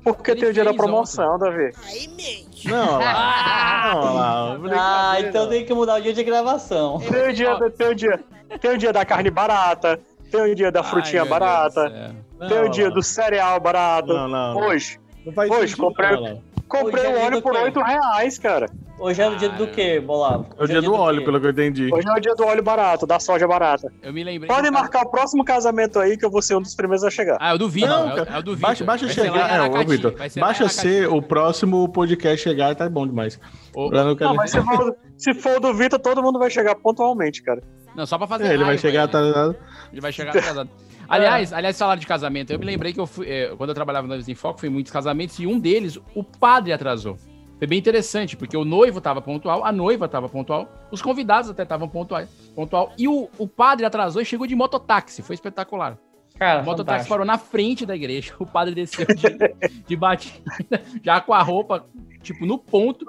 Porque 0.02 0.30
Ele 0.30 0.40
tem 0.40 0.48
o 0.50 0.52
dia 0.52 0.64
da 0.64 0.72
promoção, 0.72 1.38
Davi. 1.38 1.72
Não, 2.64 2.96
Olavo. 2.96 4.04
Não, 4.04 4.12
Olavo. 4.12 4.68
Ah, 4.72 5.16
então 5.20 5.48
tem 5.48 5.64
que 5.64 5.72
mudar 5.74 5.98
o 5.98 6.02
dia 6.02 6.12
de 6.12 6.24
gravação. 6.24 6.98
Tem 6.98 7.28
o 7.28 7.32
dia, 7.32 7.70
tem 7.70 7.88
o 7.88 7.94
dia, 7.94 8.20
tem 8.60 8.70
o 8.72 8.78
dia 8.78 8.92
da 8.92 9.04
carne 9.04 9.30
barata, 9.30 10.00
tem 10.30 10.52
o 10.52 10.54
dia 10.54 10.70
da 10.72 10.82
frutinha 10.82 11.22
Ai, 11.22 11.28
barata, 11.28 11.88
do. 11.88 12.14
Não, 12.40 12.48
tem 12.48 12.60
o 12.62 12.68
dia 12.70 12.84
Olavo. 12.84 12.94
do 12.96 13.02
cereal 13.02 13.60
barato. 13.60 14.08
Não, 14.08 14.28
não. 14.28 14.54
não. 14.54 14.68
Hoje, 14.68 14.98
Não 15.26 15.32
faz 15.32 15.50
Hoje, 15.50 15.60
sentido, 15.68 15.80
comprei- 15.86 16.10
não, 16.16 16.42
comprei 16.68 17.04
Hoje 17.04 17.06
é 17.06 17.10
o 17.10 17.12
dia 17.16 17.24
óleo 17.26 17.36
do 17.36 17.42
por 17.42 17.52
quê? 17.52 17.58
8 17.58 17.80
reais, 17.82 18.38
cara. 18.38 18.66
Hoje 18.98 19.22
é 19.22 19.28
o 19.30 19.34
dia 19.36 19.48
do 19.48 19.66
quê, 19.68 19.98
Bolavo? 19.98 20.46
É 20.58 20.64
o 20.64 20.66
dia 20.66 20.82
do 20.82 20.92
óleo, 20.92 21.20
quê? 21.20 21.24
pelo 21.24 21.40
que 21.40 21.46
eu 21.46 21.50
entendi. 21.50 21.88
Hoje 21.90 22.06
é 22.06 22.12
o 22.12 22.20
dia 22.20 22.34
do 22.34 22.44
óleo 22.44 22.62
barato, 22.62 23.06
da 23.06 23.18
soja 23.18 23.48
barata. 23.48 23.90
Eu 24.02 24.12
me 24.12 24.22
lembrei. 24.22 24.46
Podem 24.46 24.70
do 24.70 24.74
marcar 24.74 25.06
o 25.06 25.10
próximo 25.10 25.42
casamento 25.42 25.98
aí 25.98 26.18
que 26.18 26.24
eu 26.26 26.30
vou 26.30 26.42
ser 26.42 26.54
um 26.56 26.60
dos 26.60 26.74
primeiros 26.74 27.02
a 27.02 27.10
chegar. 27.10 27.38
Ah, 27.40 27.52
é 27.52 27.54
o 27.54 27.58
do 27.58 27.66
Vitor. 27.66 27.88
Não, 27.88 28.10
é, 28.10 28.12
o- 28.12 28.16
cara. 28.26 28.36
é 28.36 28.38
o 28.38 28.42
do 28.42 28.54
Vitor. 28.54 28.68
Baixa, 28.68 28.84
baixa 28.84 29.08
chegar. 29.08 29.50
É, 29.50 29.58
ô, 29.58 29.62
Aracati, 29.64 29.90
Vitor. 29.90 30.14
Baixa 30.38 30.68
ser 30.68 31.08
o 31.08 31.22
próximo 31.22 31.88
podcast 31.88 32.42
chegar, 32.42 32.74
tá 32.74 32.90
bom 32.90 33.06
demais. 33.06 33.40
Não, 33.74 34.34
mas 34.34 34.50
se 34.50 34.60
for, 34.62 34.96
se 35.16 35.32
for 35.34 35.56
o 35.56 35.60
do 35.60 35.72
Vitor, 35.74 35.98
todo 35.98 36.22
mundo 36.22 36.38
vai 36.38 36.50
chegar 36.50 36.74
pontualmente, 36.74 37.42
cara. 37.42 37.62
Não, 38.00 38.06
só 38.06 38.16
pra 38.16 38.26
fazer 38.26 38.46
É, 38.46 38.54
ele 38.54 38.64
vai 38.64 38.78
chegar 38.78 39.00
né? 39.00 39.04
atrasado. 39.04 39.56
Ele 39.92 40.00
vai 40.00 40.10
chegar 40.10 40.30
atrasado. 40.30 40.70
Aliás, 41.06 41.52
aliás, 41.52 41.76
falar 41.76 41.96
de 41.96 42.06
casamento, 42.06 42.52
eu 42.52 42.58
me 42.58 42.64
lembrei 42.64 42.92
que 42.92 43.00
eu 43.00 43.06
fui, 43.06 43.28
é, 43.28 43.52
quando 43.56 43.70
eu 43.70 43.74
trabalhava 43.74 44.06
no 44.06 44.10
Noivos 44.10 44.28
em 44.28 44.34
Foco, 44.36 44.60
fui 44.60 44.68
em 44.68 44.72
muitos 44.72 44.92
casamentos 44.92 45.36
e 45.40 45.46
um 45.46 45.58
deles, 45.58 45.98
o 46.14 46.22
padre 46.22 46.72
atrasou. 46.72 47.18
Foi 47.58 47.66
bem 47.66 47.80
interessante, 47.80 48.36
porque 48.36 48.56
o 48.56 48.64
noivo 48.64 48.98
estava 48.98 49.20
pontual, 49.20 49.64
a 49.64 49.72
noiva 49.72 50.06
estava 50.06 50.28
pontual, 50.28 50.68
os 50.88 51.02
convidados 51.02 51.50
até 51.50 51.64
estavam 51.64 51.88
pontuais, 51.88 52.28
pontual, 52.54 52.92
e 52.96 53.08
o, 53.08 53.28
o 53.36 53.48
padre 53.48 53.84
atrasou 53.84 54.22
e 54.22 54.24
chegou 54.24 54.46
de 54.46 54.54
mototáxi, 54.54 55.20
foi 55.20 55.34
espetacular. 55.34 55.98
Cara, 56.38 56.62
O 56.62 56.64
mototáxi 56.64 57.08
parou 57.08 57.26
na 57.26 57.38
frente 57.38 57.84
da 57.84 57.96
igreja, 57.96 58.32
o 58.38 58.46
padre 58.46 58.72
desceu 58.72 59.04
de, 59.04 59.26
de 59.84 59.96
batida, 59.96 60.80
já 61.02 61.20
com 61.20 61.34
a 61.34 61.42
roupa, 61.42 61.84
tipo, 62.22 62.46
no 62.46 62.56
ponto, 62.56 63.04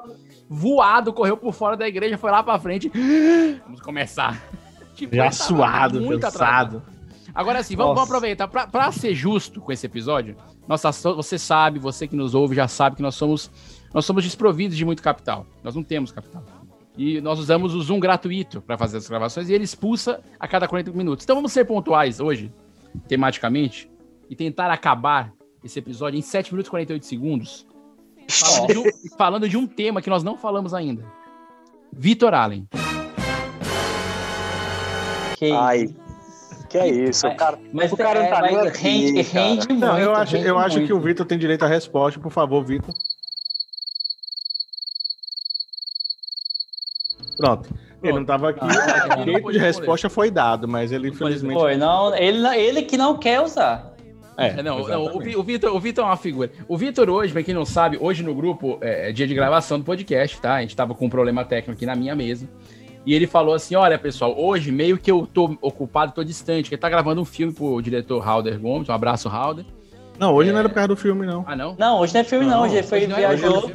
voado, 0.50 1.14
correu 1.14 1.38
por 1.38 1.54
fora 1.54 1.78
da 1.78 1.88
igreja, 1.88 2.18
foi 2.18 2.32
lá 2.32 2.44
pra 2.44 2.60
frente, 2.60 2.92
vamos 3.64 3.80
começar. 3.80 4.42
Tipo, 4.96 5.16
Já 5.16 5.24
tava 5.24 5.34
suado, 5.34 6.02
muito 6.02 6.26
atrasado. 6.26 6.82
cansado. 6.82 7.02
Agora 7.34 7.60
assim, 7.60 7.76
vamos, 7.76 7.96
vamos 7.96 8.10
aproveitar. 8.10 8.48
Pra, 8.48 8.68
pra 8.68 8.92
ser 8.92 9.14
justo 9.14 9.62
com 9.62 9.72
esse 9.72 9.86
episódio, 9.86 10.36
nossa, 10.68 10.92
você 10.92 11.38
sabe, 11.38 11.80
você 11.80 12.08
que 12.08 12.16
nos 12.16 12.36
ouve 12.36 12.56
já 12.56 12.68
sabe 12.68 12.98
que 12.98 13.02
nós 13.02 13.16
somos, 13.16 13.50
nós 13.94 14.06
somos 14.06 14.24
desprovidos 14.24 14.76
de 14.78 14.86
muito 14.86 15.02
capital. 15.02 15.46
Nós 15.64 15.76
não 15.76 15.84
temos 15.84 16.12
capital. 16.12 16.44
E 16.98 17.22
nós 17.22 17.40
usamos 17.40 17.74
o 17.74 17.82
Zoom 17.82 18.00
gratuito 18.00 18.62
para 18.62 18.78
fazer 18.78 18.98
as 18.98 19.08
gravações 19.08 19.50
e 19.50 19.54
ele 19.54 19.64
expulsa 19.64 20.22
a 20.40 20.48
cada 20.48 20.68
40 20.68 20.92
minutos. 20.92 21.24
Então 21.24 21.36
vamos 21.36 21.54
ser 21.54 21.66
pontuais 21.66 22.20
hoje, 22.20 22.52
tematicamente, 23.08 23.90
e 24.30 24.36
tentar 24.36 24.70
acabar 24.70 25.32
esse 25.64 25.80
episódio 25.80 26.18
em 26.18 26.22
7 26.22 26.52
minutos 26.52 26.68
e 26.68 26.72
48 26.72 27.06
segundos, 27.06 27.66
falando 28.30 28.68
de, 28.68 28.78
um, 28.78 28.84
falando 29.18 29.50
de 29.50 29.58
um 29.58 29.68
tema 29.68 30.02
que 30.02 30.10
nós 30.10 30.22
não 30.24 30.38
falamos 30.38 30.74
ainda. 30.74 31.06
Vitor 31.94 32.34
Allen. 32.34 32.68
Que 35.42 35.52
Ai, 35.52 35.88
que 36.70 36.78
é 36.78 36.88
isso, 36.88 37.28
o 37.28 37.36
cara, 37.36 37.58
Mas 37.74 37.92
o 37.92 37.98
cara 37.98 38.20
não 38.20 38.26
é, 38.28 38.30
tá 38.30 38.42
nem 38.44 38.54
mas 38.58 38.68
aqui, 38.68 38.84
rende, 38.84 39.24
cara. 39.24 39.46
rende 39.46 39.68
muito. 39.70 39.80
Não, 39.82 39.98
eu 40.00 40.14
acho, 40.14 40.36
rende 40.36 40.48
eu 40.48 40.58
acho 40.60 40.76
que 40.76 40.80
muito. 40.82 40.98
o 40.98 41.00
Vitor 41.00 41.26
tem 41.26 41.38
direito 41.40 41.66
à 41.66 41.68
resposta. 41.68 42.20
Por 42.20 42.32
favor, 42.32 42.64
Vitor. 42.64 42.94
Pronto. 47.38 47.74
Ele 48.04 48.14
não 48.14 48.24
tava 48.26 48.52
aqui. 48.52 48.60
Ah, 48.64 49.20
o 49.20 49.26
tempo 49.26 49.52
de 49.52 49.58
resposta 49.58 50.12
foi 50.12 50.30
dado, 50.30 50.68
mas 50.68 50.92
ele 50.92 51.10
infelizmente. 51.10 51.60
Foi, 51.60 51.76
não, 51.76 52.16
ele, 52.16 52.40
não- 52.40 52.54
ele 52.54 52.84
que 52.84 52.96
não 52.96 53.18
quer 53.18 53.42
usar. 53.42 53.92
É, 54.38 54.62
não, 54.62 54.88
não, 54.88 55.16
o, 55.18 55.20
Vi- 55.20 55.36
o 55.36 55.44
Vitor, 55.44 55.76
o 55.76 55.80
Vitor 55.80 56.04
é 56.04 56.08
uma 56.08 56.18
figura. 56.18 56.52
O 56.68 56.78
Vitor 56.78 57.10
hoje, 57.10 57.34
pra 57.34 57.42
quem 57.44 57.54
não 57.56 57.66
sabe, 57.66 57.98
hoje 58.00 58.22
no 58.24 58.34
grupo 58.36 58.78
é, 58.82 59.10
é 59.10 59.12
dia 59.12 59.26
de 59.28 59.34
gravação 59.34 59.80
do 59.80 59.86
podcast, 59.86 60.40
tá? 60.40 60.54
A 60.56 60.62
gente 60.62 60.76
tava 60.76 60.94
com 60.94 61.06
um 61.08 61.10
problema 61.10 61.44
técnico 61.44 61.72
aqui 61.78 61.86
na 61.88 61.96
minha 61.96 62.16
mesa. 62.16 62.48
E 63.06 63.14
ele 63.16 63.26
falou 63.28 63.54
assim: 63.56 63.76
olha, 63.76 63.98
pessoal, 63.98 64.34
hoje 64.38 64.72
meio 64.72 64.98
que 64.98 65.10
eu 65.12 65.26
tô 65.26 65.58
ocupado, 65.62 66.12
tô 66.14 66.24
distante, 66.24 66.64
porque 66.64 66.76
ele 66.76 66.82
tá 66.82 66.90
gravando 66.90 67.22
um 67.22 67.26
filme 67.26 67.52
pro 67.54 67.82
diretor 67.82 68.20
Halder 68.20 68.60
Gomes. 68.60 68.88
Um 68.90 68.94
abraço, 68.94 69.28
Halder. 69.30 69.66
Não, 70.20 70.34
hoje 70.36 70.52
não 70.52 70.60
era 70.60 70.70
por 70.70 70.76
causa 70.76 70.90
do 70.90 70.96
filme, 70.96 71.26
não. 71.26 71.44
Ah, 71.48 71.56
não? 71.56 71.76
Não, 71.80 72.00
hoje 72.00 72.14
não 72.14 72.22
é 72.22 72.24
filme, 72.24 72.46
não. 72.46 72.58
Não, 72.58 72.64
Hoje 72.64 72.76
ele 72.76 72.84
foi 72.88 72.98
hoje 73.00 73.08
não 73.08 73.18
é- 73.18 73.28
hoje 73.30 73.38
viajou. 73.42 73.70
é. 73.70 73.74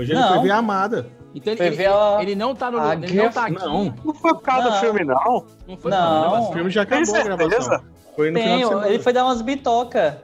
Hoje 0.00 0.12
ele 0.12 0.20
Não. 0.20 0.28
foi 0.34 0.42
ver 0.44 0.50
a 0.52 0.56
Amada. 0.58 1.06
Então 1.34 1.52
ele, 1.52 1.56
Foi 1.58 1.66
ele, 1.66 1.86
a- 1.86 2.18
ele 2.20 2.34
não 2.36 2.54
tá 2.54 2.70
no. 2.70 2.78
a 2.78 2.92
Ele 2.92 3.00
não 3.06 3.08
Guerra- 3.14 3.30
tá 3.32 3.42
aqui. 3.46 3.52
Não. 3.58 3.94
Não 4.04 4.14
foi 4.14 4.32
por 4.34 4.42
causa 4.42 4.64
Não. 4.68 4.70
do 4.76 4.80
filme, 4.80 5.04
não. 5.04 5.46
Não 5.66 5.76
foi 5.76 5.90
Não. 5.90 6.50
O 6.50 6.52
filme 6.52 6.70
já 6.70 6.82
acabou 6.82 7.14
a 7.16 7.22
gravação. 7.22 7.80
Foi 8.14 8.30
no 8.30 8.38
final 8.38 8.54
de 8.56 8.60
Tem, 8.60 8.68
semana. 8.68 8.88
ele 8.88 8.98
foi 9.00 9.12
dar 9.12 9.24
umas 9.24 9.42
bitocas 9.42 10.14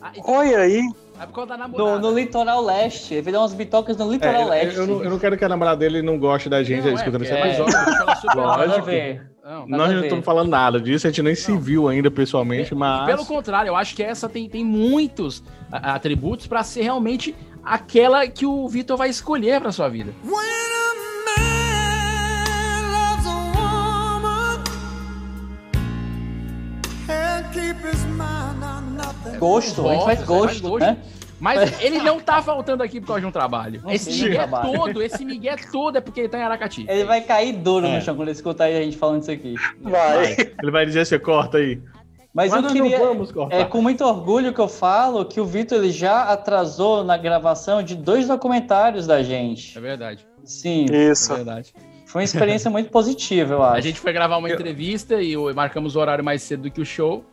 Ah, 0.00 0.12
Olha 0.24 0.58
aí. 0.58 0.80
É 1.20 1.26
por 1.26 1.32
causa 1.32 1.48
da 1.50 1.56
no, 1.56 1.62
namorada. 1.76 1.98
no 2.00 2.14
litoral 2.14 2.64
leste. 2.64 3.14
Ele 3.14 3.30
dar 3.32 3.40
umas 3.40 3.54
bitocas 3.54 3.96
no 3.96 4.04
É, 4.06 4.08
litoral 4.08 4.42
eu, 4.42 4.48
leste. 4.48 4.76
eu 4.76 4.86
não, 4.86 5.04
eu 5.04 5.10
não 5.10 5.18
quero 5.18 5.36
que 5.36 5.44
a 5.44 5.48
namorada 5.48 5.76
dele 5.76 6.02
não 6.02 6.18
goste 6.18 6.48
da 6.48 6.62
gente 6.62 6.82
Não, 6.82 6.88
aí 6.88 6.94
escutando 6.94 7.22
é, 7.22 7.26
essa 7.26 7.34
é, 7.34 7.40
mas 7.40 7.60
óbvio, 7.60 8.40
ela 8.40 8.80
super-. 8.80 9.34
Não, 9.44 9.66
Nós 9.68 9.92
não 9.92 10.02
estamos 10.02 10.24
falando 10.24 10.48
nada 10.48 10.80
disso, 10.80 11.06
a 11.06 11.10
gente 11.10 11.22
nem 11.22 11.34
se 11.34 11.54
viu 11.56 11.86
ainda 11.86 12.10
pessoalmente, 12.10 12.74
mas. 12.74 13.06
Pelo 13.06 13.26
contrário, 13.26 13.68
eu 13.68 13.76
acho 13.76 13.94
que 13.94 14.02
essa 14.02 14.28
tem, 14.28 14.48
tem 14.48 14.64
muitos 14.64 15.42
atributos 15.70 16.46
pra 16.46 16.62
ser 16.62 16.82
realmente 16.82 17.34
aquela 17.62 18.26
que 18.26 18.46
o 18.46 18.66
Vitor 18.68 18.96
vai 18.96 19.10
escolher 19.10 19.60
pra 19.60 19.70
sua 19.70 19.88
vida. 19.88 20.12
Gosto, 29.48 29.88
a 29.88 29.92
gente 29.94 30.04
faz 30.04 30.22
Gosto, 30.22 30.44
faz 30.46 30.60
gosto. 30.60 30.78
né? 30.80 30.96
Mas 31.40 31.82
ele 31.82 31.98
não 31.98 32.20
tá 32.20 32.40
faltando 32.40 32.82
aqui 32.82 33.00
por 33.00 33.08
causa 33.08 33.20
de 33.20 33.26
um 33.26 33.30
trabalho. 33.30 33.82
Esse 33.88 34.08
tem 34.10 34.22
migué 34.22 34.34
trabalho. 34.36 34.72
todo, 34.72 35.02
esse 35.02 35.24
migué 35.24 35.56
todo 35.70 35.98
é 35.98 36.00
porque 36.00 36.20
ele 36.20 36.28
tá 36.28 36.38
em 36.38 36.42
Aracati. 36.42 36.86
Ele 36.88 37.04
vai 37.04 37.20
cair 37.20 37.52
duro 37.52 37.86
É. 37.86 37.96
no 37.96 38.00
chão 38.00 38.14
quando 38.16 38.28
ele 38.28 38.36
escutar 38.36 38.64
a 38.64 38.70
gente 38.82 38.96
falando 38.96 39.22
isso 39.22 39.30
aqui. 39.30 39.54
Vai. 39.82 40.36
Ele 40.62 40.70
vai 40.70 40.86
dizer, 40.86 41.04
você 41.04 41.18
corta 41.18 41.58
aí. 41.58 41.80
Mas, 42.32 42.50
Mas 42.50 42.64
eu 42.64 42.70
queria. 42.72 42.98
não 42.98 43.06
vamos 43.08 43.30
cortar. 43.30 43.56
É 43.56 43.64
com 43.64 43.82
muito 43.82 44.04
orgulho 44.04 44.52
que 44.54 44.60
eu 44.60 44.68
falo 44.68 45.24
que 45.24 45.40
o 45.40 45.44
Vitor 45.44 45.78
ele 45.78 45.90
já 45.92 46.22
atrasou 46.24 47.04
na 47.04 47.16
gravação 47.16 47.82
de 47.82 47.94
dois 47.94 48.26
documentários 48.26 49.06
da 49.06 49.22
gente. 49.22 49.76
É 49.76 49.80
verdade. 49.80 50.26
Sim, 50.44 50.86
Isso. 50.90 51.32
É 51.32 51.36
verdade. 51.36 51.74
foi 52.06 52.20
uma 52.22 52.24
experiência 52.24 52.70
muito 52.70 52.90
positiva, 52.90 53.54
eu 53.54 53.62
acho. 53.62 53.76
A 53.76 53.80
gente 53.80 54.00
foi 54.00 54.12
gravar 54.12 54.36
uma 54.38 54.50
entrevista 54.50 55.20
e 55.22 55.36
marcamos 55.54 55.94
o 55.94 56.00
horário 56.00 56.24
mais 56.24 56.42
cedo 56.42 56.62
do 56.62 56.70
que 56.70 56.80
o 56.80 56.84
show, 56.86 57.24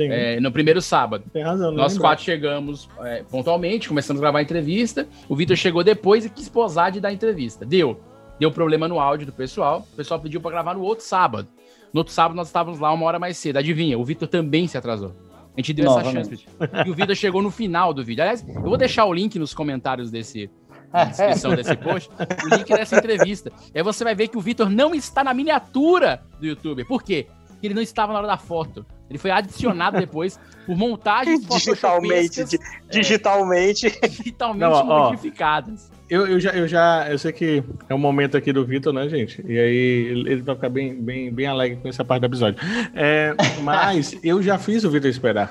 é, 0.00 0.40
no 0.40 0.50
primeiro 0.50 0.80
sábado. 0.80 1.24
tem 1.32 1.42
razão. 1.42 1.70
não 1.70 1.78
Nós 1.78 1.92
lembro. 1.92 2.08
quatro 2.08 2.24
chegamos 2.24 2.88
é, 3.00 3.22
pontualmente, 3.30 3.88
começamos 3.88 4.20
a 4.20 4.22
gravar 4.22 4.38
a 4.40 4.42
entrevista. 4.42 5.06
O 5.28 5.36
Vitor 5.36 5.56
chegou 5.56 5.84
depois 5.84 6.24
e 6.24 6.30
quis 6.30 6.48
posar 6.48 6.90
de 6.92 7.00
dar 7.00 7.08
a 7.08 7.12
entrevista. 7.12 7.64
Deu. 7.64 8.00
Deu 8.38 8.50
problema 8.50 8.88
no 8.88 8.98
áudio 8.98 9.26
do 9.26 9.32
pessoal. 9.32 9.86
O 9.92 9.96
pessoal 9.96 10.18
pediu 10.20 10.40
pra 10.40 10.50
gravar 10.50 10.74
no 10.74 10.82
outro 10.82 11.04
sábado. 11.04 11.48
No 11.92 12.00
outro 12.00 12.12
sábado 12.12 12.36
nós 12.36 12.48
estávamos 12.48 12.80
lá 12.80 12.92
uma 12.92 13.06
hora 13.06 13.18
mais 13.18 13.36
cedo. 13.36 13.58
Adivinha, 13.58 13.98
o 13.98 14.04
Vitor 14.04 14.26
também 14.26 14.66
se 14.66 14.76
atrasou. 14.76 15.14
A 15.56 15.60
gente 15.60 15.72
deu 15.72 15.86
essa 15.88 16.10
chance. 16.10 16.44
E 16.84 16.90
o 16.90 16.94
Vitor 16.94 17.14
chegou 17.14 17.40
no 17.40 17.50
final 17.50 17.94
do 17.94 18.04
vídeo. 18.04 18.22
Aliás, 18.22 18.44
eu 18.48 18.62
vou 18.62 18.76
deixar 18.76 19.04
o 19.04 19.12
link 19.12 19.38
nos 19.38 19.54
comentários 19.54 20.10
desse, 20.10 20.50
na 20.92 21.04
descrição 21.04 21.54
desse 21.54 21.76
post, 21.76 22.10
o 22.44 22.56
link 22.56 22.68
dessa 22.68 22.96
entrevista. 22.98 23.52
E 23.72 23.78
aí 23.78 23.84
você 23.84 24.02
vai 24.02 24.16
ver 24.16 24.26
que 24.26 24.36
o 24.36 24.40
Vitor 24.40 24.68
não 24.68 24.92
está 24.92 25.22
na 25.22 25.32
miniatura 25.32 26.22
do 26.40 26.46
YouTube. 26.46 26.84
Por 26.84 27.04
quê? 27.04 27.28
Porque 27.64 27.68
ele 27.68 27.74
não 27.74 27.82
estava 27.82 28.12
na 28.12 28.18
hora 28.18 28.28
da 28.28 28.36
foto. 28.36 28.84
Ele 29.08 29.18
foi 29.18 29.30
adicionado 29.30 29.98
depois 29.98 30.38
por 30.66 30.76
montagens 30.76 31.46
Digitalmente, 31.46 32.44
di- 32.44 32.58
digitalmente. 32.90 33.90
digitalmente 34.06 34.60
Não, 34.60 34.70
ó, 34.70 34.84
ó. 34.84 35.10
modificadas. 35.10 35.90
Eu, 36.10 36.26
eu, 36.26 36.38
já, 36.38 36.50
eu 36.50 36.68
já. 36.68 37.06
Eu 37.10 37.18
sei 37.18 37.32
que 37.32 37.64
é 37.88 37.94
um 37.94 37.98
momento 37.98 38.36
aqui 38.36 38.52
do 38.52 38.66
Vitor, 38.66 38.92
né, 38.92 39.08
gente? 39.08 39.42
E 39.48 39.58
aí 39.58 39.76
ele, 40.10 40.42
vai 40.42 40.54
ficar 40.54 40.68
bem, 40.68 40.94
bem, 40.94 41.32
bem 41.32 41.46
alegre 41.46 41.78
com 41.80 41.88
essa 41.88 42.04
parte 42.04 42.20
do 42.20 42.26
episódio. 42.26 42.60
É, 42.94 43.34
mas 43.64 44.14
eu 44.22 44.42
já 44.42 44.58
fiz 44.58 44.84
o 44.84 44.90
Vitor 44.90 45.08
esperar. 45.08 45.50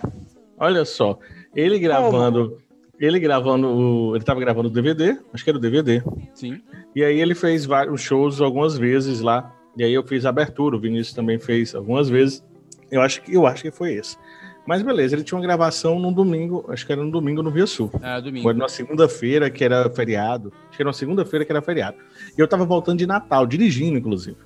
Olha 0.60 0.86
só. 0.86 1.18
Ele 1.56 1.80
gravando. 1.80 2.60
Ele 3.00 3.20
gravando 3.20 3.68
o. 3.68 4.16
Ele 4.16 4.24
tava 4.24 4.40
gravando 4.40 4.68
o 4.68 4.72
DVD, 4.72 5.18
acho 5.34 5.44
que 5.44 5.50
era 5.50 5.58
o 5.58 5.62
DVD. 5.62 6.04
Sim. 6.36 6.62
E 6.96 7.04
aí 7.04 7.20
ele 7.20 7.34
fez 7.34 7.66
vários 7.66 8.02
shows 8.02 8.40
algumas 8.40 8.78
vezes 8.78 9.20
lá. 9.20 9.52
E 9.76 9.84
aí 9.84 9.94
eu 9.94 10.04
fiz 10.04 10.26
a 10.26 10.30
abertura, 10.30 10.76
o 10.76 10.80
Vinícius 10.80 11.16
também 11.16 11.40
fez 11.40 11.74
algumas 11.74 12.10
vezes. 12.10 12.44
Eu 12.92 13.02
acho 13.02 13.22
que 13.22 13.34
eu 13.34 13.48
acho 13.48 13.64
que 13.64 13.72
foi 13.72 13.94
esse. 13.94 14.18
Mas 14.66 14.82
beleza, 14.82 15.16
ele 15.16 15.24
tinha 15.24 15.38
uma 15.38 15.46
gravação 15.46 16.00
num 16.00 16.14
domingo, 16.14 16.66
acho 16.70 16.86
que 16.86 16.94
era 16.94 17.04
no 17.04 17.12
domingo 17.12 17.44
no 17.44 17.52
Via 17.52 17.68
Sul. 17.68 17.92
Foi 18.22 18.32
domingo. 18.32 18.54
numa 18.54 18.70
segunda-feira 18.70 19.50
que 19.50 19.64
era 19.64 19.90
feriado. 19.90 20.54
Acho 20.70 20.78
que 20.78 20.82
era 20.82 20.88
uma 20.88 20.94
segunda-feira 20.94 21.44
que 21.44 21.52
era 21.52 21.62
feriado. 21.62 21.98
E 22.38 22.40
eu 22.40 22.48
tava 22.48 22.64
voltando 22.64 23.00
de 23.00 23.06
Natal, 23.06 23.46
dirigindo, 23.46 23.98
inclusive. 23.98 24.38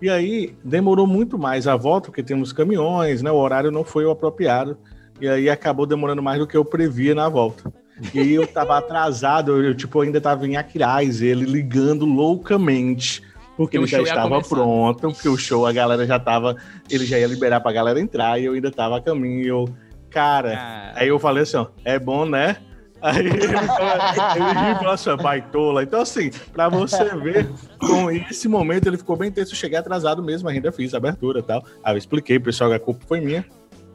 E 0.00 0.08
aí 0.08 0.54
demorou 0.62 1.06
muito 1.06 1.36
mais 1.36 1.66
a 1.66 1.74
volta, 1.74 2.06
porque 2.06 2.22
temos 2.22 2.52
caminhões, 2.52 3.22
né? 3.22 3.30
O 3.30 3.36
horário 3.36 3.72
não 3.72 3.82
foi 3.82 4.04
o 4.04 4.10
apropriado. 4.10 4.78
E 5.20 5.28
aí 5.28 5.50
acabou 5.50 5.86
demorando 5.86 6.22
mais 6.22 6.38
do 6.38 6.46
que 6.46 6.56
eu 6.56 6.64
previa 6.64 7.14
na 7.14 7.28
volta. 7.28 7.72
E 8.14 8.20
aí 8.20 8.34
eu 8.34 8.46
tava 8.46 8.76
atrasado, 8.78 9.52
eu, 9.52 9.64
eu, 9.64 9.74
tipo, 9.74 10.00
ainda 10.00 10.20
tava 10.20 10.46
em 10.46 10.56
Aquiraz, 10.56 11.22
ele 11.22 11.44
ligando 11.44 12.06
loucamente. 12.06 13.22
Porque 13.56 13.78
Porque 13.78 13.94
ele 13.96 14.04
já 14.06 14.14
estava 14.14 14.42
pronto, 14.42 15.10
porque 15.12 15.28
o 15.28 15.36
show, 15.36 15.66
a 15.66 15.72
galera 15.72 16.06
já 16.06 16.18
tava. 16.18 16.56
Ele 16.90 17.06
já 17.06 17.18
ia 17.18 17.26
liberar 17.26 17.60
pra 17.60 17.72
galera 17.72 17.98
entrar 17.98 18.38
e 18.38 18.44
eu 18.44 18.52
ainda 18.52 18.70
tava 18.70 18.98
a 18.98 19.00
caminho. 19.00 19.42
E 19.42 19.48
eu, 19.48 19.64
cara, 20.10 20.54
Ah, 20.58 20.92
Aí 20.96 21.08
eu 21.08 21.18
falei 21.18 21.42
assim, 21.42 21.56
ó, 21.56 21.66
é 21.84 21.98
bom, 21.98 22.26
né? 22.26 22.56
Aí 23.00 23.18
ele, 23.20 23.28
ele 23.30 23.46
riu 23.46 24.72
e 24.72 24.74
falou 24.76 24.92
assim, 24.92 25.16
baitola. 25.16 25.82
Então, 25.82 26.00
assim, 26.00 26.30
pra 26.52 26.68
você 26.68 27.04
ver, 27.16 27.48
com 27.78 28.10
esse 28.10 28.48
momento 28.48 28.86
ele 28.88 28.96
ficou 28.96 29.16
bem 29.16 29.30
tenso. 29.30 29.52
Eu 29.52 29.56
cheguei 29.56 29.78
atrasado 29.78 30.22
mesmo, 30.22 30.48
ainda 30.48 30.72
fiz 30.72 30.92
a 30.94 30.96
abertura 30.98 31.40
e 31.40 31.42
tal. 31.42 31.64
Aí 31.84 31.94
eu 31.94 31.98
expliquei, 31.98 32.38
pessoal, 32.38 32.70
que 32.70 32.76
a 32.76 32.80
culpa 32.80 33.04
foi 33.06 33.20
minha. 33.20 33.44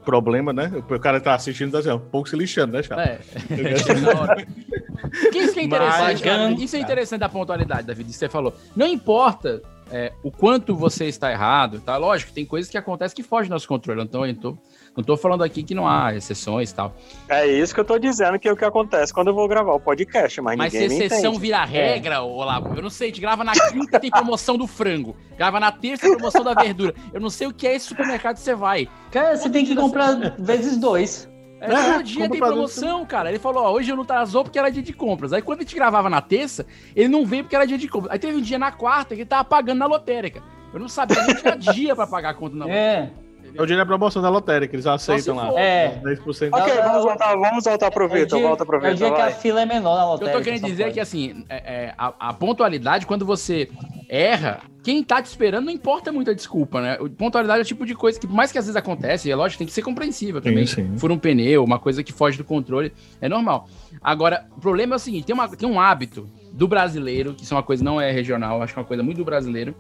Problema, 0.06 0.52
né? 0.52 0.72
O 0.90 1.00
cara 1.00 1.20
tá 1.20 1.36
assistindo, 1.36 1.72
tá 1.72 1.80
assim, 1.80 1.90
ó, 1.90 1.96
um 1.96 2.00
pouco 2.00 2.28
se 2.28 2.36
lixando, 2.36 2.74
né, 2.74 2.84
Chato? 2.84 3.00
é. 3.00 3.20
Isso 5.34 5.54
que 5.54 5.60
é 5.60 5.64
interessante, 5.64 6.02
Mas- 6.02 6.22
cara, 6.22 6.52
isso 6.52 6.76
é 6.76 6.80
interessante 6.80 7.20
da 7.20 7.30
pontualidade, 7.30 7.88
David, 7.88 8.12
você 8.14 8.30
falou. 8.30 8.54
Não 8.76 8.88
importa 8.88 9.62
é, 9.92 10.14
o 10.24 10.32
quanto 10.32 10.76
você 10.76 11.06
está 11.06 11.32
errado, 11.32 11.82
tá? 11.82 11.98
Lógico, 11.98 12.32
tem 12.32 12.46
coisas 12.46 12.72
que 12.72 12.78
acontecem 12.78 13.16
que 13.16 13.24
fogem 13.24 13.50
do 13.50 13.54
nosso 13.54 13.68
controle. 13.68 14.02
Então, 14.02 14.26
eu 14.26 14.34
tô, 14.36 14.58
não 14.96 15.04
tô 15.04 15.16
falando 15.16 15.44
aqui 15.44 15.64
que 15.64 15.74
não 15.74 15.88
há 15.88 16.14
exceções 16.14 16.72
e 16.72 16.76
tal. 16.76 16.94
É 17.30 17.48
isso 17.48 17.74
que 17.74 17.80
eu 17.80 17.86
tô 17.86 17.98
dizendo 17.98 18.38
que 18.38 18.48
é 18.48 18.52
o 18.52 18.58
que 18.58 18.66
acontece 18.66 19.14
quando 19.14 19.28
eu 19.28 19.34
vou 19.34 19.48
gravar 19.48 19.74
o 19.74 19.80
podcast, 19.80 20.42
mas, 20.42 20.58
Mas 20.58 20.74
se 20.74 20.80
ninguém 20.80 21.00
me 21.00 21.06
exceção 21.06 21.40
vira 21.40 21.64
regra, 21.64 22.22
Olavo, 22.22 22.76
eu 22.76 22.82
não 22.82 22.90
sei, 22.90 23.08
a 23.08 23.10
gente 23.10 23.22
grava 23.22 23.44
na 23.44 23.54
quinta 23.54 24.00
tem 24.00 24.12
promoção 24.12 24.58
do 24.58 24.68
frango, 24.68 25.16
grava 25.38 25.60
na 25.60 25.72
terça 25.72 26.04
tem 26.04 26.12
promoção 26.14 26.44
da 26.44 26.54
verdura. 26.54 26.94
Eu 27.14 27.22
não 27.22 27.30
sei 27.30 27.48
o 27.48 27.54
que 27.54 27.66
é 27.66 27.76
esse 27.76 27.88
supermercado 27.88 28.36
que 28.36 28.42
você 28.42 28.54
vai. 28.54 28.88
Cara, 29.12 29.38
você 29.38 29.50
tem 29.50 29.66
que 29.66 29.76
comprar 29.76 30.36
vezes 30.38 30.78
dois. 30.78 31.30
É, 31.62 31.68
todo 31.68 32.04
dia 32.04 32.24
compra 32.24 32.30
tem 32.32 32.40
promoção, 32.40 33.06
cara. 33.06 33.30
Ele 33.30 33.38
falou, 33.38 33.64
ó, 33.64 33.72
hoje 33.72 33.92
eu 33.92 33.96
não 33.96 34.04
atrasou 34.04 34.44
porque 34.44 34.58
era 34.58 34.72
dia 34.72 34.82
de 34.82 34.94
compras. 34.94 35.32
Aí 35.32 35.44
quando 35.44 35.60
a 35.60 35.62
gente 35.62 35.76
gravava 35.76 36.10
na 36.10 36.20
terça, 36.20 36.66
ele 36.96 37.08
não 37.08 37.24
veio 37.24 37.44
porque 37.44 37.56
era 37.56 37.68
dia 37.68 37.78
de 37.78 37.88
compras. 37.88 38.12
Aí 38.12 38.18
teve 38.18 38.36
um 38.36 38.42
dia 38.42 38.58
na 38.58 38.72
quarta 38.72 39.14
que 39.14 39.22
ele 39.22 39.30
tava 39.30 39.46
pagando 39.46 39.78
na 39.78 39.86
lotérica. 39.86 40.42
Eu 40.74 40.80
não 40.80 40.90
sabia, 40.90 41.22
não 41.22 41.36
tinha 41.36 41.56
dia 41.56 41.96
pra 41.96 42.08
pagar 42.08 42.32
a 42.32 42.34
conta 42.34 42.56
na 42.56 42.66
lotérica. 42.66 43.22
É. 43.28 43.31
É 43.56 43.62
o 43.62 43.66
dia 43.66 43.78
da 43.78 43.86
promoção 43.86 44.22
da 44.22 44.30
lotérica, 44.30 44.76
eles 44.76 44.86
aceitam 44.86 45.36
lá. 45.36 45.60
É. 45.60 46.00
10%. 46.04 46.50
Ok, 46.54 46.74
É, 46.74 46.82
vamos 46.82 46.98
é, 46.98 47.02
voltar, 47.02 47.36
vamos 47.36 47.64
voltar 47.64 47.92
pro 47.92 48.06
É 48.06 48.08
Vitor, 48.08 48.40
dia, 48.40 48.48
volta 48.48 48.66
pro 48.66 48.86
é 48.86 48.92
o 48.92 48.96
dia 48.96 49.12
que 49.12 49.22
a 49.22 49.32
fila 49.32 49.62
é 49.62 49.66
menor 49.66 49.96
na 49.96 50.04
Eu 50.04 50.08
lotérica. 50.10 50.38
tô 50.38 50.44
querendo 50.44 50.66
dizer 50.66 50.92
que, 50.92 51.00
assim, 51.00 51.44
é- 51.50 51.56
é, 51.86 51.94
a, 51.98 52.30
a 52.30 52.34
pontualidade, 52.34 53.06
quando 53.06 53.26
você 53.26 53.70
erra, 54.10 54.60
quem 54.84 55.04
tá 55.04 55.22
te 55.22 55.28
esperando 55.28 55.66
não 55.66 55.72
importa 55.72 56.12
muito 56.12 56.32
a 56.32 56.34
desculpa, 56.34 56.82
né? 56.82 56.98
Pontualidade 57.18 57.60
é 57.60 57.62
o 57.64 57.66
tipo 57.66 57.86
de 57.86 57.94
coisa 57.96 58.20
que, 58.20 58.28
por 58.28 58.36
mais 58.36 58.52
que 58.52 58.58
às 58.58 58.66
vezes 58.66 58.76
acontece, 58.76 59.30
é 59.32 59.36
lógico, 59.36 59.60
tem 59.60 59.68
que 59.68 59.74
ser 59.74 59.82
compreensível 59.84 60.42
também. 60.42 60.66
sim. 60.66 60.98
Fura 60.98 61.14
um 61.14 61.20
pneu, 61.20 61.64
uma 61.64 61.80
coisa 61.80 62.04
que 62.04 62.12
foge 62.12 62.38
do 62.38 62.44
controle, 62.44 62.92
é 63.22 63.30
normal. 63.30 63.68
Agora, 64.02 64.46
o 64.58 64.60
problema 64.60 64.96
é 64.96 64.98
o 64.98 65.00
seguinte, 65.00 65.26
tem, 65.26 65.34
uma, 65.34 65.48
tem 65.48 65.70
um 65.70 65.80
hábito 65.80 66.28
do 66.52 66.68
brasileiro, 66.68 67.34
que 67.34 67.44
isso 67.44 67.54
é 67.54 67.58
uma 67.58 67.64
coisa 67.64 67.84
não 67.84 68.02
é 68.02 68.12
regional, 68.12 68.62
acho 68.62 68.74
que 68.74 68.80
é 68.80 68.82
uma 68.82 68.88
coisa 68.88 69.04
muito 69.04 69.18
do 69.18 69.26
brasileiro. 69.26 69.76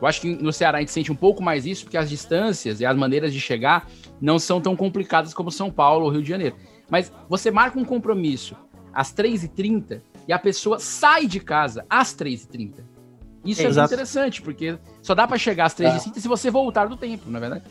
Eu 0.00 0.06
acho 0.06 0.20
que 0.20 0.34
no 0.34 0.52
Ceará 0.52 0.78
a 0.78 0.80
gente 0.80 0.92
sente 0.92 1.10
um 1.10 1.16
pouco 1.16 1.42
mais 1.42 1.64
isso, 1.64 1.84
porque 1.84 1.96
as 1.96 2.08
distâncias 2.08 2.80
e 2.80 2.86
as 2.86 2.96
maneiras 2.96 3.32
de 3.32 3.40
chegar 3.40 3.88
não 4.20 4.38
são 4.38 4.60
tão 4.60 4.76
complicadas 4.76 5.32
como 5.32 5.50
São 5.50 5.70
Paulo 5.70 6.04
ou 6.04 6.10
Rio 6.10 6.22
de 6.22 6.28
Janeiro. 6.28 6.56
Mas 6.90 7.12
você 7.28 7.50
marca 7.50 7.78
um 7.78 7.84
compromisso 7.84 8.56
às 8.92 9.12
3h30 9.12 10.00
e 10.28 10.32
a 10.32 10.38
pessoa 10.38 10.78
sai 10.78 11.26
de 11.26 11.40
casa 11.40 11.84
às 11.88 12.14
3h30. 12.14 12.84
Isso 13.44 13.62
é, 13.62 13.66
Exato. 13.66 13.92
interessante, 13.92 14.42
porque 14.42 14.78
só 15.02 15.14
dá 15.14 15.26
pra 15.26 15.38
chegar 15.38 15.66
às 15.66 15.74
3h30 15.74 16.18
se 16.18 16.28
você 16.28 16.50
voltar 16.50 16.86
do 16.86 16.96
tempo, 16.96 17.30
na 17.30 17.38
verdade. 17.38 17.64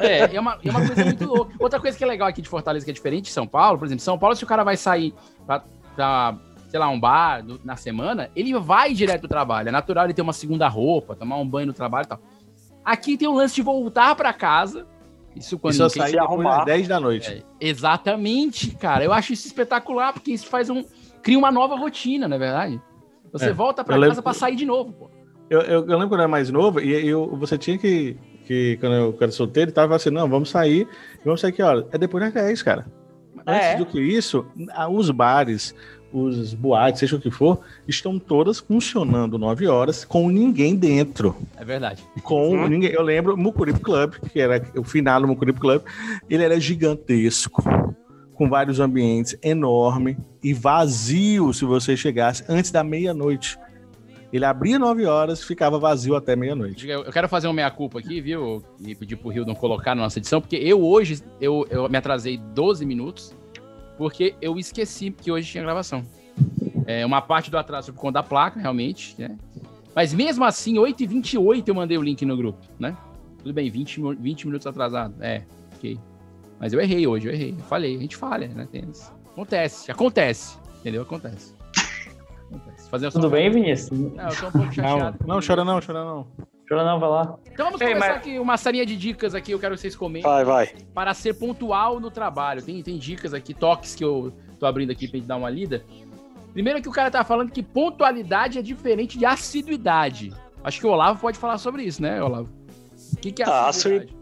É, 0.00 0.36
é 0.36 0.40
uma, 0.40 0.58
é 0.64 0.70
uma 0.70 0.86
coisa 0.86 1.04
muito 1.04 1.24
louca. 1.24 1.54
Outra 1.58 1.80
coisa 1.80 1.96
que 1.96 2.04
é 2.04 2.06
legal 2.06 2.28
aqui 2.28 2.42
de 2.42 2.48
Fortaleza, 2.48 2.84
que 2.84 2.90
é 2.90 2.94
diferente 2.94 3.24
de 3.24 3.30
São 3.30 3.46
Paulo, 3.46 3.78
por 3.78 3.86
exemplo, 3.86 4.02
São 4.02 4.18
Paulo, 4.18 4.36
se 4.36 4.44
o 4.44 4.46
cara 4.46 4.62
vai 4.62 4.76
sair 4.76 5.14
pra, 5.46 5.64
pra 5.94 6.38
sei 6.70 6.80
lá, 6.80 6.88
um 6.88 6.98
bar 6.98 7.42
do- 7.42 7.60
na 7.62 7.76
semana, 7.76 8.30
ele 8.34 8.56
vai 8.58 8.94
direto 8.94 9.22
do 9.22 9.28
trabalho. 9.28 9.68
É 9.68 9.72
natural 9.72 10.04
ele 10.04 10.14
ter 10.14 10.22
uma 10.22 10.32
segunda 10.32 10.66
roupa, 10.68 11.14
tomar 11.14 11.36
um 11.36 11.46
banho 11.46 11.66
no 11.66 11.72
trabalho 11.74 12.04
e 12.06 12.08
tal. 12.08 12.20
Aqui 12.82 13.18
tem 13.18 13.28
o 13.28 13.34
lance 13.34 13.54
de 13.56 13.60
voltar 13.62 14.14
pra 14.14 14.32
casa. 14.32 14.86
Isso 15.36 15.58
quando 15.58 15.76
quem- 15.76 15.88
sair 15.90 16.12
depois 16.12 16.42
das 16.44 16.64
10 16.64 16.88
da 16.88 16.98
noite. 16.98 17.44
É, 17.60 17.66
exatamente, 17.68 18.70
cara. 18.76 19.04
Eu 19.04 19.12
acho 19.12 19.32
isso 19.32 19.46
espetacular, 19.46 20.12
porque 20.12 20.32
isso 20.32 20.46
faz 20.46 20.70
um. 20.70 20.82
cria 21.22 21.38
uma 21.38 21.52
nova 21.52 21.76
rotina, 21.76 22.26
na 22.26 22.36
é 22.36 22.38
verdade. 22.38 22.80
Você 23.32 23.50
É, 23.50 23.52
volta 23.52 23.84
pra 23.84 23.94
eu 23.96 24.00
casa 24.00 24.08
lembro- 24.10 24.22
pra 24.22 24.32
sair 24.32 24.56
de 24.56 24.64
novo, 24.64 24.92
pô. 24.92 25.10
Eu, 25.50 25.60
eu, 25.60 25.80
eu 25.80 25.98
lembro 25.98 26.08
quando 26.08 26.12
eu 26.14 26.18
era 26.20 26.28
mais 26.28 26.48
novo, 26.50 26.80
e 26.80 27.06
eu, 27.06 27.36
você 27.36 27.58
tinha 27.58 27.76
que, 27.76 28.16
que, 28.46 28.76
quando 28.80 28.94
eu 28.94 29.16
era 29.20 29.30
solteiro, 29.30 29.70
tava 29.70 29.94
assim, 29.96 30.08
não, 30.10 30.28
vamos 30.28 30.48
sair, 30.50 30.88
vamos 31.24 31.40
sair 31.40 31.52
que 31.52 31.62
hora? 31.62 31.86
É 31.92 31.98
depois 31.98 32.24
das 32.24 32.32
10, 32.32 32.62
cara. 32.62 32.86
Antes 33.46 33.66
É. 33.66 33.76
do 33.76 33.84
que 33.86 34.00
isso, 34.00 34.46
a- 34.72 34.88
os 34.88 35.10
bares, 35.10 35.74
os 36.12 36.54
boates, 36.54 37.00
seja 37.00 37.16
o 37.16 37.20
que 37.20 37.30
for, 37.30 37.60
estão 37.86 38.18
todas 38.18 38.58
funcionando 38.58 39.38
9 39.38 39.66
horas 39.66 40.04
com 40.04 40.28
ninguém 40.28 40.74
dentro. 40.76 41.36
É 41.56 41.64
verdade. 41.64 42.02
Com 42.22 42.50
Uhum. 42.50 42.68
ninguém. 42.68 42.90
Eu 42.90 43.02
lembro 43.02 43.36
Mucuripe 43.36 43.80
Club, 43.80 44.14
que 44.32 44.40
era 44.40 44.62
o 44.76 44.82
final 44.84 45.20
do 45.20 45.28
Mucuripe 45.28 45.60
Club, 45.60 45.82
ele 46.28 46.42
era 46.44 46.58
gigantesco, 46.60 47.62
com 48.34 48.48
vários 48.48 48.80
ambientes 48.80 49.36
enorme 49.42 50.16
e 50.42 50.52
vazio 50.54 51.52
se 51.52 51.64
você 51.64 51.96
chegasse 51.96 52.44
antes 52.48 52.70
da 52.70 52.82
meia-noite. 52.82 53.58
Ele 54.32 54.44
abria 54.44 54.78
9 54.78 55.04
horas, 55.06 55.42
ficava 55.42 55.76
vazio 55.78 56.14
até 56.14 56.36
meia-noite. 56.36 56.88
Eu 56.88 57.02
quero 57.12 57.28
fazer 57.28 57.48
uma 57.48 57.54
meia-culpa 57.54 57.98
aqui, 57.98 58.20
viu? 58.20 58.62
E 58.80 58.94
pedir 58.94 59.16
pro 59.16 59.28
Rio 59.28 59.44
não 59.44 59.56
colocar 59.56 59.94
na 59.94 60.02
nossa 60.02 60.18
edição, 60.20 60.40
porque 60.40 60.54
eu 60.56 60.80
hoje 60.84 61.20
eu, 61.40 61.66
eu 61.68 61.88
me 61.88 61.96
atrasei 61.98 62.38
12 62.38 62.86
minutos, 62.86 63.34
porque 64.00 64.34
eu 64.40 64.58
esqueci 64.58 65.10
que 65.10 65.30
hoje 65.30 65.50
tinha 65.52 65.62
gravação. 65.62 66.02
É 66.86 67.04
uma 67.04 67.20
parte 67.20 67.50
do 67.50 67.58
atraso 67.58 67.88
foi 67.88 67.94
por 67.94 68.00
conta 68.00 68.12
da 68.14 68.22
placa, 68.22 68.58
realmente, 68.58 69.14
né? 69.18 69.36
Mas 69.94 70.14
mesmo 70.14 70.42
assim, 70.42 70.76
8h28 70.76 71.68
eu 71.68 71.74
mandei 71.74 71.98
o 71.98 72.02
link 72.02 72.24
no 72.24 72.34
grupo, 72.34 72.58
né? 72.78 72.96
Tudo 73.42 73.52
bem, 73.52 73.68
20, 73.68 74.00
mi- 74.00 74.14
20 74.14 74.46
minutos 74.46 74.66
atrasado. 74.66 75.14
É, 75.20 75.42
ok. 75.76 75.98
Mas 76.58 76.72
eu 76.72 76.80
errei 76.80 77.06
hoje, 77.06 77.28
eu 77.28 77.32
errei. 77.34 77.50
Eu 77.50 77.64
falei, 77.64 77.94
a 77.94 77.98
gente 77.98 78.16
falha, 78.16 78.48
né? 78.48 78.66
Isso. 78.90 79.12
Acontece, 79.32 79.92
acontece. 79.92 80.56
Entendeu? 80.80 81.02
Acontece. 81.02 81.54
Acontece. 82.50 82.88
Fazer 82.88 83.12
Tudo 83.12 83.28
bem, 83.28 83.50
Vinícius? 83.50 84.00
Não, 84.00 84.28
eu 84.30 84.36
tô 84.40 84.48
um 84.48 84.50
pouco 84.50 84.72
chateado. 84.72 85.18
Não, 85.26 85.34
não, 85.34 85.46
chora 85.46 85.62
não, 85.62 85.78
chora 85.78 86.04
não. 86.06 86.26
Vai 86.70 86.84
lá. 86.84 87.36
Então 87.52 87.66
vamos 87.66 87.80
Ei, 87.80 87.88
começar 87.88 88.08
mas- 88.08 88.16
aqui 88.18 88.38
uma 88.38 88.56
salinha 88.56 88.86
de 88.86 88.96
dicas 88.96 89.34
aqui, 89.34 89.50
eu 89.50 89.58
quero 89.58 89.74
que 89.74 89.80
vocês 89.80 89.96
comentem. 89.96 90.30
Vai, 90.30 90.44
vai. 90.44 90.66
Para 90.94 91.12
ser 91.14 91.34
pontual 91.34 91.98
no 91.98 92.12
trabalho. 92.12 92.62
Tem, 92.62 92.80
tem 92.80 92.96
dicas 92.96 93.34
aqui, 93.34 93.52
toques 93.52 93.96
que 93.96 94.04
eu 94.04 94.32
tô 94.58 94.66
abrindo 94.66 94.92
aqui 94.92 95.08
pra 95.08 95.18
gente 95.18 95.26
dar 95.26 95.36
uma 95.36 95.50
lida. 95.50 95.84
Primeiro 96.52 96.80
que 96.80 96.88
o 96.88 96.92
cara 96.92 97.10
tá 97.10 97.24
falando 97.24 97.50
que 97.50 97.60
pontualidade 97.62 98.56
é 98.56 98.62
diferente 98.62 99.18
de 99.18 99.26
assiduidade. 99.26 100.32
Acho 100.62 100.78
que 100.78 100.86
o 100.86 100.90
Olavo 100.90 101.20
pode 101.20 101.38
falar 101.38 101.58
sobre 101.58 101.82
isso, 101.82 102.00
né, 102.00 102.22
Olavo? 102.22 102.48
O 103.14 103.16
que, 103.16 103.32
que 103.32 103.42
é 103.42 103.46
Ah, 103.46 103.68
assiduidade? 103.68 104.16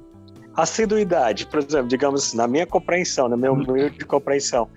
Assiduidade, 0.56 1.46
por 1.46 1.58
exemplo, 1.58 1.88
digamos 1.88 2.24
assim, 2.28 2.36
na 2.36 2.48
minha 2.48 2.66
compreensão, 2.66 3.28
na 3.28 3.36
minha 3.36 3.52
humilde 3.52 4.04
compreensão, 4.06 4.68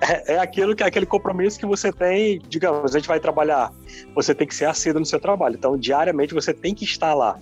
é, 0.00 0.34
é 0.34 0.38
aquilo 0.38 0.74
que 0.74 0.82
é 0.82 0.86
aquele 0.86 1.06
compromisso 1.06 1.58
que 1.58 1.66
você 1.66 1.92
tem, 1.92 2.40
digamos, 2.48 2.94
a 2.94 2.98
gente 2.98 3.08
vai 3.08 3.20
trabalhar, 3.20 3.72
você 4.14 4.34
tem 4.34 4.46
que 4.46 4.54
ser 4.54 4.66
assíduo 4.66 5.00
no 5.00 5.06
seu 5.06 5.20
trabalho. 5.20 5.56
Então, 5.56 5.76
diariamente 5.76 6.34
você 6.34 6.52
tem 6.52 6.74
que 6.74 6.84
estar 6.84 7.14
lá. 7.14 7.38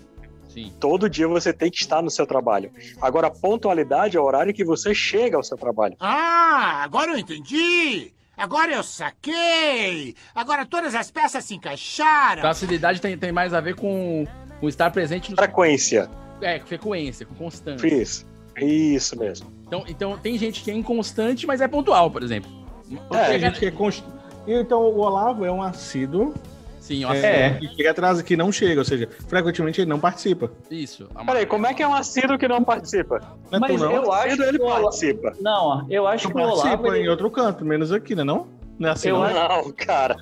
Sim. 0.49 0.73
Todo 0.81 1.11
dia 1.11 1.29
você 1.29 1.53
tem 1.53 1.71
que 1.71 1.77
estar 1.77 2.01
no 2.01 2.11
seu 2.11 2.27
trabalho. 2.27 2.71
Agora, 3.01 3.31
pontualidade 3.31 4.17
é 4.17 4.21
o 4.21 4.25
horário 4.25 4.55
que 4.55 4.65
você 4.65 4.95
chega 4.95 5.37
ao 5.37 5.43
seu 5.43 5.59
trabalho. 5.59 5.97
Ah, 6.01 6.83
agora 6.83 7.13
eu 7.13 7.19
entendi! 7.19 8.13
Agora 8.35 8.73
eu 8.73 8.83
saquei! 8.83 10.15
Agora 10.35 10.65
todas 10.65 10.95
as 10.95 11.11
peças 11.11 11.45
se 11.45 11.55
encaixaram! 11.55 12.47
Assiduidade 12.49 13.01
tem, 13.01 13.19
tem 13.19 13.33
mais 13.33 13.53
a 13.53 13.61
ver 13.61 13.75
com, 13.75 14.27
com 14.61 14.69
estar 14.69 14.91
presente 14.91 15.31
no. 15.31 15.37
Frequência. 15.37 16.09
É, 16.41 16.59
com 16.59 16.67
frequência, 16.67 17.27
com 17.27 17.35
constância. 17.35 17.87
Isso. 17.87 18.27
Isso 18.61 19.19
mesmo. 19.19 19.47
Então, 19.67 19.85
então 19.89 20.17
tem 20.19 20.39
gente 20.39 20.63
que 20.63 20.71
é 20.71 20.75
inconstante, 20.75 21.47
mas 21.47 21.61
é 21.61 21.69
pontual, 21.69 22.11
por 22.11 22.23
exemplo. 22.23 22.51
Tem 23.29 23.39
gente 23.41 23.59
que 23.59 23.67
é 23.67 23.71
const... 23.71 24.05
Então 24.47 24.81
o 24.83 24.99
Olavo 25.01 25.45
é 25.45 25.51
um 25.51 25.61
assíduo. 25.61 26.33
Sim, 26.79 27.05
ó, 27.05 27.13
é, 27.13 27.55
que 27.55 27.67
chega 27.75 27.91
atrás 27.91 28.23
que 28.23 28.37
não 28.37 28.53
chega, 28.53 28.81
ou 28.81 28.85
seja, 28.85 29.09
frequentemente 29.27 29.81
ele 29.81 29.91
não 29.91 29.99
participa. 29.99 30.53
Isso. 30.71 31.09
Peraí, 31.27 31.45
como 31.45 31.67
é 31.67 31.75
que 31.75 31.83
é 31.83 31.89
um 31.89 31.93
assíduo 31.95 32.39
que 32.39 32.47
não 32.47 32.63
participa? 32.63 33.19
Não 33.51 33.57
é 33.57 33.61
Mas 33.61 33.81
não? 33.81 33.91
eu 33.91 34.13
acho 34.13 34.41
ele 34.41 34.57
que 34.59 34.65
o 34.65 34.69
participa. 34.69 35.33
Não, 35.41 35.85
eu 35.91 36.07
acho 36.07 36.29
que 36.29 36.35
o 36.35 36.39
Olavo. 36.41 36.63
participa 36.63 36.97
ele- 36.97 37.07
em 37.07 37.09
outro 37.09 37.29
canto, 37.29 37.65
menos 37.65 37.91
aqui, 37.91 38.15
né? 38.15 38.23
Não? 38.23 38.47
Não 38.79 38.89
é 38.89 38.93
assim, 38.93 39.09
Eu 39.09 39.17
não? 39.17 39.25
acho- 39.25 39.35
Não, 39.65 39.73
cara. 39.73 40.17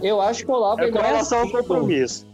Eu 0.00 0.20
acho 0.20 0.44
que 0.44 0.50
o 0.52 0.54
Olavo 0.54 0.80
É 0.80 0.84
ele 0.84 0.92
com 0.92 0.98
não 0.98 1.04
é 1.04 1.08
relação 1.08 1.38
ao 1.38 1.44
assíduo. 1.44 1.62
compromisso. 1.64 2.24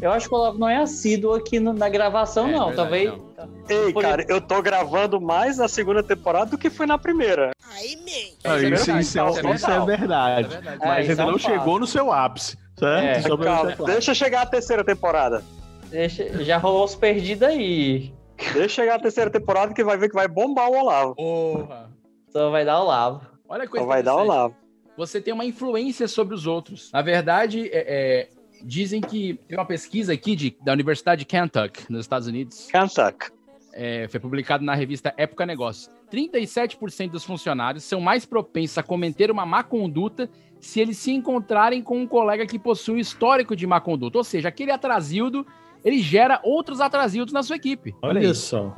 Eu 0.00 0.10
acho 0.12 0.28
que 0.28 0.34
o 0.34 0.38
Olavo 0.38 0.58
não 0.58 0.68
é 0.68 0.76
assíduo 0.76 1.34
aqui 1.34 1.58
no- 1.58 1.72
na 1.72 1.88
gravação, 1.88 2.48
É, 2.48 2.52
não. 2.52 2.74
Talvez. 2.74 3.10
não. 3.10 3.28
Ei, 3.68 3.92
Por- 3.92 4.02
cara, 4.02 4.24
eu 4.28 4.40
tô 4.40 4.62
gravando 4.62 5.20
mais 5.20 5.58
na 5.58 5.66
segunda 5.68 6.02
temporada 6.02 6.50
do 6.52 6.58
que 6.58 6.70
foi 6.70 6.86
na 6.86 6.96
primeira. 6.98 7.50
Ah, 7.64 7.80
é 7.80 7.84
isso, 7.86 8.04
verdade, 8.04 8.70
isso 8.70 8.90
é, 8.90 9.00
isso 9.00 9.18
é 9.18 9.30
isso 9.30 9.38
é 9.38 9.42
verdade. 9.42 9.86
verdade. 9.86 10.44
É 10.44 10.48
verdade. 10.48 10.78
Mas 10.80 11.06
É, 11.06 11.10
ainda 11.10 11.22
é 11.22 11.26
um 11.26 11.30
não 11.32 11.38
fato. 11.38 11.52
chegou 11.52 11.78
no 11.80 11.86
seu 11.86 12.12
ápice, 12.12 12.56
certo? 12.78 13.26
É, 13.34 13.44
Calma, 13.44 13.74
deixa 13.86 14.14
chegar 14.14 14.42
a 14.42 14.46
terceira 14.46 14.84
temporada. 14.84 15.42
Deixa- 15.90 16.44
já 16.44 16.58
rolou 16.58 16.84
os 16.84 16.94
perdidos 16.94 17.48
aí. 17.48 18.12
Deixa 18.52 18.68
chegar 18.68 18.94
a 18.96 18.98
terceira 19.00 19.30
temporada 19.30 19.74
que 19.74 19.82
vai 19.82 19.96
ver 19.96 20.08
que 20.08 20.14
vai 20.14 20.28
bombar 20.28 20.70
o 20.70 20.78
Olavo. 20.78 21.14
Porra. 21.16 21.90
Só 22.30 22.50
vai 22.50 22.64
dar 22.64 22.80
Olavo. 22.80 23.22
Olha 23.48 23.62
que 23.62 23.68
coisa 23.70 23.84
Só 23.84 23.88
vai 23.88 24.02
dar 24.02 24.14
o. 24.16 24.20
Olavo. 24.20 24.54
você 24.96 25.20
tem 25.20 25.32
uma 25.34 25.44
influência 25.44 26.06
sobre 26.08 26.34
os 26.34 26.46
outros. 26.46 26.90
Na 26.92 27.02
verdade, 27.02 27.68
é- 27.72 27.84
é, 27.88 28.28
dizem 28.64 29.00
que 29.00 29.38
tem 29.48 29.56
uma 29.58 29.64
pesquisa 29.64 30.12
aqui 30.12 30.34
de- 30.36 30.56
da 30.62 30.72
Universidade 30.72 31.20
de 31.20 31.24
Kentucky, 31.26 31.84
nos 31.90 32.00
Estados 32.00 32.26
Unidos, 32.28 32.68
Kentucky. 32.70 33.30
é, 33.72 34.06
foi 34.08 34.18
publicado 34.20 34.64
na 34.64 34.74
revista 34.74 35.12
Época 35.16 35.44
Negócios. 35.46 35.90
37% 36.10 37.10
dos 37.10 37.24
funcionários 37.24 37.84
são 37.84 38.00
mais 38.00 38.24
propensos 38.24 38.78
a 38.78 38.82
cometer 38.82 39.30
uma 39.30 39.44
má 39.44 39.62
conduta 39.62 40.28
se 40.60 40.80
eles 40.80 40.96
se 40.98 41.12
encontrarem 41.12 41.82
com 41.82 42.00
um 42.00 42.06
colega 42.06 42.46
que 42.46 42.58
possui 42.58 42.94
um 42.96 42.98
histórico 42.98 43.54
de 43.54 43.66
má 43.66 43.80
conduta. 43.80 44.18
Ou 44.18 44.24
seja, 44.24 44.48
aquele 44.48 44.72
atrasildo, 44.72 45.46
ele 45.84 45.98
gera 46.00 46.40
outros 46.42 46.80
atrasildos 46.80 47.32
na 47.32 47.42
sua 47.42 47.56
equipe. 47.56 47.94
Olha 48.02 48.20
aí. 48.20 48.34
só. 48.34 48.74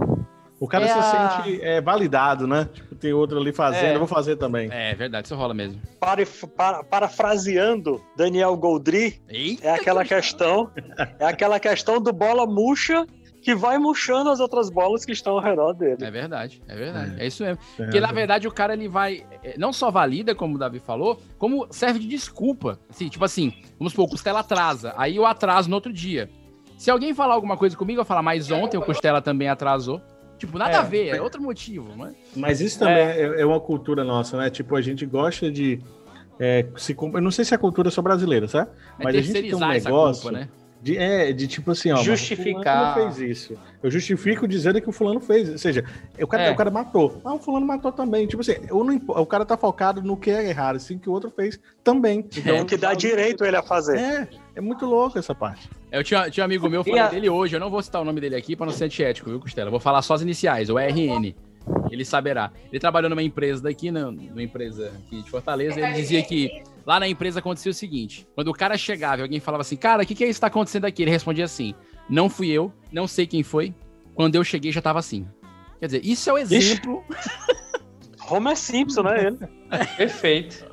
O 0.60 0.68
cara 0.68 0.84
É 0.84 0.88
se 0.88 0.98
a- 0.98 1.02
sente 1.42 1.62
é, 1.62 1.80
validado, 1.80 2.46
né? 2.46 2.68
Tipo, 2.72 2.94
tem 2.94 3.12
outro 3.14 3.38
ali 3.40 3.50
fazendo, 3.50 3.86
É. 3.86 3.94
eu 3.94 3.98
vou 3.98 4.06
fazer 4.06 4.36
também. 4.36 4.68
É 4.70 4.94
verdade, 4.94 5.26
isso 5.26 5.34
rola 5.34 5.54
mesmo. 5.54 5.80
Para, 5.98 6.22
para- 6.54 6.84
parafraseando 6.84 8.00
Daniel 8.16 8.54
Goldri, 8.56 9.20
Eita, 9.28 9.66
é 9.66 9.70
aquela 9.70 10.04
questão, 10.04 10.70
é 11.18 11.24
aquela 11.24 11.58
questão 11.58 12.00
do 12.00 12.12
bola 12.12 12.44
murcha 12.46 13.06
que 13.42 13.54
vai 13.54 13.78
murchando 13.78 14.28
as 14.28 14.38
outras 14.38 14.68
bolas 14.68 15.02
que 15.02 15.12
estão 15.12 15.32
ao 15.32 15.40
redor 15.42 15.72
dele. 15.72 16.04
É 16.04 16.10
verdade, 16.10 16.60
é 16.68 16.76
verdade. 16.76 17.14
É, 17.18 17.26
isso 17.26 17.42
mesmo. 17.42 17.58
É. 17.78 17.84
Porque, 17.84 17.98
na 17.98 18.12
verdade, 18.12 18.46
o 18.46 18.52
cara 18.52 18.74
ele 18.74 18.86
vai. 18.86 19.24
é, 19.42 19.54
Não 19.56 19.72
só 19.72 19.90
valida, 19.90 20.34
como 20.34 20.56
o 20.56 20.58
Davi 20.58 20.78
falou, 20.78 21.18
como 21.38 21.66
serve 21.70 22.00
de 22.00 22.06
desculpa. 22.06 22.78
Assim, 22.90 23.08
tipo 23.08 23.24
assim, 23.24 23.54
vamos 23.78 23.92
supor, 23.94 24.04
o 24.04 24.10
Costela 24.10 24.40
atrasa. 24.40 24.92
Aí 24.96 25.16
eu 25.16 25.24
atraso 25.24 25.70
no 25.70 25.74
outro 25.74 25.90
dia. 25.90 26.28
Se 26.76 26.90
alguém 26.90 27.14
falar 27.14 27.32
alguma 27.34 27.56
coisa 27.56 27.74
comigo, 27.76 28.00
eu 28.00 28.04
falar, 28.04 28.22
mas 28.22 28.50
ontem 28.50 28.76
o 28.76 28.82
Costela 28.82 29.22
também 29.22 29.48
atrasou. 29.48 30.02
Tipo, 30.40 30.58
nada 30.58 30.72
É. 30.72 30.76
a 30.76 30.82
ver, 30.82 31.08
é 31.14 31.20
outro 31.20 31.40
motivo. 31.42 31.94
Mas... 31.96 32.14
Mas 32.34 32.60
isso 32.62 32.78
também 32.78 32.96
é. 32.96 33.42
é 33.42 33.46
uma 33.46 33.60
cultura 33.60 34.02
nossa, 34.02 34.36
né? 34.38 34.48
Tipo, 34.50 34.74
a 34.74 34.80
gente 34.80 35.04
gosta 35.04 35.50
de. 35.52 35.78
é, 36.38 36.66
se, 36.76 36.96
eu 36.98 37.20
não 37.20 37.30
sei 37.30 37.44
se 37.44 37.54
a 37.54 37.58
cultura 37.58 37.88
é 37.88 37.90
só 37.90 38.00
brasileira, 38.00 38.48
sabe? 38.48 38.70
É 38.98 39.04
Mas 39.04 39.14
a 39.16 39.20
gente 39.20 39.42
tem 39.42 39.54
um 39.54 39.58
negócio. 39.68 40.22
culpa, 40.22 40.38
né? 40.38 40.48
De, 40.82 40.96
é, 40.96 41.30
de 41.30 41.46
tipo 41.46 41.72
assim, 41.72 41.92
ó. 41.92 42.00
o 42.00 42.02
Justificar. 42.02 42.94
fulano 42.94 43.12
fez 43.14 43.30
isso. 43.30 43.54
Eu 43.82 43.90
justifico 43.90 44.48
dizendo 44.48 44.80
que 44.80 44.88
o 44.88 44.92
fulano 44.92 45.20
fez. 45.20 45.50
Ou 45.50 45.58
seja, 45.58 45.84
o 46.18 46.26
cara, 46.26 46.44
É. 46.44 46.50
o 46.52 46.56
cara 46.56 46.70
matou. 46.70 47.20
Ah, 47.22 47.34
o 47.34 47.38
fulano 47.38 47.66
matou 47.66 47.92
também. 47.92 48.26
Tipo 48.26 48.40
assim, 48.40 48.54
eu 48.66 48.82
não 48.82 48.98
o 49.08 49.26
cara 49.26 49.44
tá 49.44 49.58
focado 49.58 50.00
no 50.00 50.16
que 50.16 50.30
é 50.30 50.48
errado, 50.48 50.76
assim 50.76 50.96
que 50.96 51.06
o 51.06 51.12
outro 51.12 51.30
fez 51.30 51.60
também. 51.84 52.26
Então, 52.34 52.62
O 52.62 52.64
que 52.64 52.78
dá 52.78 52.94
direito 52.94 53.44
ele 53.44 53.56
a 53.58 53.62
fazer. 53.62 53.98
É, 53.98 54.28
é 54.56 54.60
muito 54.62 54.86
louco 54.86 55.18
essa 55.18 55.34
parte. 55.34 55.68
Eu 55.92 56.04
tinha, 56.04 56.30
tinha 56.30 56.44
um 56.44 56.46
amigo 56.46 56.68
meu, 56.68 56.84
falei 56.84 57.00
a- 57.00 57.08
dele 57.08 57.28
hoje, 57.28 57.56
eu 57.56 57.60
não 57.60 57.68
vou 57.70 57.82
citar 57.82 58.00
o 58.00 58.04
nome 58.04 58.20
dele 58.20 58.36
aqui 58.36 58.54
pra 58.54 58.64
não 58.66 58.72
ser 58.72 58.84
antiético, 58.84 59.28
viu, 59.28 59.40
Costela? 59.40 59.66
Eu 59.68 59.72
vou 59.72 59.80
falar 59.80 60.02
só 60.02 60.14
as 60.14 60.22
iniciais, 60.22 60.70
o 60.70 60.78
RN. 60.78 61.34
Ele 61.90 62.04
saberá. 62.04 62.50
Ele 62.70 62.78
trabalhou 62.80 63.10
numa 63.10 63.22
empresa 63.22 63.62
daqui, 63.62 63.90
na- 63.90 64.10
numa 64.10 64.42
empresa 64.42 64.92
aqui 65.04 65.22
de 65.22 65.30
Fortaleza, 65.30 65.78
e 65.78 65.82
ele 65.82 65.92
dizia 65.92 66.22
que 66.22 66.62
lá 66.86 66.98
na 67.00 67.06
empresa 67.08 67.38
acontecia 67.40 67.70
o 67.70 67.74
seguinte: 67.74 68.26
quando 68.34 68.48
o 68.48 68.52
cara 68.54 68.76
chegava 68.78 69.20
e 69.20 69.22
alguém 69.22 69.40
falava 69.40 69.60
assim, 69.62 69.76
cara, 69.76 70.02
o 70.02 70.06
que, 70.06 70.14
que 70.14 70.24
é 70.24 70.28
isso 70.28 70.38
que 70.38 70.42
tá 70.42 70.46
acontecendo 70.46 70.84
aqui? 70.86 71.02
Ele 71.02 71.10
respondia 71.10 71.44
assim: 71.44 71.74
não 72.08 72.28
fui 72.30 72.48
eu, 72.50 72.72
não 72.92 73.06
sei 73.06 73.26
quem 73.26 73.42
foi. 73.42 73.74
Quando 74.14 74.36
eu 74.36 74.44
cheguei 74.44 74.72
já 74.72 74.80
tava 74.80 74.98
assim. 74.98 75.26
Quer 75.78 75.86
dizer, 75.86 76.04
isso 76.04 76.28
é 76.30 76.32
o 76.32 76.38
exemplo. 76.38 77.04
Homer 78.30 78.56
Simpson, 78.56 79.02
né? 79.02 79.26
Ele. 79.26 79.38
Perfeito. 79.96 80.64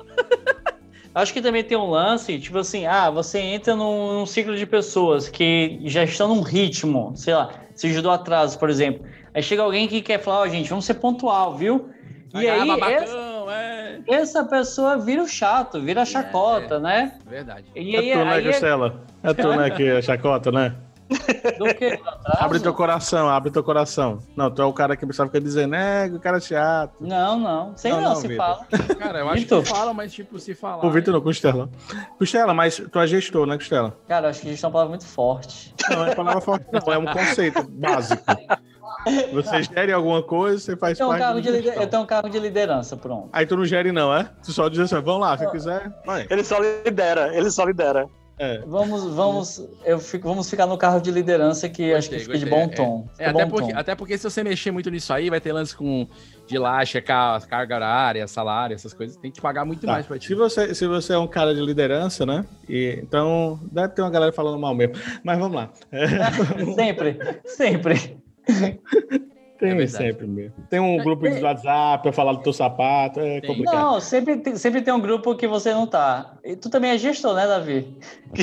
Acho 1.18 1.34
que 1.34 1.42
também 1.42 1.64
tem 1.64 1.78
um 1.78 1.90
lance, 1.90 2.38
tipo 2.40 2.58
assim, 2.60 2.86
ah, 2.86 3.10
você 3.10 3.40
entra 3.40 3.76
num, 3.76 4.20
num 4.20 4.26
ciclo 4.26 4.56
de 4.56 4.66
pessoas 4.68 5.28
que 5.28 5.80
já 5.86 6.04
estão 6.04 6.28
num 6.28 6.42
ritmo, 6.42 7.14
sei 7.16 7.34
lá, 7.34 7.50
seja 7.74 8.02
do 8.02 8.10
atraso, 8.12 8.60
por 8.60 8.70
exemplo. 8.70 9.06
Aí 9.34 9.42
chega 9.42 9.64
alguém 9.64 9.88
que 9.88 10.02
quer 10.02 10.20
falar, 10.20 10.42
ó, 10.42 10.48
gente, 10.48 10.70
vamos 10.70 10.86
ser 10.86 10.94
pontual, 10.96 11.56
viu? 11.56 11.90
E 12.36 12.48
aí, 12.48 12.68
babacão, 12.68 13.50
essa- 13.50 13.52
é. 13.52 14.00
essa 14.08 14.44
pessoa 14.46 14.98
vira 14.98 15.24
o 15.24 15.28
chato, 15.28 15.82
vira 15.82 16.04
a 16.04 16.06
chacota, 16.06 16.80
né? 16.80 17.14
Verdade. 17.26 17.66
E 17.76 17.96
É 17.96 18.00
aí, 18.00 18.12
tu, 18.12 18.18
né, 18.20 18.32
aí 18.34 18.40
é- 18.42 18.52
Costela? 18.52 19.02
É 19.24 19.34
tu, 19.34 19.48
né, 19.56 19.70
que 19.72 19.84
é 19.84 20.02
chacota, 20.02 20.52
né? 20.52 20.76
do 21.58 21.74
que? 21.76 22.00
Abre 22.26 22.60
teu 22.60 22.74
coração, 22.74 23.30
abre 23.30 23.50
teu 23.52 23.64
coração. 23.64 24.20
Não, 24.36 24.52
tu 24.52 24.62
é 24.62 24.66
o 24.66 24.74
cara 24.74 24.96
que 24.98 25.06
pensava 25.06 25.30
que 25.30 25.38
ia 25.38 25.42
dizer, 25.42 25.68
né, 25.68 26.08
o 26.08 26.20
cara 26.20 26.38
é 26.38 26.40
chato. 26.42 26.94
Não, 27.00 27.40
não. 27.40 27.76
Sei 27.78 27.92
Não, 27.92 28.02
não, 28.02 28.10
não, 28.10 28.16
se 28.16 28.28
Vitor. 28.28 28.46
fala. 28.46 28.68
Cara, 29.00 29.20
eu 29.20 29.30
acho 29.30 29.42
Vitor. 29.42 29.64
que 29.64 29.70
fala, 29.70 29.94
mas 29.94 30.14
tipo, 30.14 30.38
se 30.40 30.54
falar. 30.54 30.86
O 30.86 30.92
Vitor 30.92 31.14
não, 31.14 31.22
Costela. 31.22 31.70
Costela, 32.18 32.54
mas 32.54 32.78
tu 32.92 33.00
é 33.00 33.08
gestor, 33.08 33.46
né, 33.48 33.58
Costela? 33.58 33.96
Cara, 34.08 34.28
eu 34.28 34.30
acho 34.32 34.42
que 34.42 34.48
a 34.48 34.52
gente 34.52 34.64
é 34.64 34.68
uma 34.68 34.72
palavra 34.74 34.90
muito 34.90 35.06
forte. 35.06 35.74
Não 35.90 36.06
é 36.06 36.16
palavra 36.16 36.42
forte, 36.42 36.66
não, 36.72 36.94
é 36.94 36.98
um 36.98 37.06
conceito 37.06 37.64
básico. 37.70 38.24
Você 39.34 39.64
gere 39.64 39.92
alguma 39.94 40.22
coisa, 40.22 40.60
você 40.60 40.76
faz 40.76 41.00
Eu 41.00 41.08
um 41.10 41.18
parte 41.18 41.42
de 41.42 41.48
lider- 41.50 41.64
gestão. 41.64 41.82
eu 41.84 41.88
tenho 41.90 42.02
um 42.02 42.06
cargo 42.06 42.30
de 42.30 42.40
liderança, 42.40 42.98
pronto. 42.98 43.30
Aí 43.32 43.46
tu 43.46 43.56
não 43.56 43.64
gere 43.64 43.92
não, 43.92 44.14
é? 44.14 44.30
Tu 44.44 44.52
só 44.52 44.68
diz 44.68 44.80
assim, 44.80 45.00
vamos 45.02 45.22
lá, 45.22 45.38
se 45.38 45.50
quiser, 45.50 45.92
vai. 46.06 46.28
Ele 46.30 46.44
só 46.44 46.58
lidera, 46.60 47.34
ele 47.36 47.50
só 47.50 47.64
lidera. 47.64 48.08
É. 48.40 48.60
Vamos, 48.68 49.04
vamos, 49.16 49.68
eu 49.84 50.00
fico, 50.00 50.28
vamos 50.28 50.48
ficar 50.50 50.68
no 50.68 50.78
carro 50.78 51.00
de 51.02 51.10
liderança 51.10 51.68
que 51.68 51.92
acho 51.94 52.08
que 52.10 52.20
fica 52.20 52.38
de 52.38 52.46
bom 52.46 52.68
tom. 52.70 53.08
É, 53.18 53.26
Fica 53.28 53.30
até, 53.32 53.46
bom 53.46 53.50
porque, 53.52 53.74
tom. 53.74 53.80
até 53.80 53.96
porque 53.96 54.18
se 54.18 54.24
você 54.30 54.44
mexer 54.44 54.70
muito 54.72 54.92
nisso 54.92 55.12
aí, 55.12 55.30
vai 55.30 55.42
ter 55.42 55.52
lance 55.52 55.76
com 55.76 56.08
de 56.46 56.56
ir 56.56 56.60
lá, 56.60 56.86
checar 56.86 57.36
a 57.36 57.42
carga 57.46 57.76
horária, 57.76 58.28
salário, 58.28 58.76
essas 58.76 58.94
coisas, 58.94 59.18
tem 59.18 59.32
que 59.32 59.42
pagar 59.42 59.66
muito 59.66 59.86
Tá. 59.86 59.94
mais 59.94 60.06
pra 60.06 60.20
ti. 60.20 60.28
Se 60.28 60.36
você, 60.36 60.74
se 60.76 60.86
você 60.88 61.14
é 61.14 61.18
um 61.18 61.28
cara 61.28 61.54
de 61.56 61.62
liderança, 61.62 62.26
né? 62.26 62.46
E, 62.70 63.00
então, 63.02 63.60
deve 63.72 63.90
ter 63.90 64.02
uma 64.04 64.12
galera 64.12 64.32
falando 64.32 64.60
mal 64.60 64.74
mesmo. 64.76 64.96
Mas 65.24 65.40
vamos 65.40 65.56
lá. 65.56 65.72
É, 65.92 66.08
Sempre, 66.76 67.20
sempre. 67.46 68.18
tem 69.58 69.76
verdade. 69.76 69.92
sempre 69.98 70.28
mesmo. 70.28 70.54
Tem 70.70 70.80
um 70.80 70.98
grupo 70.98 71.30
de 71.30 71.44
WhatsApp 71.44 72.04
pra 72.04 72.12
falar 72.14 72.34
do 72.34 72.44
teu 72.44 72.54
sapato, 72.54 73.20
é 73.20 73.42
complicado. 73.42 73.76
Não, 73.76 74.00
sempre, 74.00 74.38
tem- 74.38 74.56
sempre 74.56 74.82
tem 74.82 74.94
um 74.94 75.00
grupo 75.02 75.36
que 75.36 75.48
você 75.48 75.74
não 75.74 75.86
tá. 75.88 76.38
E 76.44 76.56
tu 76.56 76.70
também 76.70 76.92
é 76.92 76.98
gestor, 76.98 77.36
né, 77.36 77.46
Davi? 77.48 77.98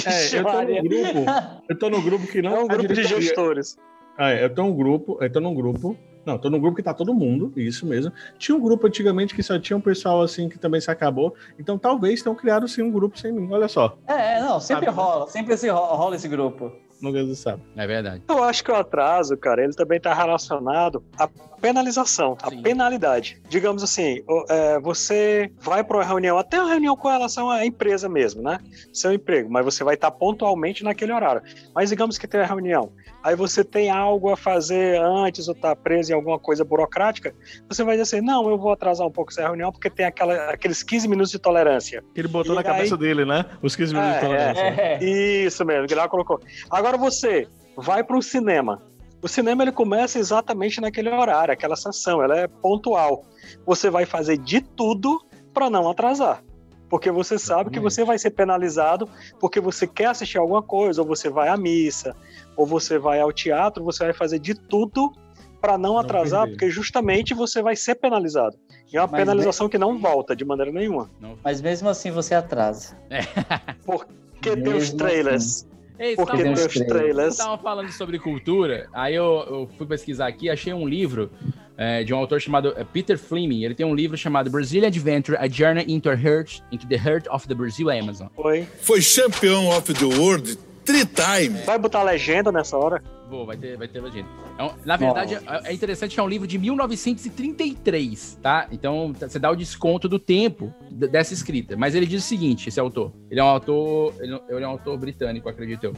É, 0.06 0.38
eu 0.38 0.44
tô 0.44 0.62
no 0.62 0.82
grupo. 0.82 1.24
Eu 1.68 1.78
tô 1.78 1.90
no 1.90 2.02
grupo 2.02 2.26
que 2.26 2.42
não 2.42 2.56
É 2.56 2.60
um 2.60 2.66
tá 2.68 2.76
grupo 2.76 2.92
de 2.94 3.04
gestores. 3.04 3.76
É, 4.18 4.44
eu 4.44 4.54
tô 4.54 4.62
num 4.62 4.74
grupo, 4.76 5.18
eu 5.20 5.32
tô 5.32 5.40
num 5.40 5.54
grupo. 5.54 5.96
Não, 6.24 6.38
tô 6.38 6.48
num 6.48 6.58
grupo 6.58 6.76
que 6.76 6.82
tá 6.82 6.94
todo 6.94 7.12
mundo, 7.12 7.52
isso 7.54 7.84
mesmo. 7.84 8.10
Tinha 8.38 8.56
um 8.56 8.60
grupo 8.60 8.86
antigamente 8.86 9.34
que 9.34 9.42
só 9.42 9.58
tinha 9.58 9.76
um 9.76 9.80
pessoal 9.80 10.22
assim 10.22 10.48
que 10.48 10.58
também 10.58 10.80
se 10.80 10.90
acabou. 10.90 11.34
Então 11.58 11.76
talvez 11.78 12.22
tenham 12.22 12.34
criado 12.34 12.66
sim 12.66 12.80
um 12.80 12.90
grupo 12.90 13.18
sem 13.18 13.30
mim. 13.30 13.46
Olha 13.52 13.68
só, 13.68 13.98
É, 14.06 14.40
não, 14.40 14.58
sempre 14.58 14.86
Sabe, 14.86 14.96
rola, 14.96 15.26
sempre 15.28 15.52
esse 15.52 15.68
ro- 15.68 15.94
rola 15.96 16.16
esse 16.16 16.26
grupo. 16.28 16.72
Nunca 17.04 17.24
se 17.24 17.36
sabe. 17.36 17.62
É 17.76 17.86
verdade. 17.86 18.22
Eu 18.28 18.42
acho 18.42 18.64
que 18.64 18.70
o 18.70 18.74
atraso, 18.74 19.36
cara, 19.36 19.62
ele 19.62 19.74
também 19.74 19.98
está 19.98 20.12
relacionado 20.12 21.04
à 21.18 21.28
penalização, 21.68 22.36
à 22.42 22.50
Sim. 22.50 22.60
penalidade. 22.60 23.40
Digamos 23.48 23.82
assim, 23.82 24.22
é, 24.50 24.78
você 24.80 25.50
vai 25.58 25.82
para 25.82 25.96
uma 25.96 26.04
reunião, 26.04 26.36
até 26.36 26.60
uma 26.60 26.68
reunião 26.68 26.94
com 26.94 27.08
relação 27.08 27.50
à 27.50 27.64
empresa 27.64 28.06
mesmo, 28.06 28.42
né? 28.42 28.58
Seu 28.92 29.12
emprego, 29.14 29.50
mas 29.50 29.64
você 29.64 29.82
vai 29.82 29.94
estar 29.94 30.10
pontualmente 30.10 30.84
naquele 30.84 31.10
horário. 31.12 31.40
Mas 31.74 31.88
digamos 31.88 32.18
que 32.18 32.28
tem 32.28 32.40
a 32.40 32.46
reunião, 32.46 32.92
aí 33.22 33.34
você 33.34 33.64
tem 33.64 33.88
algo 33.90 34.30
a 34.30 34.36
fazer 34.36 35.00
antes 35.00 35.48
ou 35.48 35.54
está 35.54 35.74
preso 35.74 36.12
em 36.12 36.14
alguma 36.14 36.38
coisa 36.38 36.62
burocrática, 36.64 37.34
você 37.66 37.82
vai 37.82 37.96
dizer 37.96 38.16
assim, 38.18 38.26
não, 38.26 38.46
eu 38.50 38.58
vou 38.58 38.70
atrasar 38.70 39.06
um 39.06 39.10
pouco 39.10 39.32
essa 39.32 39.40
reunião 39.42 39.72
porque 39.72 39.88
tem 39.88 40.04
aquela, 40.04 40.50
aqueles 40.50 40.82
15 40.82 41.08
minutos 41.08 41.30
de 41.30 41.38
tolerância. 41.38 42.04
Que 42.14 42.20
ele 42.20 42.28
botou 42.28 42.52
E 42.52 42.56
na 42.56 42.60
aí- 42.60 42.66
cabeça 42.66 42.96
dele, 42.96 43.24
né? 43.24 43.42
Os 43.62 43.74
15 43.74 43.94
minutos 43.94 44.14
de 44.16 44.20
tolerância. 44.20 44.60
É. 44.62 44.98
Isso 45.02 45.64
mesmo, 45.64 45.86
que 45.88 45.94
lá 45.94 46.08
colocou. 46.10 46.38
Agora 46.70 46.98
você 46.98 47.48
vai 47.76 48.04
para 48.04 48.18
o 48.18 48.22
cinema. 48.22 48.82
O 49.24 49.28
cinema 49.28 49.62
ele 49.62 49.72
começa 49.72 50.18
exatamente 50.18 50.82
naquele 50.82 51.08
horário, 51.08 51.50
aquela 51.50 51.76
sessão, 51.76 52.22
ela 52.22 52.36
é 52.36 52.46
pontual. 52.46 53.24
Você 53.64 53.88
vai 53.88 54.04
fazer 54.04 54.36
de 54.36 54.60
tudo 54.60 55.18
para 55.54 55.70
não 55.70 55.88
atrasar. 55.88 56.44
Porque 56.90 57.10
você 57.10 57.38
sabe 57.38 57.70
que 57.70 57.80
você 57.80 58.04
vai 58.04 58.18
ser 58.18 58.32
penalizado 58.32 59.08
porque 59.40 59.60
você 59.60 59.86
quer 59.86 60.08
assistir 60.08 60.36
alguma 60.36 60.62
coisa, 60.62 61.00
ou 61.00 61.08
você 61.08 61.30
vai 61.30 61.48
à 61.48 61.56
missa, 61.56 62.14
ou 62.54 62.66
você 62.66 62.98
vai 62.98 63.18
ao 63.18 63.32
teatro, 63.32 63.82
você 63.82 64.04
vai 64.04 64.12
fazer 64.12 64.38
de 64.38 64.54
tudo 64.54 65.10
para 65.58 65.78
não 65.78 65.96
atrasar, 65.96 66.42
perder. 66.42 66.58
porque 66.58 66.70
justamente 66.70 67.32
você 67.32 67.62
vai 67.62 67.76
ser 67.76 67.94
penalizado. 67.94 68.58
E 68.92 68.98
é 68.98 69.00
uma 69.00 69.08
Mas 69.08 69.20
penalização 69.22 69.70
que 69.70 69.78
não 69.78 69.98
volta 69.98 70.36
de 70.36 70.44
maneira 70.44 70.70
nenhuma. 70.70 71.10
Mas 71.42 71.62
mesmo 71.62 71.88
assim 71.88 72.10
você 72.10 72.34
atrasa. 72.34 72.94
Porque 73.86 74.54
tem 74.54 74.74
os 74.74 74.90
Mesmo 74.90 74.98
trailers. 74.98 75.66
Ei, 75.98 76.16
Porque 76.16 76.36
tem 76.36 76.54
tava- 76.54 76.66
os 76.66 76.74
trailers. 76.74 77.36
Tava 77.36 77.58
falando 77.58 77.90
sobre 77.92 78.18
cultura, 78.18 78.88
aí 78.92 79.14
eu, 79.14 79.44
eu 79.48 79.70
fui 79.78 79.86
pesquisar 79.86 80.26
aqui, 80.26 80.50
achei 80.50 80.72
um 80.72 80.88
livro 80.88 81.30
é, 81.76 82.02
de 82.02 82.12
um 82.12 82.16
autor 82.16 82.40
chamado 82.40 82.74
é, 82.76 82.84
Peter 82.84 83.18
Fleming. 83.18 83.64
Ele 83.64 83.74
tem 83.74 83.86
um 83.86 83.94
livro 83.94 84.16
chamado 84.16 84.50
Brazilian 84.50 84.88
Adventure: 84.88 85.36
A 85.38 85.48
Journey 85.48 85.84
into, 85.88 86.10
a 86.10 86.14
Heart, 86.14 86.62
into 86.72 86.86
the 86.88 86.96
Heart 86.96 87.28
of 87.30 87.46
the 87.46 87.54
Brazil 87.54 87.90
Amazon. 87.90 88.26
Foi. 88.34 88.66
Foi 88.80 89.00
campeão 89.00 89.68
of 89.68 89.92
the 89.94 90.04
world 90.04 90.58
three 90.84 91.06
times. 91.06 91.64
Vai 91.64 91.78
botar 91.78 92.02
legenda 92.02 92.50
nessa 92.52 92.76
hora? 92.76 93.02
Vou, 93.28 93.46
vai 93.46 93.56
ter, 93.56 93.76
vai 93.78 93.88
ter 93.88 94.00
legenda. 94.02 94.28
É 94.58 94.62
um- 94.62 94.72
na 94.84 94.96
verdade, 94.96 95.34
é, 95.34 95.70
é 95.70 95.72
interessante 95.72 96.14
que 96.14 96.20
é 96.20 96.22
um 96.22 96.28
livro 96.28 96.46
de 96.46 96.58
1933, 96.58 98.38
tá? 98.42 98.68
Então 98.70 99.12
tá- 99.18 99.28
você 99.28 99.38
dá 99.38 99.50
o 99.50 99.56
desconto 99.56 100.08
do 100.08 100.18
tempo 100.18 100.72
dessa 100.90 101.32
escrita. 101.34 101.76
Mas 101.76 101.94
ele 101.94 102.06
diz 102.06 102.24
o 102.24 102.26
seguinte: 102.26 102.68
esse 102.68 102.78
autor. 102.78 103.12
Ele 103.30 103.40
é 103.40 103.44
um 103.44 103.48
autor. 103.48 104.14
Ele 104.20 104.40
é 104.64 104.66
um 104.66 104.70
autor 104.70 104.98
britânico, 104.98 105.48
acredito 105.48 105.84
eu. 105.84 105.94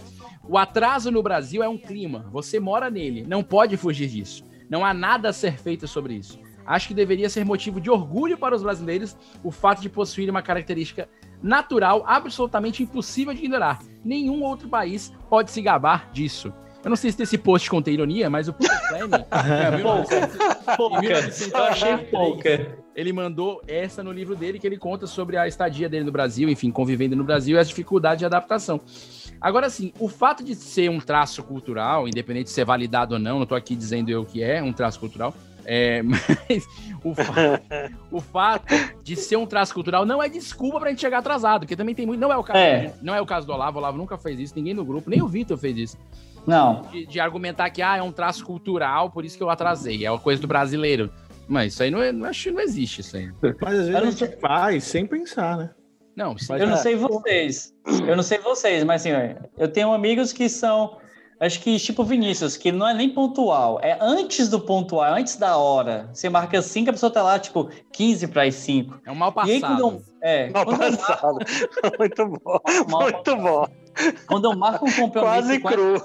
O 0.49 0.57
atraso 0.57 1.11
no 1.11 1.23
Brasil 1.23 1.63
é 1.63 1.69
um 1.69 1.79
clima. 1.79 2.27
Você 2.33 2.61
mora 2.61 2.89
nele. 2.91 3.25
Não 3.27 3.43
pode 3.43 3.77
fugir 3.77 4.09
disso. 4.09 4.45
Não 4.71 4.85
há 4.85 4.93
nada 4.95 5.29
a 5.29 5.33
ser 5.33 5.59
feito 5.59 5.87
sobre 5.87 6.15
isso. 6.15 6.39
Acho 6.65 6.89
que 6.89 6.95
deveria 6.95 7.29
ser 7.31 7.45
motivo 7.45 7.81
de 7.81 7.89
orgulho 7.89 8.37
para 8.37 8.55
os 8.55 8.63
brasileiros 8.63 9.17
o 9.45 9.53
fato 9.53 9.81
de 9.81 9.89
possuir 9.89 10.29
uma 10.29 10.43
característica 10.43 11.09
natural 11.41 12.03
absolutamente 12.05 12.83
impossível 12.83 13.33
de 13.33 13.41
ignorar. 13.45 13.81
Nenhum 14.05 14.43
outro 14.43 14.69
país 14.69 15.13
pode 15.31 15.53
se 15.53 15.63
gabar 15.63 16.11
disso. 16.13 16.53
Eu 16.87 16.91
não 16.91 16.97
sei 16.97 17.11
se 17.11 17.21
esse 17.21 17.37
post 17.37 17.69
contém 17.69 17.95
ironia, 17.95 18.31
mas 18.31 18.47
o 18.47 18.53
Peter 18.53 18.79
Fleming, 18.89 19.25
é, 19.33 19.77
1900 19.77 20.37
em 20.37 21.01
1933, 21.01 21.53
Eu 21.53 21.65
achei 21.65 21.97
pouca. 22.07 22.79
ele 22.95 23.13
mandou 23.13 23.61
essa 23.67 24.05
no 24.05 24.13
livro 24.13 24.37
dele, 24.37 24.61
que 24.61 24.67
ele 24.69 24.79
conta 24.79 25.05
sobre 25.05 25.37
a 25.37 25.49
estadia 25.49 25.89
dele 25.89 26.05
no 26.05 26.13
Brasil, 26.13 26.49
enfim, 26.49 26.71
convivendo 26.71 27.17
no 27.17 27.25
Brasil 27.25 27.57
e 27.57 27.59
as 27.59 27.67
dificuldades 27.69 28.21
de 28.21 28.25
adaptação. 28.27 28.81
Agora, 29.41 29.67
assim, 29.67 29.93
o 29.99 30.07
fato 30.09 30.45
de 30.45 30.55
ser 30.55 30.89
um 30.89 31.01
traço 31.01 31.43
cultural, 31.43 32.07
independente 32.07 32.45
de 32.45 32.51
ser 32.51 32.65
validado 32.65 33.15
ou 33.15 33.21
não, 33.21 33.41
não 33.41 33.47
tô 33.47 33.57
aqui 33.57 33.75
dizendo 33.75 34.09
eu 34.09 34.25
que 34.25 34.41
é 34.41 34.63
um 34.63 34.73
traço 34.73 35.01
cultural, 35.01 35.35
é, 35.65 36.03
mas 36.07 36.65
o, 37.03 37.13
fa- 37.17 37.61
o 38.13 38.21
fato 38.21 38.73
de 39.03 39.17
ser 39.17 39.37
um 39.39 39.45
traço 39.47 39.75
cultural 39.75 40.07
não 40.07 40.23
é 40.23 40.29
desculpa 40.29 40.79
pra 40.79 40.91
gente 40.91 41.01
chegar 41.01 41.19
atrasado, 41.19 41.63
porque 41.63 41.75
também 41.75 41.97
tem 41.97 42.07
muito. 42.07 42.21
Não 42.21 42.33
é 42.33 42.37
o 42.37 42.45
caso, 42.45 42.59
É. 42.61 42.95
não 43.03 43.13
é 43.13 43.21
o 43.21 43.27
caso 43.27 43.45
do 43.45 43.53
Olavo, 43.53 43.77
o 43.77 43.81
Olavo 43.81 43.99
nunca 43.99 44.17
fez 44.17 44.39
isso, 44.39 44.55
ninguém 44.55 44.73
no 44.73 44.85
grupo, 44.85 45.11
nem 45.11 45.21
o 45.21 45.27
Vitor 45.27 45.59
fez 45.59 45.77
isso. 45.77 45.99
Não. 46.47 46.83
De, 46.83 47.07
de 47.07 47.21
argumentar 47.21 47.71
que 47.71 47.83
ah, 47.83 47.97
é 47.97 48.03
um 48.03 48.13
traço 48.13 48.45
cultural, 48.45 49.11
por 49.11 49.25
isso 49.25 49.37
que 49.37 49.43
eu 49.43 49.51
atrasei, 49.51 50.05
é 50.05 50.11
uma 50.11 50.21
coisa 50.21 50.41
do 50.41 50.47
brasileiro. 50.49 51.11
Mas 51.49 51.73
isso 51.75 51.83
aí 51.83 51.91
não, 51.91 52.03
é, 52.03 52.11
não, 52.13 52.27
acho 52.27 52.45
que 52.45 52.51
não 52.51 52.61
existe 52.61 53.01
isso 53.01 53.17
aí. 53.17 53.31
Mas 53.61 53.79
às 53.79 53.89
vezes 53.89 53.91
Eu 53.91 53.97
a 53.97 54.01
não 54.01 54.11
gente 54.11 54.37
faz 54.41 54.85
sem 54.85 55.07
pensar, 55.07 55.57
né? 55.57 55.71
Não, 56.17 56.37
sim. 56.39 56.55
Eu 56.55 56.67
não 56.67 56.77
sei 56.79 56.97
vocês. 56.97 57.75
Eu 58.07 58.17
não 58.17 58.23
sei 58.23 58.39
vocês, 58.39 58.83
mas 58.85 59.07
assim, 59.07 59.11
eu 59.59 59.69
tenho 59.69 59.93
amigos 59.93 60.33
que 60.33 60.49
são. 60.49 60.97
Acho 61.39 61.61
que 61.61 61.79
tipo 61.79 62.03
Vinícius, 62.03 62.57
que 62.57 62.73
não 62.73 62.89
é 62.89 62.95
nem 62.95 63.11
pontual, 63.11 63.79
é 63.83 63.99
antes 64.01 64.49
do 64.49 64.59
pontual, 64.59 65.13
antes 65.13 65.37
da 65.37 65.59
hora. 65.59 66.09
Você 66.15 66.31
marca 66.31 66.63
5, 66.63 66.89
a 66.89 66.93
pessoa 66.95 67.13
tá 67.13 67.23
lá, 67.23 67.39
tipo, 67.39 67.69
15 67.93 68.29
para 68.29 68.45
as 68.45 68.55
5. 68.55 69.03
É 69.05 69.13
um 69.13 69.15
mal 69.15 69.35
E 69.45 69.51
aí, 69.53 69.61
quando 69.61 69.77
passado. 69.77 69.81
eu, 69.83 70.03
é, 70.23 70.49
Mal 70.51 70.65
quando, 70.65 70.83
eu, 70.83 70.97
passado. 70.97 71.39
Muito 71.99 72.27
bom. 72.27 72.59
Mal 72.89 73.03
Muito 73.03 73.37
bom. 73.37 73.67
quando 74.27 74.45
eu 74.51 74.57
marco 74.57 74.87
um 74.89 74.93
compromisso. 74.97 75.61
Quase 75.61 75.61
cru. 75.61 76.03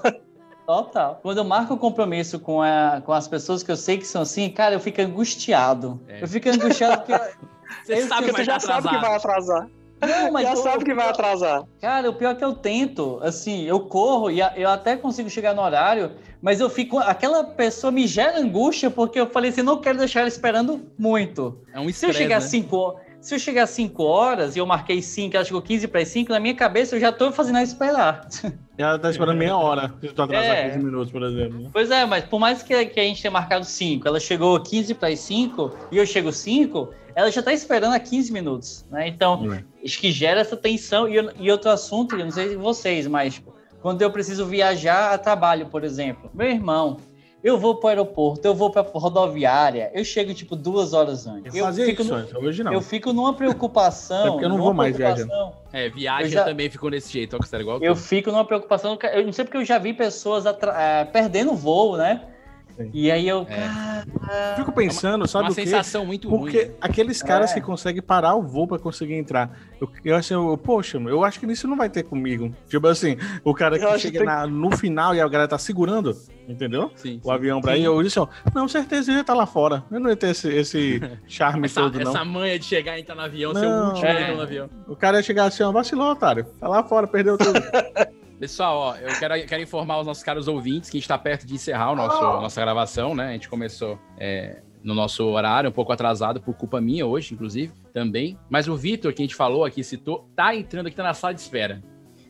Total. 0.66 1.18
Quando 1.22 1.38
eu 1.38 1.44
marco 1.44 1.74
um 1.74 1.78
compromisso 1.78 2.38
com, 2.38 2.62
a, 2.62 3.02
com 3.04 3.12
as 3.12 3.26
pessoas 3.26 3.62
que 3.62 3.70
eu 3.70 3.76
sei 3.76 3.98
que 3.98 4.06
são 4.06 4.22
assim, 4.22 4.48
cara, 4.50 4.74
eu 4.74 4.80
fico 4.80 5.00
angustiado. 5.02 6.00
É. 6.08 6.22
Eu 6.22 6.28
fico 6.28 6.48
angustiado 6.48 7.02
porque. 7.02 7.12
Você 7.84 7.94
eu- 7.94 8.06
sabe 8.06 8.26
que 8.26 8.32
vai 8.32 8.40
Você 8.40 8.44
já 8.44 8.60
sabe 8.60 8.88
que 8.88 8.98
vai 8.98 9.16
atrasar. 9.16 9.66
Não, 10.00 10.32
mas 10.32 10.42
Já 10.44 10.52
eu- 10.52 10.56
sabe 10.56 10.84
que 10.84 10.94
vai 10.94 11.08
atrasar. 11.08 11.62
Cara, 11.80 12.10
o 12.10 12.14
pior 12.14 12.30
é 12.30 12.34
que 12.34 12.44
eu 12.44 12.52
tento, 12.54 13.18
assim, 13.22 13.62
eu 13.64 13.80
corro 13.80 14.30
e 14.30 14.42
a- 14.42 14.52
eu 14.56 14.68
até 14.68 14.96
consigo 14.96 15.30
chegar 15.30 15.54
no 15.54 15.62
horário, 15.62 16.12
mas 16.40 16.60
eu 16.60 16.68
fico. 16.68 16.98
Aquela 16.98 17.44
pessoa 17.44 17.90
me 17.90 18.06
gera 18.06 18.38
angústia 18.38 18.90
porque 18.90 19.18
eu 19.18 19.26
falei 19.28 19.50
assim, 19.50 19.62
não 19.62 19.80
quero 19.80 19.98
deixar 19.98 20.20
ela 20.20 20.28
esperando 20.28 20.82
muito. 20.98 21.58
É 21.72 21.78
um 21.78 21.84
Se 21.84 21.86
eu 21.86 21.90
estresse, 22.10 22.18
chegar 22.18 22.38
né? 22.40 22.44
às 22.44 22.50
5 22.50 22.96
se 23.22 23.34
eu 23.34 23.38
chegar 23.38 23.62
às 23.62 23.70
5 23.70 24.02
horas 24.02 24.54
e 24.54 24.58
eu 24.58 24.66
marquei 24.66 25.00
5, 25.00 25.34
ela 25.36 25.44
chegou 25.44 25.62
15 25.62 25.88
para 25.88 26.00
as 26.00 26.08
5, 26.08 26.30
na 26.32 26.40
minha 26.40 26.54
cabeça 26.54 26.96
eu 26.96 27.00
já 27.00 27.10
tô 27.12 27.32
fazendo 27.32 27.56
ela 27.56 27.64
esperar. 27.64 28.26
E 28.76 28.82
ela 28.82 28.98
tá 28.98 29.10
esperando 29.10 29.38
meia 29.38 29.56
hora. 29.56 29.94
Se 30.00 30.08
tu 30.08 30.22
atrasar 30.22 30.56
É. 30.56 30.68
15 30.70 30.84
minutos, 30.84 31.12
por 31.12 31.22
exemplo. 31.22 31.60
né? 31.60 31.70
Pois 31.72 31.90
é, 31.90 32.04
mas 32.04 32.24
por 32.24 32.38
mais 32.40 32.62
que, 32.62 32.84
que 32.86 33.00
a 33.00 33.04
gente 33.04 33.22
tenha 33.22 33.30
marcado 33.32 33.64
5, 33.64 34.06
ela 34.08 34.18
chegou 34.20 34.58
15 34.60 34.92
para 34.94 35.08
as 35.08 35.20
5 35.20 35.70
e 35.92 35.96
eu 35.98 36.04
chego 36.06 36.32
5, 36.32 36.88
ela 37.14 37.30
já 37.30 37.42
tá 37.42 37.52
esperando 37.52 37.92
há 37.94 38.00
15 38.00 38.32
minutos, 38.32 38.84
né? 38.90 39.06
Então, 39.08 39.52
É. 39.52 39.62
acho 39.84 39.98
que 40.00 40.10
gera 40.10 40.40
essa 40.40 40.56
tensão. 40.56 41.08
E, 41.08 41.14
eu- 41.16 41.30
e 41.38 41.50
outro 41.50 41.70
assunto, 41.70 42.16
eu 42.16 42.24
não 42.24 42.30
sei 42.32 42.56
vocês, 42.56 43.06
mas 43.06 43.34
tipo, 43.34 43.54
quando 43.82 44.00
eu 44.02 44.10
preciso 44.10 44.46
viajar 44.46 45.12
a 45.12 45.18
trabalho, 45.18 45.66
por 45.66 45.84
exemplo, 45.84 46.30
meu 46.34 46.48
irmão, 46.48 46.96
Eu 47.42 47.58
vou 47.58 47.74
pro 47.74 47.88
aeroporto, 47.88 48.46
eu 48.46 48.54
vou 48.54 48.70
pra 48.70 48.82
rodoviária, 48.82 49.90
eu 49.94 50.04
chego 50.04 50.32
tipo 50.32 50.54
duas 50.54 50.92
horas 50.92 51.26
antes. 51.26 51.52
Eu 51.54 51.64
fazia 51.64 51.86
fico 51.86 52.02
isso 52.02 52.10
no- 52.12 52.16
antes, 52.18 52.34
hoje 52.34 52.62
não. 52.62 52.72
Eu 52.72 52.80
fico 52.80 53.12
numa 53.12 53.34
preocupação. 53.34 54.26
É 54.26 54.30
porque 54.30 54.44
eu 54.44 54.48
não 54.48 54.58
vou 54.58 54.72
mais 54.72 54.94
preocupação. 54.94 55.52
É, 55.72 55.88
viagem 55.88 56.26
Eu 56.26 56.30
já- 56.30 56.44
também 56.44 56.70
ficou 56.70 56.90
desse 56.90 57.12
jeito, 57.12 57.34
ó, 57.34 57.38
que 57.40 57.48
você 57.48 57.56
era 57.56 57.62
igual 57.62 57.82
Eu 57.82 57.94
tu. 57.94 58.00
fico 58.00 58.30
numa 58.30 58.44
preocupação. 58.44 58.96
Eu 59.12 59.24
não 59.24 59.32
sei 59.32 59.44
porque 59.44 59.56
eu 59.56 59.64
já 59.64 59.78
vi 59.78 59.92
pessoas 59.92 60.46
atra- 60.46 60.74
eh, 60.80 61.04
perdendo 61.06 61.54
voo, 61.54 61.96
né? 61.96 62.22
E 62.92 63.10
aí 63.10 63.28
eu. 63.28 63.46
Eu 63.48 64.56
Fico 64.56 64.72
pensando, 64.72 65.26
sabe 65.28 65.44
uma 65.46 65.52
o 65.52 65.54
quê? 65.54 65.64
sensação 65.64 66.04
muito 66.06 66.28
Porque 66.28 66.64
ruim, 66.64 66.74
aqueles 66.80 67.22
caras 67.22 67.50
É. 67.50 67.54
que 67.54 67.60
conseguem 67.60 68.02
parar 68.02 68.34
o 68.34 68.42
voo 68.42 68.66
pra 68.66 68.78
conseguir 68.78 69.14
entrar. 69.14 69.50
Eu, 69.80 69.88
eu 70.04 70.16
assim, 70.16 70.34
eu, 70.34 70.56
poxa, 70.56 70.98
eu 70.98 71.24
acho 71.24 71.38
que 71.40 71.46
isso 71.46 71.66
não 71.68 71.76
vai 71.76 71.88
ter 71.90 72.02
comigo. 72.04 72.54
Tipo 72.68 72.86
assim, 72.88 73.16
o 73.44 73.52
cara 73.54 73.78
que 73.78 73.98
chega 73.98 74.18
que 74.20 74.24
na- 74.24 74.46
no 74.46 74.70
final 74.76 75.14
e 75.14 75.20
a 75.20 75.28
galera 75.28 75.48
tá 75.48 75.58
segurando, 75.58 76.16
entendeu? 76.48 76.90
Sim, 76.96 77.20
O 77.24 77.30
avião 77.30 77.60
pra 77.60 77.76
ir, 77.76 77.84
eu 77.84 78.02
disse, 78.02 78.18
ó, 78.18 78.26
não, 78.54 78.66
certeza, 78.68 79.12
ia 79.12 79.20
estar 79.20 79.34
lá 79.34 79.46
fora. 79.46 79.84
Eu 79.90 80.00
não 80.00 80.10
ia 80.10 80.16
ter 80.16 80.30
esse, 80.30 80.48
esse 80.48 81.00
charme 81.26 81.66
Essa, 81.66 81.80
todo, 81.82 82.00
não. 82.00 82.10
essa 82.10 82.24
manha 82.24 82.58
de 82.58 82.64
chegar 82.64 82.96
e 82.98 83.02
entrar 83.02 83.14
no 83.14 83.22
avião, 83.22 83.52
ser 83.54 83.66
o 83.66 83.70
Não, 83.70 83.88
último 83.88 84.06
é. 84.06 84.34
no 84.34 84.42
avião. 84.42 84.70
O 84.88 84.96
cara 84.96 85.18
ia 85.18 85.22
chegar 85.22 85.44
assim, 85.44 85.62
ó, 85.62 85.70
vacilou, 85.72 86.10
otário. 86.12 86.44
Tá 86.58 86.68
lá 86.68 86.82
fora, 86.82 87.06
perdeu 87.06 87.36
tudo. 87.36 87.60
Pessoal, 88.42 88.76
ó, 88.76 88.96
eu 88.96 89.16
quero, 89.20 89.46
quero 89.46 89.62
informar 89.62 90.00
os 90.00 90.06
nossos 90.08 90.24
caros 90.24 90.48
ouvintes 90.48 90.90
que 90.90 90.96
a 90.96 91.00
gente 91.00 91.06
tá 91.06 91.16
perto 91.16 91.46
de 91.46 91.54
encerrar 91.54 91.92
o 91.92 91.94
nosso, 91.94 92.16
a 92.16 92.40
nossa 92.40 92.60
gravação, 92.60 93.14
né? 93.14 93.28
A 93.28 93.32
gente 93.34 93.48
começou 93.48 94.00
é, 94.18 94.62
no 94.82 94.96
nosso 94.96 95.24
horário, 95.26 95.70
um 95.70 95.72
pouco 95.72 95.92
atrasado, 95.92 96.40
por 96.40 96.52
culpa 96.56 96.80
minha 96.80 97.06
hoje, 97.06 97.34
inclusive, 97.34 97.72
também. 97.92 98.36
Mas 98.50 98.66
o 98.66 98.74
Vitor, 98.74 99.14
que 99.14 99.22
a 99.22 99.24
gente 99.24 99.36
falou 99.36 99.64
aqui, 99.64 99.84
citou, 99.84 100.28
tá 100.34 100.56
entrando 100.56 100.88
aqui, 100.88 100.96
tá 100.96 101.04
na 101.04 101.14
sala 101.14 101.32
de 101.32 101.40
espera. 101.40 101.84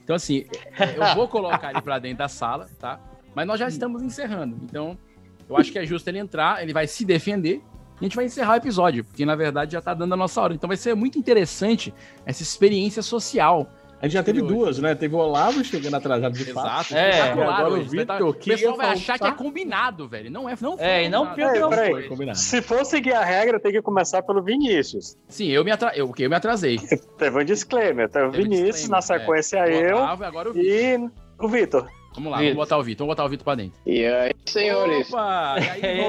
Então, 0.05 0.15
assim, 0.15 0.45
é, 0.79 0.99
eu 0.99 1.15
vou 1.15 1.27
colocar 1.29 1.71
ele 1.71 1.81
pra 1.81 1.99
dentro 1.99 2.19
da 2.19 2.29
sala, 2.29 2.69
tá? 2.79 3.01
Mas 3.35 3.47
nós 3.47 3.59
já 3.59 3.67
estamos 3.67 4.03
encerrando. 4.03 4.59
Então, 4.65 4.99
eu 5.49 5.57
acho 5.57 5.73
que 5.73 5.79
é 5.79 5.87
justo 5.87 6.07
ele 6.09 6.19
entrar, 6.19 6.63
ele 6.63 6.75
vai 6.75 6.87
se 6.87 7.07
defender. 7.07 7.63
E 7.99 8.05
a 8.05 8.05
gente 8.05 8.17
vai 8.17 8.27
encerrar 8.27 8.53
o 8.53 8.57
episódio, 8.57 9.03
porque 9.03 9.25
na 9.25 9.35
verdade 9.35 9.73
já 9.73 9.81
tá 9.81 9.95
dando 9.95 10.13
a 10.13 10.17
nossa 10.17 10.43
hora. 10.43 10.53
Então 10.53 10.69
vai 10.69 10.77
ser 10.77 10.95
muito 10.95 11.19
interessante 11.19 11.95
essa 12.27 12.43
experiência 12.43 13.01
social. 13.01 13.67
A 14.03 14.07
gente 14.07 14.15
já 14.15 14.23
teve 14.25 14.43
duas, 14.43 14.81
né? 14.81 14.97
Teve 14.97 15.15
o 15.15 15.19
Olavo 15.19 15.63
chegando 15.65 15.95
atrasado 15.95 16.33
de 16.35 16.45
fato. 16.53 16.93
Exato. 16.93 16.97
É, 16.97 17.11
espetacular 17.11 17.55
agora 17.55 17.71
o 17.71 17.73
hoje, 17.79 17.89
Vitor, 17.89 18.35
que 18.35 18.51
O 18.51 18.55
pessoal 18.57 18.77
vai 18.77 18.87
achar 18.91 19.17
que 19.17 19.25
é 19.29 19.31
combinado, 19.33 20.09
velho. 20.09 20.29
Não 20.29 20.49
é, 20.49 20.57
não 20.61 20.77
foi 20.77 20.85
É, 20.87 21.05
e 21.05 21.09
não 21.09 21.27
combinado. 21.29 21.37
pior 21.37 21.53
que 21.53 21.59
não 21.61 21.71
peraí. 21.71 21.91
foi. 21.93 22.03
Combinado. 22.09 22.37
Se 22.39 22.61
for 22.61 22.85
seguir 22.85 23.13
a 23.15 23.25
regra, 23.25 23.61
tem 23.61 23.71
que 23.71 23.81
começar 23.81 24.21
pelo 24.25 24.43
Vinícius. 24.43 25.17
Sim, 25.29 25.47
eu 25.51 25.65
me, 25.65 25.71
atra... 25.71 25.93
eu, 25.97 26.13
eu 26.19 26.29
me 26.29 26.35
atrasei. 26.35 26.81
Teve 27.17 27.39
um 27.41 27.45
disclaimer. 27.45 28.09
Teve 28.11 28.27
o 28.27 28.31
Vinícius, 28.33 28.75
disclaimer, 28.81 28.91
na 28.91 28.99
é. 28.99 29.03
sequência 29.03 29.63
O 29.63 29.67
eu 29.69 29.97
Otávio, 29.97 30.27
agora 30.27 30.51
o 30.51 30.53
Vitor. 30.53 30.69
e 30.69 31.11
o 31.39 31.49
Vitor. 31.49 31.89
Vamos 32.15 32.31
lá, 32.31 32.39
Vitor. 32.39 32.55
vamos 32.55 32.69
botar 32.69 32.79
o 32.79 32.83
Vitor. 32.83 33.07
Vamos 33.07 33.13
botar 33.13 33.25
o 33.25 33.29
Vitor 33.29 33.45
pra 33.45 33.55
dentro. 33.55 33.73
E 33.87 34.05
aí, 34.05 34.33
senhores? 34.47 35.09
Opa! 35.13 35.57
E 35.59 35.87
aí, 35.87 36.03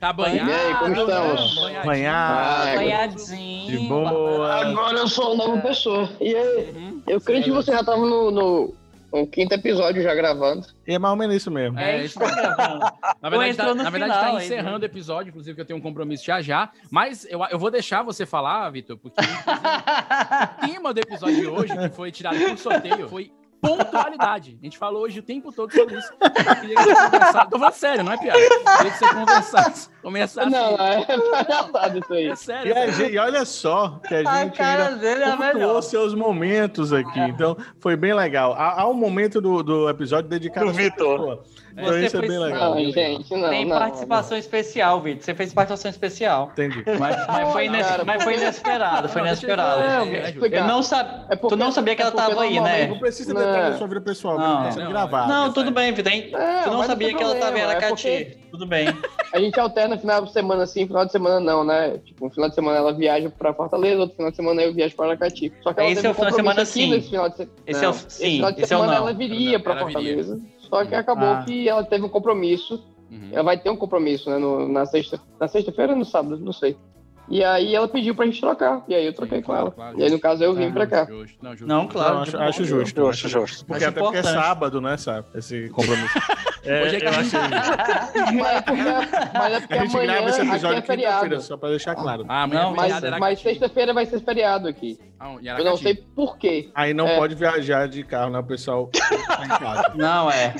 tá 0.00 0.12
banhado? 0.12 0.50
E 0.50 0.54
aí, 0.54 0.74
como 0.74 0.94
estamos? 0.94 1.54
Banhadinho. 1.54 1.84
Banhado. 1.84 2.38
Ah, 2.38 2.72
Apanhadinho. 2.72 3.70
De 3.70 3.78
boa. 3.88 4.54
Agora 4.54 4.98
eu 4.98 5.08
sou 5.08 5.34
uma 5.34 5.46
nova 5.46 5.60
pessoa. 5.62 6.08
E 6.20 6.34
aí? 6.34 7.02
Eu 7.06 7.20
creio 7.20 7.42
que 7.42 7.50
você 7.50 7.72
já 7.72 7.82
tava 7.82 8.04
no, 8.04 8.30
no, 8.30 8.74
no 9.12 9.26
quinto 9.26 9.54
episódio 9.54 10.02
já 10.02 10.14
gravando. 10.14 10.66
E 10.86 10.94
é 10.94 10.98
mais 10.98 11.12
ou 11.12 11.16
menos 11.16 11.36
isso 11.36 11.50
mesmo. 11.50 11.78
É, 11.78 11.98
É, 11.98 12.04
isso 12.04 12.18
tá 12.18 12.34
gravando. 12.34 12.80
Na 13.20 13.30
verdade, 13.30 13.50
entrou 13.52 13.68
tá, 13.68 13.74
no 13.74 13.82
na 13.82 13.90
verdade 13.90 14.18
final 14.18 14.36
tá 14.36 14.44
encerrando 14.44 14.82
o 14.82 14.84
episódio, 14.84 15.30
inclusive, 15.30 15.54
que 15.54 15.60
eu 15.60 15.64
tenho 15.64 15.78
um 15.78 15.82
compromisso 15.82 16.24
já 16.24 16.40
já. 16.42 16.70
Mas 16.90 17.26
eu, 17.30 17.40
eu 17.50 17.58
vou 17.58 17.70
deixar 17.70 18.02
você 18.02 18.26
falar, 18.26 18.68
Vitor, 18.70 18.96
porque 18.98 19.20
o 19.20 20.66
tema 20.66 20.92
do 20.92 21.00
episódio 21.00 21.36
de 21.36 21.46
hoje, 21.46 21.76
que 21.76 21.88
foi 21.90 22.12
tirado 22.12 22.38
por 22.38 22.58
sorteio, 22.58 23.08
foi 23.08 23.32
pontualidade. 23.60 24.58
A 24.60 24.64
gente 24.64 24.78
falou 24.78 25.02
hoje 25.02 25.18
o 25.20 25.22
tempo 25.22 25.52
todo 25.52 25.72
sobre 25.72 25.98
isso. 25.98 26.12
Eu. 26.20 27.46
Tô 27.50 27.58
falando 27.58 27.72
sério, 27.74 28.04
não 28.04 28.12
é 28.12 28.16
piada. 28.16 28.38
Eu 28.38 28.48
queria 28.48 28.90
que 28.92 28.98
você 28.98 29.14
conversasse. 29.14 29.88
Começasse. 30.02 30.50
Não, 30.50 30.74
é 30.76 31.04
palhaçada 31.04 31.98
isso 31.98 32.12
aí. 32.12 32.28
É 32.28 32.36
sério. 32.36 32.68
E, 32.68 32.72
é 32.72 32.92
gente- 32.92 33.12
e 33.12 33.18
olha 33.18 33.44
só 33.44 34.00
que 34.06 34.14
a 34.14 34.44
gente 34.44 34.60
é 34.60 35.24
a 35.24 35.36
melhor. 35.36 35.80
seus 35.82 36.14
momentos 36.14 36.92
aqui. 36.92 37.20
Então, 37.20 37.56
foi 37.80 37.96
bem 37.96 38.14
legal. 38.14 38.54
Há, 38.54 38.82
há 38.82 38.88
um 38.88 38.94
momento 38.94 39.40
do, 39.40 39.62
do 39.62 39.88
episódio 39.88 40.28
dedicado 40.30 40.66
Do 40.66 40.72
Vitor. 40.72 41.42
Então, 41.80 41.92
Você 41.92 42.06
isso 42.06 42.16
é 42.16 42.18
foi- 42.18 42.28
bem 42.28 42.38
legal. 42.38 42.74
Não, 42.74 42.90
gente, 42.92 43.36
não. 43.36 43.48
Tem 43.50 43.64
não, 43.64 43.78
participação 43.78 44.36
especial, 44.36 45.00
Vitor. 45.00 45.22
Você 45.22 45.34
fez 45.34 45.54
participação 45.54 45.90
especial. 45.90 46.50
Entendi. 46.52 46.82
Mas, 46.98 47.26
mas 47.26 47.52
foi, 47.52 47.66
ines- 47.66 47.86
Cara, 47.86 48.04
mas 48.04 48.24
foi 48.24 48.34
inesperado, 48.34 49.08
foi 49.08 49.22
inesperado. 49.22 49.82
é, 49.82 50.30
é. 50.30 50.58
Eu 50.58 50.64
não 50.64 50.82
sab... 50.82 51.06
É 51.30 51.36
porque- 51.36 51.54
tu 51.54 51.58
não 51.58 51.70
sabia 51.70 51.94
que 51.94 52.02
é 52.02 52.06
ela 52.06 52.12
porque 52.12 52.28
tava 52.30 52.42
aí, 52.42 52.60
né? 52.60 52.86
Não 52.88 52.98
precisa 52.98 53.32
Não. 53.32 53.40
detalhar 53.40 53.70
da 53.72 53.78
sua 53.78 53.86
vida 53.86 54.00
pessoal, 54.00 54.38
Não. 54.38 54.70
Não, 54.70 54.88
gravar. 54.90 55.28
Não, 55.28 55.46
é 55.46 55.52
tudo 55.52 55.70
bem, 55.70 55.92
Vitor. 55.92 56.12
hein? 56.12 56.30
É, 56.34 56.62
tu 56.64 56.70
não 56.70 56.82
sabia 56.84 57.14
que 57.14 57.22
ela 57.22 57.32
tem 57.32 57.40
tava 57.42 57.56
em 57.58 57.60
é 57.60 57.64
Aracati. 57.64 58.08
porque- 58.08 58.38
Tudo 58.50 58.66
bem. 58.66 58.88
A 59.32 59.38
gente 59.38 59.60
alterna 59.60 59.98
final 59.98 60.24
de 60.24 60.32
semana 60.32 60.66
sim, 60.66 60.86
final 60.86 61.04
de 61.04 61.12
semana 61.12 61.38
não, 61.38 61.62
né? 61.62 61.98
Tipo, 62.04 62.26
um 62.26 62.30
final 62.30 62.48
de 62.48 62.54
semana 62.54 62.78
ela 62.78 62.94
viaja 62.94 63.30
pra 63.30 63.52
Fortaleza, 63.52 64.00
outro 64.00 64.16
final 64.16 64.30
de 64.30 64.36
semana 64.36 64.62
eu 64.62 64.72
viajo 64.72 64.96
pra 64.96 65.04
Aracati. 65.06 65.52
Só 65.62 65.72
que 65.74 65.80
ela 65.80 65.90
Esse 65.90 66.06
é 66.06 66.10
o 66.10 66.14
final 66.14 66.30
de 66.30 66.36
semana, 66.36 66.64
sim. 66.64 66.90
nesse 66.90 67.10
final 67.10 67.28
de 67.28 67.36
semana. 67.36 67.54
Esse 67.66 67.84
é 67.84 67.88
o- 67.88 67.92
sim, 67.92 68.36
final 68.36 68.52
de 68.52 68.62
esse 68.62 68.72
é 68.72 68.76
o 68.76 68.80
semana 68.80 68.98
não. 68.98 69.06
ela 69.06 69.12
viria 69.14 69.60
pra 69.60 69.84
viria. 69.84 70.24
Só 70.68 70.84
que 70.84 70.94
acabou 70.94 71.28
Ah. 71.28 71.42
que 71.46 71.68
ela 71.68 71.82
teve 71.84 72.04
um 72.04 72.08
compromisso. 72.08 72.84
Uhum. 73.10 73.30
Ela 73.32 73.42
vai 73.42 73.58
ter 73.58 73.70
um 73.70 73.76
compromisso, 73.76 74.28
né? 74.28 74.36
no- 74.38 74.68
na 74.68 74.84
sexta. 74.84 75.18
Na 75.40 75.48
sexta-feira 75.48 75.92
ou 75.92 75.98
no 75.98 76.04
sábado, 76.04 76.38
não 76.38 76.52
sei. 76.52 76.76
E 77.30 77.44
aí 77.44 77.74
ela 77.74 77.86
pediu 77.88 78.14
pra 78.14 78.24
gente 78.24 78.40
trocar. 78.40 78.82
E 78.88 78.94
aí 78.94 79.04
eu 79.04 79.12
troquei 79.12 79.38
Sim, 79.38 79.42
com 79.44 79.52
claro, 79.52 79.66
ela. 79.66 79.70
claro. 79.74 79.98
e 80.00 80.02
aí, 80.02 80.10
no 80.10 80.18
caso, 80.18 80.42
eu 80.42 80.54
vim 80.54 80.66
Ah, 80.68 80.72
pra 80.72 80.86
cá. 80.86 81.04
Justo. 81.06 81.36
Não, 81.42 81.50
justo. 81.52 81.66
Não, 81.66 81.82
Não, 81.82 81.88
claro. 81.88 82.18
acho, 82.20 82.30
de 82.30 82.36
acho 82.38 82.58
boa. 82.58 82.68
justo. 82.68 83.00
Justo, 83.00 83.08
acho 83.08 83.28
justo. 83.28 83.66
Porque 83.66 83.84
Acho 83.84 83.90
até 83.92 84.00
porque 84.00 84.16
é 84.18 84.22
sábado, 84.22 84.80
né, 84.80 84.96
sabe? 84.96 85.26
Esse 85.34 85.68
compromisso. 85.70 86.14
É, 86.64 86.82
Hoje 86.82 86.96
é 86.96 87.00
que 87.00 87.06
eu 87.06 87.08
a 87.10 87.12
gente- 87.22 87.36
achei- 87.36 88.32
Mas 88.34 88.56
é 88.56 88.60
porque, 88.60 88.82
mas 89.38 89.52
é 89.54 89.60
porque 89.60 89.74
A 89.74 89.78
gente 89.84 89.94
amanhã 89.96 90.12
grava 90.12 90.28
esse 90.30 90.40
aqui 90.40 90.50
episódio 90.50 90.76
é 90.78 90.80
quinta-feira, 90.82 91.10
feriado. 91.20 91.40
só 91.42 91.56
pra 91.56 91.68
deixar 91.70 91.94
claro. 91.94 92.24
Ah, 92.28 92.42
amanhã 92.42 92.62
Não, 92.62 92.72
é 92.72 92.76
Mas, 92.76 92.92
feriado, 92.94 93.20
mas 93.20 93.40
sexta-feira 93.40 93.94
vai 93.94 94.06
ser 94.06 94.20
feriado 94.20 94.68
aqui. 94.68 94.98
Ah, 95.20 95.34
Eu 95.58 95.64
não 95.64 95.76
sei 95.76 95.94
por 95.96 96.36
quê. 96.38 96.68
Aí 96.74 96.94
não 96.94 97.08
É. 97.08 97.16
pode 97.16 97.34
viajar 97.34 97.88
de 97.88 98.04
carro, 98.04 98.30
né? 98.30 98.40
Pessoal. 98.42 98.88
Não, 99.96 100.30
é. 100.30 100.50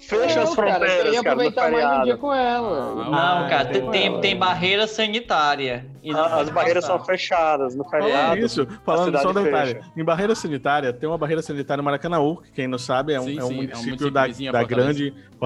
Fecha 0.00 0.42
as 0.42 0.48
Não, 0.48 0.56
cara, 0.56 0.70
eu 0.70 0.78
fronteiras, 0.80 1.02
queria 1.04 1.20
aproveitar 1.20 1.70
mais 1.70 1.84
um 2.00 2.02
dia 2.04 2.16
com 2.16 2.32
ela. 2.34 3.04
Ah, 3.06 3.40
Não, 3.42 3.48
cara, 3.48 3.66
tem- 3.66 4.20
tem, 4.20 4.36
barreira 4.36 4.86
sanitária. 4.88 5.86
E 6.02 6.10
Ah, 6.12 6.40
As 6.40 6.48
barreiras 6.48 6.84
passar. 6.84 6.96
são 6.98 7.04
fechadas 7.06 7.74
no 7.76 7.84
Falando 7.84 8.04
feriado. 8.06 8.38
isso, 8.38 8.62
a 8.62 8.84
falando 8.84 9.18
só 9.20 9.30
um 9.30 9.34
detalhe. 9.34 9.74
fecha. 9.74 9.86
Em 9.96 10.04
barreira 10.04 10.34
sanitária, 10.34 10.92
tem 10.92 11.08
uma 11.08 11.18
barreira 11.18 11.42
sanitária 11.42 11.80
em 11.80 11.84
Maracanaú, 11.84 12.38
que 12.42 12.50
quem 12.52 12.66
não 12.66 12.78
sabe 12.78 13.12
é 13.12 13.20
um, 13.20 13.24
Sim, 13.24 13.38
é 13.38 13.44
um 13.44 13.46
sim, 13.48 13.52
é 13.52 13.54
um 13.54 13.56
município 13.56 13.84
município 13.86 14.10
da, 14.10 14.26
da 14.26 14.58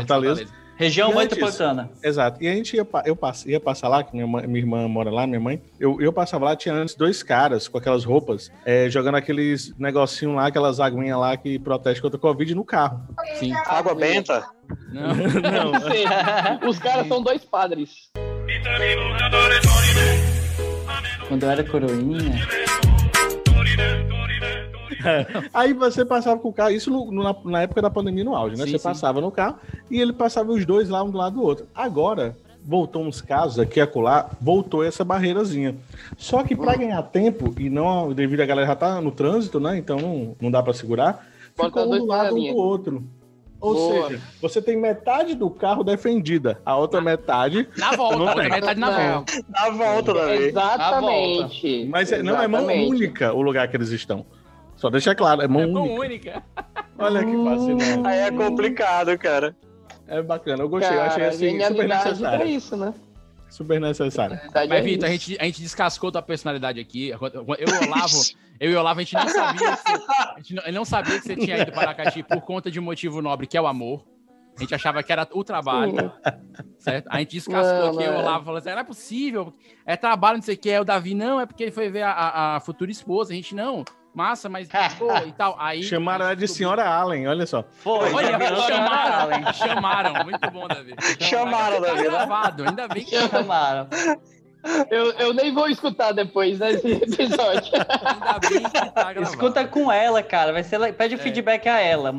Fortaleza. 0.03 0.35
Fortaleza. 0.41 0.63
Região 0.75 1.11
E 1.11 1.13
antes- 1.13 1.39
metropolitana. 1.39 1.91
Exato. 2.03 2.43
E 2.43 2.49
a 2.49 2.55
gente 2.55 2.75
ia, 2.75 2.87
eu 3.05 3.15
pass, 3.15 3.45
ia 3.47 3.61
passar 3.61 3.89
lá, 3.89 4.03
que 4.03 4.13
minha, 4.15 4.27
mãe- 4.27 4.47
minha 4.47 4.59
irmã 4.59 4.89
mora 4.89 5.11
lá, 5.11 5.27
minha 5.27 5.39
mãe. 5.39 5.61
Eu, 5.79 6.01
eu 6.01 6.13
passava 6.13 6.47
lá, 6.47 6.57
tinha 6.57 6.75
antes 6.75 6.95
dois 6.95 7.23
caras 7.23 7.69
com 7.69 7.79
aquelas 7.79 8.05
roupas, 8.05 8.51
é, 8.65 8.89
jogando 8.91 9.17
aqueles 9.17 9.73
negocinho 9.79 10.35
lá, 10.35 10.47
aquelas 10.47 10.81
aguinhas 10.81 11.19
lá 11.19 11.37
que 11.37 11.59
protege 11.59 12.01
contra 12.01 12.17
o 12.17 12.21
Covid 12.21 12.55
no 12.55 12.65
carro. 12.65 13.01
Sim. 13.35 13.53
Água 13.67 13.95
benta? 13.95 14.45
Não. 14.91 15.15
Não, 15.15 15.73
Não 15.73 15.81
sei. 15.83 16.05
Os 16.69 16.79
caras 16.79 17.07
são 17.07 17.23
dois 17.23 17.45
padres. 17.45 18.11
Quando 21.29 21.43
eu 21.45 21.51
era 21.51 21.63
coroinha. 21.65 22.47
Aí 25.53 25.73
você 25.73 26.05
passava 26.05 26.39
com 26.41 26.49
o 26.49 26.53
carro, 26.53 26.71
isso 26.71 26.91
no- 26.91 27.23
na, 27.23 27.35
na 27.45 27.63
época 27.63 27.81
da 27.83 27.91
pandemia 27.91 28.25
no 28.25 28.35
auge, 28.35 28.57
né? 28.57 28.65
Sim, 28.65 28.73
você 28.73 28.79
sim. 28.79 28.85
passava 28.85 29.21
no 29.21 29.31
carro 29.31 29.57
e 29.91 30.01
ele 30.01 30.13
passava 30.13 30.51
os 30.53 30.65
dois 30.67 30.89
lá 30.89 31.03
um 31.03 31.11
do 31.11 31.19
lado 31.19 31.35
do 31.37 31.43
outro. 31.43 31.67
Agora, 31.75 32.37
voltou 32.65 33.03
uns 33.03 33.21
casos 33.21 33.59
aqui 33.59 33.79
e 33.81 33.83
acolá, 33.83 34.31
voltou 34.41 34.85
essa 34.85 35.05
barreirazinha. 35.05 35.75
Só 36.17 36.43
que 36.43 36.55
para 36.55 36.77
ganhar 36.77 37.03
tempo, 37.03 37.55
e 37.59 37.69
não 37.69 38.13
devido 38.13 38.41
a 38.41 38.47
galera 38.47 38.69
já 38.69 38.77
tá 38.77 39.01
no 39.01 39.11
trânsito, 39.11 39.59
né? 39.59 39.77
Então 39.79 39.97
não, 39.99 40.37
não 40.41 40.51
dá 40.51 40.63
para 40.63 40.73
segurar, 40.73 41.27
Bota 41.57 41.81
ficou 41.81 41.95
um 41.95 41.99
do 41.99 42.07
lado 42.07 42.35
um 42.37 42.39
do 42.53 42.57
outro. 42.57 43.03
Ou 43.61 43.75
Boa. 43.75 44.09
seja, 44.09 44.21
você 44.41 44.61
tem 44.61 44.77
metade 44.77 45.37
do 45.37 45.49
carro 45.49 45.85
defendida, 45.85 46.61
a 46.67 46.77
outra 46.77 47.01
metade. 47.01 47.69
Na 47.79 47.93
volta, 47.93 48.17
Não 48.19 48.27
a 48.27 48.31
outra 48.31 48.49
metade 48.49 48.81
na 48.81 48.91
volta. 49.13 49.33
Na 49.49 49.71
volta. 49.71 50.35
Exatamente. 50.35 51.87
Mas 51.89 52.11
é- 52.11 52.23
não 52.25 52.41
é 52.43 52.49
mão 52.49 52.61
Exatamente. 52.63 52.91
única 52.91 53.33
o 53.33 53.41
lugar 53.41 53.69
que 53.69 53.77
eles 53.77 53.91
estão. 53.91 54.27
Só 54.83 54.91
deixa 54.91 55.15
claro, 55.15 55.41
é 55.43 55.47
mão 55.47 55.63
É 55.63 55.67
mão 55.69 55.85
única. 55.95 56.01
única. 56.01 56.43
Olha 56.99 57.25
que 57.25 57.45
fácil, 57.45 57.77
né? 57.77 58.03
Aí 58.05 58.19
é 58.19 58.31
complicado, 58.33 59.17
cara. 59.17 59.57
É 60.09 60.21
bacana, 60.21 60.65
eu 60.65 60.69
gosttei, 60.69 60.91
eu 60.97 61.01
Cara, 61.03 61.13
achei 61.13 61.25
assim 61.25 61.61
super 61.61 61.87
necessário. 61.89 62.39
pra 62.41 62.45
isso, 62.45 62.77
né? 62.77 62.93
Super 63.49 63.81
necessário. 63.81 64.41
Mas, 64.53 64.69
é 64.73 64.81
Vitor, 64.81 65.09
a 65.09 65.13
gente, 65.13 65.37
a 65.41 65.45
gente 65.45 65.63
descascou 65.63 66.11
tua 66.11 66.21
personalidade 66.21 66.81
aqui. 66.81 67.11
Eu 67.11 67.19
e 67.21 67.65
o 67.65 67.87
Olavo, 67.87 68.17
eu 68.59 68.71
e 68.73 68.75
o 68.75 68.81
Olavo, 68.81 68.99
a 68.99 69.03
gente 69.05 69.15
não 69.15 69.29
sabia 69.31 69.77
que 69.77 69.77
você, 69.77 69.93
a 69.93 70.35
gente 70.39 70.55
não, 70.57 70.63
eu 70.65 70.73
não 70.73 70.85
sabia 70.85 71.21
que 71.21 71.27
você 71.29 71.37
tinha 71.37 71.59
ido 71.59 71.71
para 71.71 71.83
Aracati 71.91 72.25
por 72.25 72.41
conta 72.41 72.69
de 72.69 72.81
um 72.81 72.83
motivo 72.83 73.23
nobre, 73.23 73.47
que 73.47 73.57
é 73.57 73.63
o 73.63 73.69
amor. 73.69 74.05
A 74.59 74.61
gente 74.63 74.75
achava 74.75 75.01
que 75.05 75.13
era 75.13 75.29
o 75.33 75.45
trabalho, 75.45 76.13
certo? 76.81 77.07
A 77.09 77.21
gente 77.21 77.31
descascou 77.37 77.79
Não, 77.79 77.89
aqui, 78.01 78.05
não 78.05 78.17
o 78.17 78.19
é. 78.19 78.23
Olavo 78.23 78.45
falou 78.47 78.59
assim, 78.59 78.71
não 78.71 78.79
é 78.81 78.85
possível, 78.85 79.55
é 79.87 79.97
trabalho, 79.97 80.39
não 80.39 80.43
sei 80.43 80.57
o 80.57 80.59
que. 80.59 80.69
É 80.71 80.81
o 80.81 80.85
Davi, 80.85 81.15
não, 81.15 81.41
é 81.41 81.47
porque 81.47 81.63
ele 81.63 81.71
foi 81.73 81.89
ver 81.89 82.03
a, 82.03 82.11
a- 82.11 82.57
a 82.57 82.61
futura 82.61 82.91
esposa. 82.91 83.33
A 83.33 83.37
gente, 83.37 83.55
não, 83.55 83.85
massa, 84.15 84.49
mas 84.49 84.69
pô, 84.99 85.15
e 85.27 85.33
tal. 85.33 85.57
Aí 85.59 85.83
Chamaram 85.83 86.27
ela 86.27 86.37
de 86.37 86.47
senhora 86.49 86.85
Allen, 86.89 87.27
olha 87.29 87.47
só. 87.47 87.65
Foi, 87.79 88.13
Olha, 88.13 88.33
chamaram 88.33 88.57
chamaram, 88.63 89.15
Allen. 89.21 89.53
chamaram, 89.55 90.25
muito 90.25 90.51
bom, 90.51 90.69
Davi. 90.69 90.95
Chamaram, 91.21 91.81
Tá 91.81 91.87
Davi, 91.89 92.03
né? 92.03 92.05
gravado, 92.09 92.65
ainda 92.69 92.89
bem 92.89 93.05
que 93.05 93.17
chamaram. 93.29 93.89
Eu, 94.91 95.11
eu 95.15 95.35
nem 95.35 95.53
vou 95.53 95.69
escutar 95.69 96.13
depois 96.13 96.61
desse 96.61 96.87
episódio. 96.93 97.73
Ainda 98.07 98.39
bem 98.49 98.63
que 98.63 98.71
tá 98.93 99.13
gravado. 99.13 99.23
Escuta 99.23 99.67
com 99.67 99.91
ela, 99.91 100.23
cara. 100.23 100.53
Vai 100.53 100.63
ser, 100.63 100.93
pede 100.95 101.17
o 101.17 101.19
feedback 101.19 101.69
a 101.69 101.81
ela. 101.81 102.15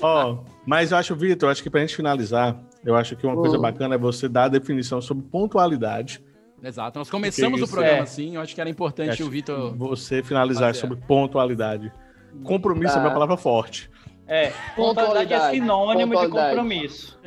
Ó, 0.00 0.38
mas 0.64 0.92
eu 0.92 0.98
acho, 0.98 1.16
Vitor, 1.16 1.50
acho 1.50 1.60
que 1.60 1.68
pra 1.68 1.80
gente 1.80 1.96
finalizar, 1.96 2.54
eu 2.84 2.94
acho 2.94 3.16
que 3.16 3.26
uma 3.26 3.34
coisa 3.34 3.58
Hum. 3.58 3.62
bacana 3.62 3.96
é 3.96 3.98
você 3.98 4.28
dar 4.28 4.44
a 4.44 4.48
definição 4.48 5.00
sobre 5.00 5.24
pontualidade. 5.24 6.22
Exato, 6.62 6.98
nós 6.98 7.08
começamos 7.10 7.62
o 7.62 7.68
programa 7.68 7.98
é- 7.98 8.00
assim, 8.00 8.34
eu 8.34 8.40
acho 8.40 8.54
que 8.54 8.60
era 8.60 8.68
importante 8.68 9.10
Acho 9.10 9.24
o 9.26 9.30
Vitor... 9.30 9.76
Você 9.76 10.22
finalizar 10.22 10.68
Fazer. 10.68 10.80
sobre 10.80 10.96
pontualidade. 10.96 11.92
Compromisso 12.42 12.94
Tá. 12.94 13.00
é 13.00 13.02
uma 13.04 13.12
palavra 13.12 13.36
forte. 13.36 13.90
É, 14.26 14.52
pontualidade 14.76 15.32
é 15.32 15.50
sinônimo 15.50 16.16
de 16.18 16.28
compromisso. 16.28 17.18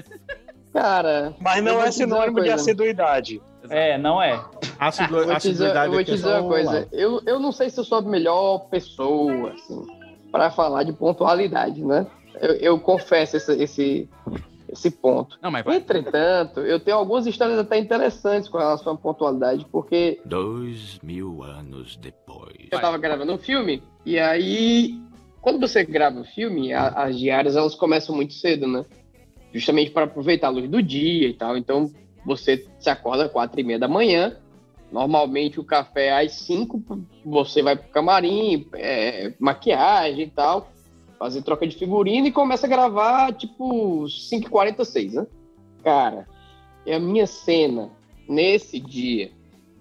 Cara. 0.73 1.34
Mas 1.39 1.63
não 1.63 1.82
é 1.82 1.91
sinônimo 1.91 2.41
de 2.41 2.49
assiduidade. 2.49 3.41
É, 3.69 3.97
não 3.97 4.21
é. 4.21 4.39
Assidu 4.79 5.17
Eu 5.17 5.27
vou 5.27 5.36
te 5.38 5.49
dizer, 5.49 5.89
vou 5.89 6.03
te 6.03 6.11
dizer 6.11 6.27
uma 6.27 6.38
é 6.38 6.41
coisa. 6.41 6.88
Eu, 6.91 7.21
eu 7.25 7.39
não 7.39 7.51
sei 7.51 7.69
se 7.69 7.79
eu 7.79 7.84
sou 7.84 7.99
a 7.99 8.01
melhor 8.01 8.59
pessoa, 8.69 9.53
assim, 9.53 9.86
para 10.32 10.49
falar 10.51 10.84
de 10.84 10.93
pontualidade, 10.93 11.84
né? 11.84 12.05
Eu, 12.39 12.53
eu 12.55 12.79
confesso 12.79 13.38
esse, 13.38 13.53
esse, 13.61 14.09
esse 14.72 14.89
ponto. 14.89 15.38
Não. 15.41 15.51
Entretanto, 15.74 16.61
eu 16.61 16.80
tenho 16.80 16.97
algumas 16.97 17.26
histórias 17.28 17.59
até 17.59 17.78
interessantes 17.78 18.47
com 18.49 18.57
relação 18.57 18.93
à 18.93 18.97
pontualidade, 18.97 19.65
porque 19.72 20.19
Dois 20.26 20.97
mil 21.03 21.43
anos 21.43 21.97
depois. 21.97 22.67
eu 22.72 22.80
tava 22.80 22.97
gravando 22.97 23.34
um 23.34 23.38
filme, 23.38 23.84
e 24.05 24.17
aí, 24.17 24.97
quando 25.41 25.59
você 25.59 25.84
grava 25.84 26.19
um 26.19 26.24
filme, 26.24 26.74
a- 26.74 26.88
as 26.89 27.19
diárias 27.19 27.55
elas 27.55 27.76
começam 27.76 28.15
muito 28.15 28.34
cedo, 28.34 28.65
né? 28.67 28.86
Justamente 29.53 29.91
para 29.91 30.05
aproveitar 30.05 30.47
a 30.47 30.51
luz 30.51 30.69
do 30.69 30.82
dia 30.82 31.28
e 31.28 31.34
tal. 31.34 31.57
Então, 31.57 31.91
você 32.26 32.65
se 32.80 32.89
acorda 32.89 33.26
às 33.26 33.32
quatro 33.32 33.59
e 33.59 33.63
meia 33.63 33.78
da 33.80 33.88
manhã. 33.88 34.38
Normalmente 34.91 35.59
o 35.59 35.63
café 35.63 36.07
é 36.07 36.26
às 36.26 36.34
cinco, 36.34 36.82
você 37.26 37.61
vai 37.61 37.76
pro 37.76 37.89
camarim, 37.89 38.67
é, 38.76 39.34
maquiagem 39.39 40.26
e 40.26 40.30
tal, 40.30 40.69
fazer 41.22 41.43
troca 41.43 41.67
de 41.67 41.76
figurino 41.76 42.26
e 42.26 42.32
começa 42.32 42.65
a 42.65 42.69
gravar 42.69 43.32
tipo 43.32 44.05
5h46, 44.05 45.11
né? 45.13 45.28
Cara, 45.84 46.28
e 46.84 46.91
a 46.91 46.99
minha 46.99 47.28
cena 47.28 47.91
nesse 48.28 48.80
dia 48.80 49.32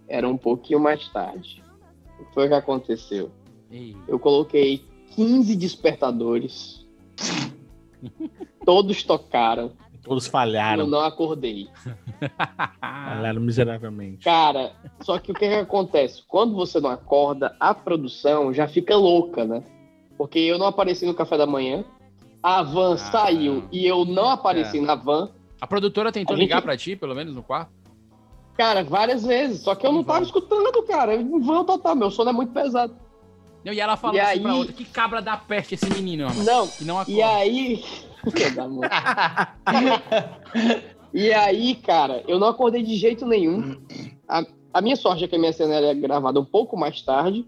era 0.07 0.29
um 0.29 0.37
pouquinho 0.37 0.79
mais 0.79 1.09
tarde. 1.09 1.65
O 2.21 2.27
que 2.27 2.35
foi 2.35 2.47
que 2.47 2.53
aconteceu? 2.53 3.31
Ei, 3.71 3.97
Eu 4.07 4.19
coloquei 4.19 4.85
15 5.17 5.57
despertadores. 5.57 6.87
Todos 8.63 9.03
tocaram. 9.03 9.73
Todos 10.03 10.27
Eu 10.27 10.31
falharam. 10.31 10.87
não 10.87 11.01
acordei. 11.01 11.69
Falharam 12.79 13.41
miseravelmente. 13.41 14.25
Cara, 14.25 14.73
só 15.01 15.19
que 15.19 15.33
o 15.33 15.35
que, 15.35 15.49
que 15.49 15.55
acontece? 15.55 16.23
Quando 16.29 16.55
você 16.55 16.79
não 16.81 16.91
acorda, 16.91 17.57
a 17.59 17.73
produção 17.75 18.53
já 18.53 18.69
fica 18.69 18.95
louca, 18.95 19.47
né? 19.47 19.63
Porque 20.21 20.39
eu 20.39 20.59
não 20.59 20.67
apareci 20.67 21.07
no 21.07 21.15
café 21.15 21.39
da 21.39 21.47
manhã, 21.47 21.83
a 22.43 22.63
van 22.63 22.99
saiu 22.99 23.65
e 23.73 23.87
eu 23.87 24.05
não 24.05 24.29
apareci 24.29 24.77
É. 24.77 24.81
na 24.83 24.95
van. 24.95 25.31
A 25.59 25.67
produtora 25.67 26.13
tentou 26.13 26.35
A 26.35 26.37
gente- 26.37 26.47
ligar 26.47 26.61
pra 26.61 26.77
ti, 26.77 26.95
pelo 26.95 27.15
menos 27.15 27.35
no 27.35 27.43
quarto? 27.43 27.71
Cara, 28.55 28.85
várias 28.85 29.25
vezes. 29.25 29.63
Só 29.63 29.75
que 29.75 29.87
eu 29.87 29.91
não 29.93 30.05
tava 30.05 30.23
escutando, 30.23 30.83
cara. 30.83 31.15
Em 31.15 31.41
van 31.41 31.65
total, 31.65 31.97
meu 31.97 32.11
sono 32.11 32.29
é 32.29 32.33
muito 32.35 32.53
pesado. 32.53 32.95
Não, 33.65 33.73
e 33.73 33.81
ela 33.81 33.97
falou 33.97 34.15
E 34.17 34.21
assim 34.21 34.43
pra 34.43 34.53
aí- 34.53 34.59
outra, 34.59 34.73
que 34.75 34.85
cabra 34.85 35.23
da 35.23 35.39
peste 35.39 35.75
esse 35.77 35.89
menino, 35.91 36.27
rapaz. 36.27 36.45
Não, 36.45 36.69
Que 36.69 36.85
não 36.85 36.99
acorda. 36.99 37.19
E 37.19 37.23
aí. 37.23 37.83
E 41.15 41.33
aí, 41.33 41.75
cara, 41.75 42.23
eu 42.29 42.39
não 42.39 42.49
acordei 42.49 42.83
de 42.83 42.95
jeito 42.95 43.27
nenhum. 43.27 43.77
A, 44.29 44.45
a 44.75 44.81
minha 44.81 44.97
sorte 44.97 45.25
é 45.25 45.29
que 45.29 45.35
a 45.35 45.39
minha 45.39 45.53
cena 45.53 45.75
era 45.75 45.95
gravada 45.95 46.39
um 46.39 46.45
pouco 46.45 46.77
mais 46.77 47.03
tarde. 47.03 47.45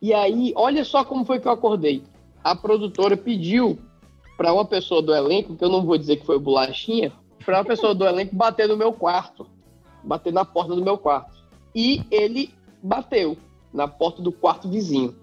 E 0.00 0.14
aí, 0.14 0.52
olha 0.56 0.84
só 0.84 1.04
como 1.04 1.24
foi 1.24 1.38
que 1.38 1.46
eu 1.46 1.52
acordei. 1.52 2.02
A 2.42 2.56
produtora 2.56 3.16
pediu 3.16 3.78
para 4.36 4.52
uma 4.52 4.64
pessoa 4.64 5.02
do 5.02 5.14
elenco, 5.14 5.54
que 5.54 5.64
eu 5.64 5.68
não 5.68 5.84
vou 5.84 5.98
dizer 5.98 6.16
que 6.16 6.26
foi 6.26 6.38
Bolachinha, 6.38 7.12
para 7.44 7.58
uma 7.58 7.64
pessoa 7.64 7.94
do 7.94 8.06
elenco 8.06 8.34
bater 8.34 8.66
no 8.66 8.76
meu 8.76 8.92
quarto. 8.92 9.46
Bater 10.02 10.32
na 10.32 10.44
porta 10.44 10.74
do 10.74 10.82
meu 10.82 10.96
quarto. 10.96 11.38
E 11.74 12.02
ele 12.10 12.50
bateu 12.82 13.36
na 13.72 13.86
porta 13.86 14.22
do 14.22 14.32
quarto 14.32 14.68
vizinho. 14.68 15.14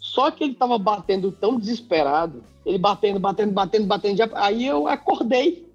Só 0.00 0.30
que 0.30 0.44
ele 0.44 0.54
tava 0.54 0.78
batendo 0.78 1.32
tão 1.32 1.58
desesperado, 1.58 2.44
ele 2.64 2.78
batendo, 2.78 3.18
batendo, 3.18 3.52
batendo, 3.52 3.86
batendo. 3.86 4.30
Aí 4.34 4.66
eu 4.66 4.86
acordei 4.86 5.66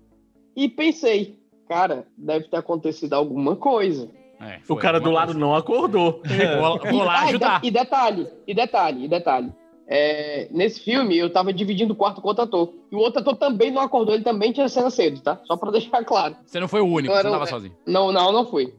e 0.55 0.69
pensei, 0.69 1.39
cara, 1.67 2.07
deve 2.17 2.47
ter 2.47 2.57
acontecido 2.57 3.13
alguma 3.13 3.55
coisa. 3.55 4.09
É, 4.39 4.59
O 4.69 4.75
cara 4.75 4.99
do 4.99 5.09
lado 5.09 5.33
não 5.33 5.55
acordou. 5.55 6.21
Vou, 6.61 6.79
vou 6.91 7.03
lá 7.03 7.25
e 7.25 7.29
ajudar. 7.29 7.59
E, 7.63 7.71
detalhe, 7.71 8.27
e 8.45 8.53
detalhe, 8.53 9.05
e 9.05 9.07
detalhe. 9.07 9.51
É, 9.89 10.47
nesse 10.51 10.81
filme, 10.81 11.17
eu 11.17 11.31
tava 11.31 11.53
dividindo 11.53 11.93
o 11.93 11.95
quarto 11.95 12.21
com 12.21 12.27
outro 12.27 12.43
ator. 12.43 12.73
E 12.91 12.95
o 12.95 12.99
outro 12.99 13.21
ator 13.21 13.35
também 13.37 13.71
não 13.71 13.81
acordou, 13.81 14.13
ele 14.13 14.23
também 14.23 14.51
tinha 14.51 14.67
cena 14.67 14.89
cedo, 14.89 15.21
tá? 15.21 15.39
Só 15.45 15.55
pra 15.55 15.71
deixar 15.71 16.03
claro. 16.03 16.35
Você 16.45 16.59
não 16.59 16.67
foi 16.67 16.81
o 16.81 16.85
único, 16.85 17.07
Não 17.07 17.15
você 17.15 17.19
era 17.19 17.29
não 17.29 17.35
um- 17.35 17.39
tava 17.39 17.49
sozinho. 17.49 17.75
Não, 17.85 18.11
não, 18.11 18.31
não 18.31 18.45
fui. 18.45 18.73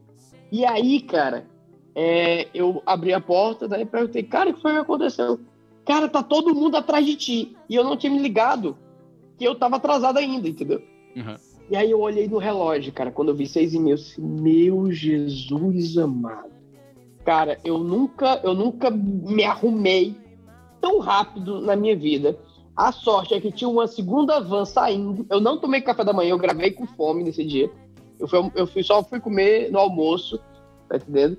E 0.51 0.63
aí, 0.65 1.01
cara, 1.01 1.45
é, 1.95 2.47
eu 2.53 2.81
abri 2.85 3.13
a 3.13 3.19
porta, 3.19 3.67
daí 3.67 3.85
perguntei, 3.85 4.23
cara, 4.23 4.51
o 4.51 4.53
que 4.53 4.61
foi 4.61 4.71
que 4.71 4.77
aconteceu? 4.77 5.39
Cara, 5.85 6.07
tá 6.07 6.21
todo 6.23 6.53
mundo 6.55 6.77
atrás 6.77 7.05
de 7.05 7.15
ti. 7.15 7.57
E 7.67 7.75
eu 7.75 7.83
não 7.83 7.97
tinha 7.97 8.11
me 8.13 8.19
ligado 8.19 8.77
que 9.37 9.43
eu 9.43 9.55
tava 9.55 9.77
atrasado 9.77 10.17
ainda, 10.19 10.47
entendeu? 10.47 10.81
Uhum. 11.15 11.35
E 11.69 11.75
aí 11.75 11.91
eu 11.91 11.99
olhei 12.01 12.27
no 12.27 12.39
relógio, 12.39 12.91
cara, 12.91 13.11
quando 13.11 13.29
eu 13.29 13.35
vi 13.35 13.45
seis 13.45 13.73
e 13.73 13.77
eu 13.77 13.95
disse, 13.95 14.19
meu 14.19 14.91
Jesus 14.91 15.97
amado. 15.97 16.49
Cara, 17.23 17.59
eu 17.63 17.77
nunca, 17.77 18.41
eu 18.43 18.55
nunca 18.55 18.89
me 18.89 19.43
arrumei 19.43 20.15
tão 20.81 20.99
rápido 20.99 21.61
na 21.61 21.75
minha 21.75 21.95
vida. 21.95 22.39
A 22.75 22.91
sorte 22.91 23.35
é 23.35 23.41
que 23.41 23.51
tinha 23.51 23.69
uma 23.69 23.87
segunda 23.87 24.39
van 24.39 24.65
saindo. 24.65 25.25
Eu 25.29 25.39
não 25.39 25.59
tomei 25.59 25.81
café 25.81 26.03
da 26.03 26.13
manhã, 26.13 26.31
eu 26.31 26.39
gravei 26.39 26.71
com 26.71 26.87
fome 26.87 27.23
nesse 27.23 27.45
dia. 27.45 27.69
Eu, 28.17 28.27
fui, 28.27 28.51
eu 28.55 28.65
fui, 28.65 28.81
só 28.81 29.03
fui 29.03 29.19
comer 29.19 29.71
no 29.71 29.77
almoço, 29.77 30.39
tá 30.87 30.95
entendendo? 30.95 31.37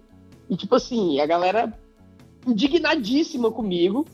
E 0.49 0.57
tipo 0.57 0.74
assim, 0.76 1.18
a 1.18 1.26
galera 1.26 1.76
indignadíssima 2.47 3.51
comigo, 3.51 4.05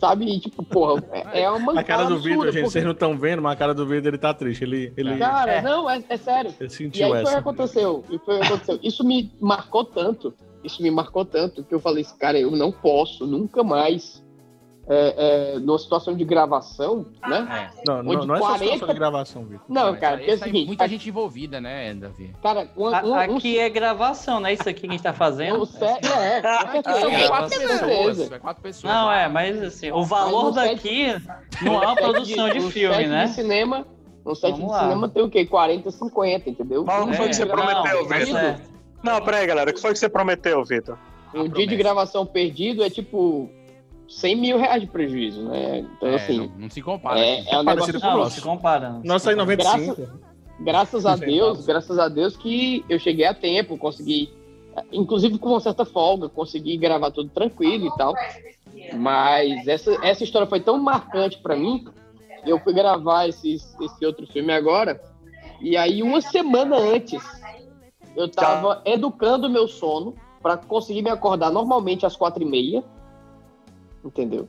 sabe? 0.00 0.24
E 0.24 0.40
tipo, 0.40 0.62
porra, 0.64 1.02
é, 1.12 1.42
é 1.44 1.50
uma 1.50 1.78
A 1.78 1.84
cara 1.84 2.04
do 2.04 2.18
Vitor, 2.18 2.46
gente, 2.46 2.54
porque- 2.54 2.62
vocês 2.70 2.84
não 2.84 2.92
estão 2.92 3.16
vendo, 3.18 3.42
mas 3.42 3.52
a 3.52 3.56
cara 3.56 3.74
do 3.74 3.86
Vitor 3.86 4.08
ele 4.08 4.18
tá 4.18 4.32
triste. 4.34 4.64
Ele, 4.64 4.92
ele, 4.96 5.18
Cara, 5.18 5.60
não, 5.62 5.88
é, 5.88 6.02
é 6.08 6.16
sério. 6.16 6.52
ele 6.58 6.68
E 6.68 6.72
sentiu 6.72 7.04
aí 7.06 7.10
foi 7.12 7.20
o 7.20 7.22
que 7.24 7.28
essa. 7.28 7.38
aconteceu. 7.38 8.04
E 8.10 8.18
foi 8.18 8.36
o 8.36 8.40
que 8.40 8.46
aconteceu. 8.46 8.78
Isso 8.82 9.04
me 9.04 9.30
marcou 9.40 9.84
tanto. 9.84 10.32
Isso 10.64 10.82
me 10.82 10.90
marcou 10.90 11.24
tanto 11.24 11.62
que 11.64 11.74
eu 11.74 11.80
falei 11.80 12.02
assim, 12.02 12.16
cara, 12.18 12.38
eu 12.38 12.50
não 12.50 12.72
posso 12.72 13.26
nunca 13.26 13.62
mais. 13.62 14.22
É, 14.88 15.54
é, 15.54 15.58
numa 15.60 15.78
situação 15.78 16.16
de 16.16 16.24
gravação, 16.24 17.06
né? 17.28 17.70
Não, 17.86 18.02
não, 18.02 18.12
Onde 18.12 18.26
não 18.26 18.34
é 18.34 18.38
só 18.38 18.46
40 18.46 18.64
situação 18.72 18.88
de 18.88 18.94
gravação, 18.94 19.44
Vitor. 19.44 19.64
Não, 19.68 19.94
cara, 19.96 20.16
porque 20.16 20.30
é 20.32 20.34
o 20.34 20.38
seguinte. 20.38 20.66
muita 20.66 20.84
a- 20.84 20.88
gente 20.88 21.08
envolvida, 21.08 21.60
né, 21.60 21.94
Davi? 21.94 22.34
Cara, 22.42 22.68
uma- 22.76 23.04
um- 23.04 23.14
aqui 23.14 23.56
é 23.58 23.68
gravação, 23.68 24.40
não 24.40 24.48
é 24.48 24.54
isso 24.54 24.68
aqui 24.68 24.80
que 24.80 24.86
a 24.88 24.90
gente 24.90 25.02
tá 25.02 25.12
fazendo? 25.12 25.60
o 25.60 25.66
set- 25.66 26.04
é, 26.04 26.40
certeza, 26.72 27.00
São 27.00 27.10
com 27.10 27.26
quatro 27.28 27.58
pessoas, 27.60 28.32
é 28.32 28.38
quatro 28.40 28.62
pessoas. 28.62 28.92
Não, 28.92 29.12
é, 29.12 29.28
mas 29.28 29.62
assim, 29.62 29.92
o 29.92 30.02
valor 30.02 30.46
Mas 30.46 30.54
no 30.56 30.60
set- 30.60 30.74
daqui 30.74 31.64
não 31.64 31.74
é 31.82 31.86
uma 31.86 31.94
set 31.94 32.02
produção 32.02 32.48
de 32.48 32.58
no 32.58 32.70
filme, 32.70 33.06
né? 33.06 33.24
De 33.26 33.30
cinema, 33.34 33.86
no 34.24 34.34
set 34.34 34.50
Vamos 34.52 34.66
de 34.66 34.72
lá. 34.72 34.80
cinema 34.82 35.08
tem 35.08 35.22
o 35.22 35.30
quê? 35.30 35.46
40, 35.46 35.90
50, 35.92 36.50
entendeu? 36.50 36.84
Que 36.84 37.16
foi 37.16 37.28
que 37.28 37.34
você 37.36 37.42
É, 37.42 37.46
prometeu, 37.46 38.08
não, 38.08 38.08
Vitor? 38.18 38.40
é. 38.40 38.56
Não, 39.04 39.20
peraí, 39.22 39.46
galera. 39.46 39.70
O 39.70 39.74
que 39.74 39.80
foi 39.80 39.92
que 39.92 39.98
você 40.00 40.08
prometeu, 40.08 40.64
Vitor? 40.64 40.98
Um 41.32 41.48
dia 41.48 41.64
de 41.66 41.76
gravação 41.76 42.26
perdido 42.26 42.82
é 42.82 42.90
tipo 42.90 43.48
100 44.10 44.36
mil 44.36 44.58
reais 44.58 44.80
de 44.82 44.88
prejuízo, 44.88 45.42
né? 45.44 45.78
Então, 45.78 46.08
É, 46.08 46.16
assim, 46.16 46.38
não, 46.38 46.58
não 46.58 46.70
se 46.70 46.82
compara. 46.82 47.20
é, 47.20 47.44
é 47.48 47.58
um 47.58 47.62
negócio... 47.62 48.00
Não, 48.00 48.16
nosso. 48.18 48.34
se 48.34 48.40
compara. 48.42 48.90
não 48.90 49.02
Nossa, 49.04 49.30
aí 49.30 49.36
compara. 49.36 49.56
95. 49.78 50.30
Graças 50.60 51.06
a 51.06 51.16
Sem 51.16 51.28
Deus, 51.28 51.64
graças 51.64 51.98
a 51.98 52.08
Deus 52.08 52.36
que 52.36 52.84
eu 52.88 52.98
cheguei 52.98 53.24
a 53.24 53.32
tempo, 53.32 53.78
consegui, 53.78 54.30
inclusive 54.92 55.38
com 55.38 55.50
uma 55.50 55.60
certa 55.60 55.84
folga, 55.86 56.28
consegui 56.28 56.76
gravar 56.76 57.10
tudo 57.12 57.30
tranquilo 57.30 57.86
e 57.86 57.96
tal. 57.96 58.14
Mas 58.98 59.66
essa, 59.66 59.92
essa 60.04 60.24
história 60.24 60.46
foi 60.46 60.60
tão 60.60 60.78
marcante 60.78 61.38
pra 61.38 61.56
mim, 61.56 61.86
eu 62.44 62.58
fui 62.58 62.74
gravar 62.74 63.28
esse, 63.28 63.54
esse 63.54 64.04
outro 64.04 64.26
filme 64.26 64.52
agora, 64.52 65.00
e 65.60 65.76
aí 65.76 66.02
uma 66.02 66.20
semana 66.20 66.76
antes, 66.76 67.22
eu 68.16 68.28
tava 68.28 68.82
educando 68.84 69.46
o 69.46 69.50
meu 69.50 69.68
sono 69.68 70.14
pra 70.42 70.56
conseguir 70.56 71.02
me 71.02 71.10
acordar 71.10 71.50
normalmente 71.50 72.04
às 72.04 72.16
quatro 72.16 72.42
e 72.42 72.46
meia, 72.46 72.82
entendeu? 74.04 74.48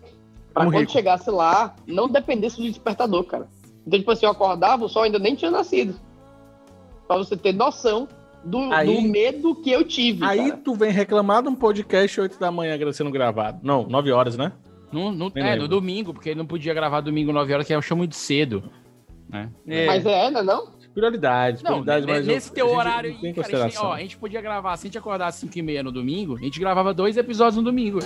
Pra 0.53 0.63
Como 0.63 0.71
quando 0.71 0.81
rico. 0.81 0.91
chegasse 0.91 1.29
lá, 1.29 1.75
não 1.87 2.09
dependesse 2.09 2.57
do 2.57 2.67
despertador, 2.67 3.23
cara. 3.23 3.47
Então, 3.85 3.99
tipo 3.99 4.11
assim, 4.11 4.25
eu 4.25 4.31
acordava, 4.31 4.85
o 4.85 4.89
sol 4.89 5.03
ainda 5.03 5.17
nem 5.19 5.35
tinha 5.35 5.49
nascido. 5.49 5.95
Pra 7.07 7.17
você 7.17 7.35
ter 7.35 7.53
noção 7.53 8.07
do, 8.43 8.57
Aí- 8.73 8.87
do 8.95 9.01
medo 9.01 9.55
que 9.55 9.71
eu 9.71 9.83
tive. 9.85 10.23
Aí 10.25 10.49
cara. 10.49 10.61
tu 10.63 10.73
vem 10.75 10.91
reclamar 10.91 11.41
de 11.43 11.49
um 11.49 11.55
podcast 11.55 12.19
8 12.21 12.39
da 12.39 12.51
manhã 12.51 12.77
sendo 12.93 13.11
gravado. 13.11 13.59
Não, 13.63 13.83
9 13.87 14.11
horas, 14.11 14.35
né? 14.37 14.51
No, 14.91 15.11
no- 15.11 15.31
é, 15.35 15.41
lembro. 15.41 15.61
no 15.61 15.67
domingo, 15.69 16.13
porque 16.13 16.29
ele 16.29 16.37
não 16.37 16.45
podia 16.45 16.73
gravar 16.73 16.99
domingo 17.01 17.31
9 17.31 17.53
horas, 17.53 17.65
que 17.65 17.73
eu 17.73 17.79
achei 17.79 17.95
muito 17.95 18.15
cedo. 18.15 18.63
Né? 19.29 19.49
Mas 19.87 20.05
é, 20.05 20.29
não 20.29 20.41
é 20.41 20.43
não? 20.43 20.67
Prioridades, 20.93 21.63
Não, 21.63 21.71
prioridades, 21.81 22.05
ne- 22.05 22.11
mas 22.11 22.27
eu- 22.27 22.33
nesse 22.33 22.51
teu 22.51 22.67
gente 22.67 22.75
horário 22.77 22.91
aí, 22.91 23.01
cara, 23.01 23.07
a 23.07 23.13
gente, 23.13 23.21
tem- 23.21 23.33
consideração. 23.33 23.85
ó, 23.85 23.93
a 23.93 23.99
gente 23.99 24.17
podia 24.17 24.41
gravar, 24.41 24.75
se 24.75 24.85
a 24.85 24.87
gente 24.89 24.97
acordasse 24.97 25.39
5 25.39 25.57
e 25.57 25.61
meia 25.61 25.81
no 25.81 25.91
domingo, 25.91 26.35
a 26.35 26.39
gente 26.41 26.59
gravava 26.59 26.93
dois 26.93 27.15
episódios 27.15 27.55
no 27.55 27.63
domingo. 27.63 27.99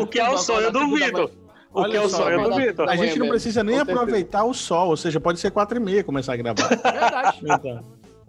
O 0.00 0.06
que 0.06 0.18
é 0.20 0.28
o 0.28 0.38
sonho 0.38 0.70
do 0.70 0.94
Vitor. 0.94 1.30
O 1.72 1.84
que 1.84 1.96
é 1.96 2.00
o 2.00 2.08
sonho 2.08 2.42
do 2.42 2.52
a 2.54 2.56
Vitor. 2.56 2.96
gente 2.96 3.18
não 3.18 3.28
precisa 3.28 3.62
nem 3.62 3.78
aproveitar 3.78 4.44
o 4.44 4.52
sol, 4.52 4.88
ou 4.88 4.96
seja, 4.96 5.20
pode 5.20 5.38
ser 5.38 5.50
4 5.50 5.76
e 5.78 5.80
meia 5.80 6.02
começar 6.04 6.32
a 6.32 6.36
gravar. 6.36 6.68
Verdade. 6.82 7.38
Então, 7.42 7.84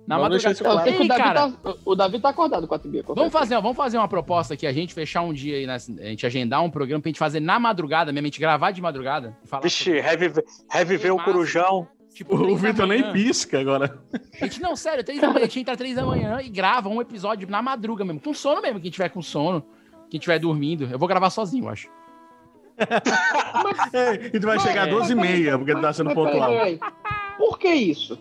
Na 0.08 0.20
madrugada. 0.20 0.56
claro. 0.56 0.84
que 0.84 0.90
o 0.98 1.02
Ei, 1.02 1.08
Davi, 1.08 1.22
cara. 1.24 1.50
tá, 1.52 1.74
o 1.86 1.96
Davi 1.96 2.20
tá 2.20 2.30
acordado 2.30 2.68
com 2.68 2.76
a 2.76 2.80
Tibia. 2.80 3.04
Vamos 3.08 3.32
fazer, 3.34 3.56
vamos 3.56 3.76
fazer 3.78 3.98
uma 3.98 4.08
proposta 4.08 4.54
aqui, 4.54 4.68
a 4.68 4.74
gente 4.74 4.94
fechar 4.94 5.22
um 5.22 5.34
dia 5.34 5.58
aí, 5.58 5.66
nessa- 5.66 5.92
a 5.92 6.06
gente 6.06 6.26
agendar 6.26 6.64
um 6.64 6.70
programa 6.70 7.02
pra 7.02 7.10
gente 7.10 7.18
fazer 7.20 7.40
na 7.40 7.60
madrugada 7.60 8.12
mesmo, 8.12 8.26
a 8.26 8.30
gente 8.30 8.40
gravar 8.40 8.72
de 8.72 8.82
madrugada. 8.82 9.36
falar 9.46 9.64
Vixe, 9.64 10.00
reviver, 10.00 10.44
reviver 10.70 11.14
o 11.14 11.24
corujão. 11.24 11.88
Tipo, 12.14 12.36
O 12.36 12.58
Vitor 12.58 12.86
nem 12.86 13.12
pisca 13.14 13.58
agora. 13.60 13.98
A 14.40 14.44
gente, 14.46 14.62
não, 14.62 14.76
sério, 14.76 15.02
três 15.04 15.20
da 15.22 15.30
manhã, 15.30 15.40
a 15.40 15.48
gente 15.48 15.62
entra 15.62 15.78
três 15.78 15.96
da 15.96 16.06
manhã 16.06 16.40
e 16.44 16.50
grava 16.50 16.90
um 16.90 17.02
episódio 17.02 17.50
na 17.50 17.62
madruga 17.62 18.04
mesmo, 18.04 18.20
com 18.20 18.34
sono 18.34 18.62
mesmo, 18.62 18.82
quem 18.82 18.92
tiver 18.92 19.08
com 19.10 19.22
sono, 19.22 19.64
quem 20.12 20.20
tiver 20.20 20.38
dormindo. 20.38 20.88
Eu 20.92 21.00
vou 21.00 21.08
gravar 21.08 21.30
sozinho, 21.30 21.66
eu 21.66 21.70
acho. 21.70 21.90
É, 23.94 24.14
e 24.36 24.40
tu 24.40 24.48
vai 24.48 24.60
chegar 24.60 24.84
às 24.84 24.90
12 24.90 25.12
e 25.12 25.16
meia, 25.16 25.58
porque 25.58 25.74
tu 25.74 25.82
tá 25.82 25.94
sendo 25.94 26.08
Mas 26.08 26.16
pontual. 26.16 26.50
peraí. 26.52 26.80
Por 27.38 27.60
que 27.60 27.68
isso? 27.70 28.18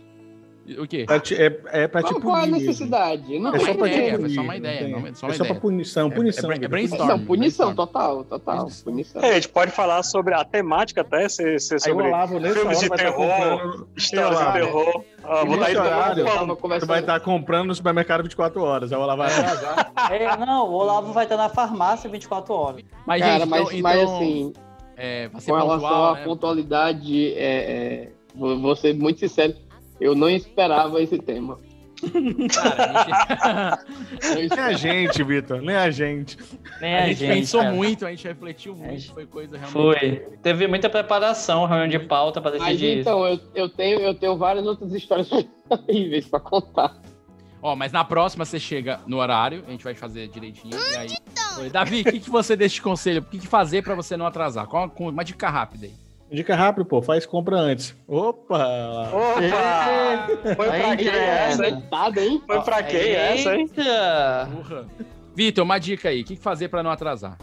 O 0.79 0.87
quê? 0.87 1.05
Pra 1.07 1.19
te- 1.21 1.35
É, 1.35 1.61
é 1.73 1.89
pra 1.89 2.03
te 2.03 2.11
Qual, 2.11 2.21
qual 2.21 2.37
é 2.37 2.41
a 2.41 2.43
punir 2.47 2.61
necessidade? 2.61 3.39
Não, 3.39 3.55
É 3.55 3.59
só 3.59 3.67
uma 3.67 3.75
pra 3.75 3.89
te 3.89 3.95
ideia, 3.95 4.13
punir. 4.13 4.21
foi 4.27 4.35
só 4.35 4.41
uma 4.43 4.47
não 4.53 4.55
ideia, 4.59 4.89
não, 4.89 5.07
é 5.07 5.15
só 5.15 5.27
uma 5.27 5.33
É 5.33 5.37
só 5.37 5.45
pra 5.45 5.55
punição, 5.57 6.07
É- 6.09 6.11
punição. 6.15 6.51
é 6.51 6.55
é 6.55 6.57
Vitor. 6.57 6.69
brainstorm. 6.71 7.09
não, 7.09 7.19
punição, 7.25 7.75
total, 7.75 8.25
total. 8.25 8.69
Punição. 8.85 9.23
É, 9.23 9.31
a 9.31 9.35
gente 9.35 9.49
pode 9.49 9.71
falar 9.73 10.03
sobre 10.03 10.35
a 10.35 10.45
temática 10.45 11.01
até, 11.01 11.29
ser, 11.29 11.61
ser 11.61 11.81
sobre 11.81 12.07
Olavo, 12.07 12.39
filmes 12.41 12.57
hora, 12.57 12.61
de 12.63 12.89
vai 12.89 12.97
estar 12.97 12.97
terror, 12.97 13.61
comprando... 13.61 13.89
histórias 13.97 14.39
de 14.39 14.53
terror. 14.53 15.05
Ah, 15.23 15.45
vou 15.45 15.59
horário, 15.59 16.57
conversando. 16.57 16.89
vai 16.89 17.01
estar 17.01 17.21
comprando 17.21 17.67
no 17.69 17.75
supermercado 17.75 18.23
24 18.23 18.63
horas. 18.63 18.93
Aí 18.93 18.99
o 18.99 19.03
Olavo 19.03 19.23
vai 19.23 19.33
atrasar. 19.33 19.93
É, 20.11 20.37
não, 20.37 20.69
o 20.69 20.73
Olavo 20.73 21.13
vai 21.13 21.25
estar 21.25 21.37
na 21.37 21.49
farmácia 21.49 22.09
24 22.09 22.55
horas. 22.55 22.83
Mas, 23.07 23.21
Cara, 23.21 23.39
gente, 23.41 23.49
mas, 23.49 23.61
então, 23.69 23.81
mas 23.83 24.01
então, 24.03 24.17
assim, 24.17 24.53
é, 24.97 25.29
com 25.29 25.55
relação 25.55 26.05
à 26.07 26.15
né? 26.15 26.25
pontualidade, 26.25 27.35
é, 27.35 27.39
é, 28.05 28.09
vou, 28.35 28.59
vou 28.61 28.75
ser 28.77 28.95
muito 28.95 29.21
sincero, 29.21 29.55
eu 30.01 30.15
não 30.15 30.29
esperava 30.31 31.01
esse 31.03 31.19
tema. 31.19 31.59
Cara, 32.55 33.03
a 33.03 34.35
gente, 34.35 34.49
Nem 34.55 34.59
a 34.59 34.73
gente, 34.73 35.23
Vitor, 35.23 35.61
nem 35.61 35.77
a 35.77 35.91
gente. 35.91 36.39
Nem 36.81 36.95
a 36.95 37.07
gente 37.09 37.27
pensou 37.27 37.61
cara. 37.61 37.75
muito, 37.75 38.07
a 38.07 38.11
gente 38.11 38.27
refletiu 38.27 38.75
muito, 38.75 39.01
gente- 39.01 39.13
foi 39.13 39.27
coisa 39.27 39.59
realmente... 39.59 39.99
Foi. 40.01 40.39
Teve 40.43 40.67
muita 40.67 40.89
preparação, 40.89 41.67
reunião 41.67 41.89
de 41.89 41.99
pauta 41.99 42.41
para 42.41 42.53
Mas 42.53 42.63
decidir 42.79 43.01
isso. 43.01 43.01
então, 43.01 43.27
eu, 43.27 43.39
eu, 43.55 43.69
tenho, 43.69 44.01
eu 44.01 44.15
tenho 44.15 44.37
várias 44.37 44.67
outras 44.67 44.93
histórias 44.95 45.29
horríveis 45.69 46.27
pra 46.27 46.41
contar. 46.41 46.97
Ó, 47.63 47.77
mas 47.77 47.93
na 47.93 48.03
próxima 48.03 48.47
você 48.47 48.59
chega 48.59 49.01
no 49.07 49.19
horário, 49.19 49.63
a 49.69 49.71
gente 49.71 49.85
vai 49.85 49.95
fazer 49.95 50.29
direitinho, 50.29 50.79
e 50.93 50.97
aí... 50.97 51.11
Oi, 51.59 51.69
Davi, 51.69 52.01
o 52.01 52.05
que, 52.05 52.21
que 52.21 52.31
você 52.31 52.57
deixa 52.57 52.77
de 52.77 52.83
conselho? 52.83 53.21
O 53.21 53.25
que, 53.25 53.39
que 53.39 53.47
fazer 53.47 53.83
pra 53.83 53.95
você 53.95 54.17
não 54.17 54.25
atrasar? 54.25 54.67
Qual 54.67 54.91
uma, 54.99 55.11
uma 55.11 55.25
dica 55.25 55.51
rápida 55.51 55.85
aí. 55.87 55.93
Dica 56.31 56.55
rápido, 56.55 56.85
pô, 56.87 57.03
faz 57.03 57.27
compra 57.27 57.57
antes. 57.59 57.95
Opa! 58.07 59.11
Opa! 59.11 60.55
Foi 60.55 60.69
pra 60.69 60.97
quem 60.97 61.09
essa, 61.09 61.67
hein? 61.67 61.85
Hein? 62.21 62.43
Foi 62.47 62.63
pra 62.63 62.83
quem 62.85 63.11
essa, 63.13 63.57
hein? 63.57 63.71
Vitor, 65.35 65.65
uma 65.65 65.79
dica 65.79 66.09
aí. 66.09 66.23
O 66.23 66.25
que 66.25 66.37
fazer 66.37 66.69
pra 66.69 66.83
não 66.85 66.91
atrasar? 66.91 67.37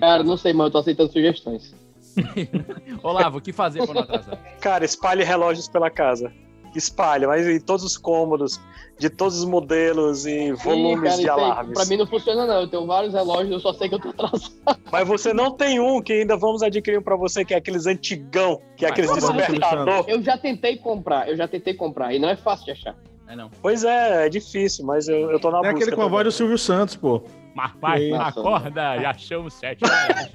Cara, 0.00 0.24
não 0.24 0.36
sei, 0.36 0.52
mas 0.52 0.66
eu 0.66 0.70
tô 0.72 0.78
aceitando 0.78 1.12
sugestões. 1.12 1.74
Olavo, 3.02 3.38
o 3.38 3.40
que 3.40 3.52
fazer 3.52 3.84
pra 3.84 3.94
não 3.94 4.02
atrasar? 4.02 4.36
Cara, 4.60 4.84
espalhe 4.84 5.22
relógios 5.22 5.68
pela 5.68 5.90
casa. 5.90 6.32
Espalhe, 6.74 7.26
mas 7.26 7.46
em 7.46 7.60
todos 7.60 7.84
os 7.84 7.96
cômodos, 7.98 8.60
de 8.98 9.10
todos 9.10 9.38
os 9.38 9.44
modelos 9.44 10.24
e 10.26 10.52
volumes 10.52 11.14
Ih, 11.14 11.20
de 11.22 11.26
cara, 11.26 11.40
aí 11.40 11.50
alarmes. 11.50 11.74
Pra 11.74 11.84
mim 11.86 11.96
não 11.96 12.06
funciona, 12.06 12.46
não. 12.46 12.60
Eu 12.62 12.68
tenho 12.68 12.86
vários 12.86 13.12
relógios, 13.12 13.50
eu 13.50 13.60
só 13.60 13.72
sei 13.72 13.88
que 13.88 13.94
eu 13.94 13.98
tô 14.00 14.08
atrasado. 14.10 14.52
Mas 14.90 15.06
você 15.06 15.32
não 15.34 15.50
tem 15.50 15.78
um 15.80 16.00
que 16.02 16.12
ainda 16.12 16.36
vamos 16.36 16.62
adquirir 16.62 16.98
um 16.98 17.02
pra 17.02 17.16
você, 17.16 17.44
que 17.44 17.52
é 17.54 17.58
aqueles 17.58 17.86
antigão, 17.86 18.60
que 18.76 18.84
é 18.84 18.88
Vai, 18.88 18.92
aqueles 19.00 19.22
lá, 19.22 19.32
despertador. 19.32 20.04
Eu 20.08 20.22
já 20.22 20.38
tentei 20.38 20.76
comprar, 20.76 21.28
eu 21.28 21.36
já 21.36 21.46
tentei 21.48 21.74
comprar, 21.74 22.14
e 22.14 22.18
não 22.18 22.28
é 22.28 22.36
fácil 22.36 22.64
de 22.66 22.70
achar. 22.72 22.94
É 23.28 23.36
não. 23.36 23.50
Pois 23.62 23.82
é, 23.84 24.26
é 24.26 24.28
difícil, 24.28 24.84
mas 24.84 25.08
eu, 25.08 25.30
eu 25.30 25.40
tô 25.40 25.50
na 25.50 25.58
É 25.58 25.60
busca. 25.62 25.76
aquele 25.76 25.92
com 25.96 26.02
a 26.02 26.08
voz 26.08 26.24
do 26.24 26.32
Silvio 26.32 26.58
Santos, 26.58 26.96
pô. 26.96 27.22
Mas 27.54 27.72
pai, 27.80 28.08
Nossa. 28.10 28.40
acorda 28.40 28.96
e 28.96 29.04
achamos 29.04 29.54
sete 29.54 29.82
horas. 29.88 30.30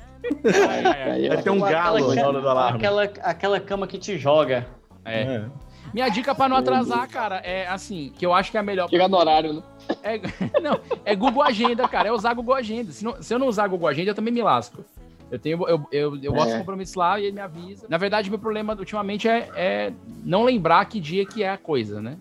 Ai, 0.46 0.86
ai, 0.86 1.02
ai. 1.04 1.12
Aí, 1.12 1.30
Deve 1.30 1.44
ter 1.44 1.50
um 1.52 1.60
galo 1.60 2.14
na 2.14 2.28
hora 2.28 2.42
do 2.42 2.50
alarme. 2.50 2.78
Aquela, 2.80 3.04
aquela 3.04 3.60
cama 3.60 3.88
que 3.88 3.98
te 3.98 4.18
joga. 4.18 4.68
É. 5.06 5.22
É. 5.22 5.46
Minha 5.94 6.10
dica 6.10 6.36
pra 6.36 6.48
não 6.50 6.58
atrasar, 6.58 7.08
cara, 7.10 7.38
é 7.38 7.68
assim, 7.68 8.12
que 8.18 8.26
eu 8.26 8.34
acho 8.34 8.52
que 8.52 8.58
é 8.58 8.60
a 8.60 8.64
melhor. 8.64 8.90
Chegar 8.90 9.08
no 9.08 9.18
horário, 9.18 9.54
né? 9.54 9.64
É, 10.04 10.20
não, 10.62 10.80
é 11.06 11.16
Google 11.16 11.42
Agenda, 11.44 11.88
cara. 11.88 12.10
É 12.10 12.12
usar 12.12 12.34
Google 12.34 12.54
Agenda. 12.56 12.92
Se, 12.92 13.04
não- 13.04 13.22
se 13.22 13.34
eu 13.34 13.40
não 13.40 13.48
usar 13.48 13.68
Google 13.68 13.88
Agenda, 13.88 14.12
eu 14.12 14.16
também 14.16 14.34
me 14.34 14.42
lasco. 14.44 14.84
Eu 15.30 15.38
tenho, 15.40 15.58
eu, 15.68 15.86
eu, 15.92 16.16
eu 16.24 16.32
boto 16.34 16.50
É. 16.50 16.54
os 16.54 16.58
compromissos 16.60 16.96
lá 16.96 17.20
e 17.20 17.26
ele 17.26 17.34
me 17.34 17.42
avisa. 17.42 17.86
Na 17.90 17.98
verdade, 17.98 18.30
meu 18.30 18.40
problema 18.40 18.74
ultimamente 18.76 19.28
é, 19.28 19.50
é 19.56 19.94
não 20.24 20.44
lembrar 20.44 20.86
que 20.86 21.00
dia 21.00 21.26
que 21.26 21.44
é 21.44 21.50
a 21.50 21.58
coisa, 21.58 22.02
né? 22.02 22.18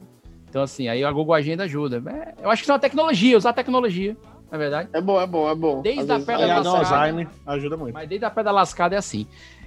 Então, 0.49 0.62
assim, 0.62 0.89
aí 0.89 1.05
a 1.05 1.12
Google 1.12 1.35
Agenda 1.35 1.64
ajuda. 1.64 2.03
É, 2.11 2.35
eu 2.43 2.51
acho 2.51 2.62
que 2.62 2.64
isso 2.64 2.73
é 2.73 2.75
uma 2.75 2.81
tecnologia, 2.81 3.37
usar 3.37 3.53
tecnologia, 3.53 4.17
na 4.51 4.59
verdade. 4.59 4.89
É 4.93 5.01
bom, 5.01 5.21
é 5.21 5.27
bom, 5.27 5.49
é 5.51 5.55
bom. 5.55 5.83
Desde 5.83 6.01
Às 6.11 6.23
a 6.23 6.25
pedra 6.27 6.47
lascada. 6.61 6.79
Alzheimer 6.97 7.29
ajuda 7.47 7.77
muito. 7.77 7.95
Mas 7.95 8.09
desde 8.09 8.25
a 8.25 8.31
pedra 8.31 8.51
lascada 8.53 8.95
é 8.95 8.99
assim. 8.99 9.27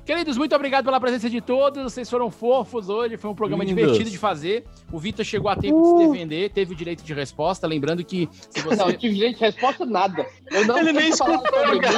Queridos, 0.10 0.40
muito 0.40 0.56
obrigado 0.56 0.86
pela 0.86 1.00
presença 1.00 1.30
de 1.30 1.40
todos. 1.40 1.84
Vocês 1.84 2.10
foram 2.10 2.32
fofos 2.32 2.90
hoje. 2.90 3.16
Foi 3.16 3.30
um 3.30 3.36
programa 3.36 3.64
Lindos. 3.64 3.80
divertido 3.80 4.10
de 4.10 4.18
fazer. 4.18 4.66
O 4.92 4.98
Vitor 4.98 5.24
chegou 5.24 5.52
a 5.52 5.56
tempo 5.56 5.80
de 5.84 5.88
se 5.88 6.08
defender, 6.08 6.50
teve 6.50 6.74
o 6.74 6.76
direito 6.76 7.04
de 7.04 7.14
resposta. 7.14 7.68
Lembrando 7.68 8.04
que 8.04 8.28
se 8.50 8.60
você. 8.62 8.76
Não, 8.78 8.90
eu 8.90 8.98
tive 8.98 9.14
gente 9.14 9.40
resposta 9.40 9.86
nada. 9.86 10.26
Eu 10.50 10.66
não 10.66 10.80
Ele 10.80 10.94
nem 10.94 11.10
escutou, 11.10 11.38
sobre 11.38 11.76
mim. 11.76 11.96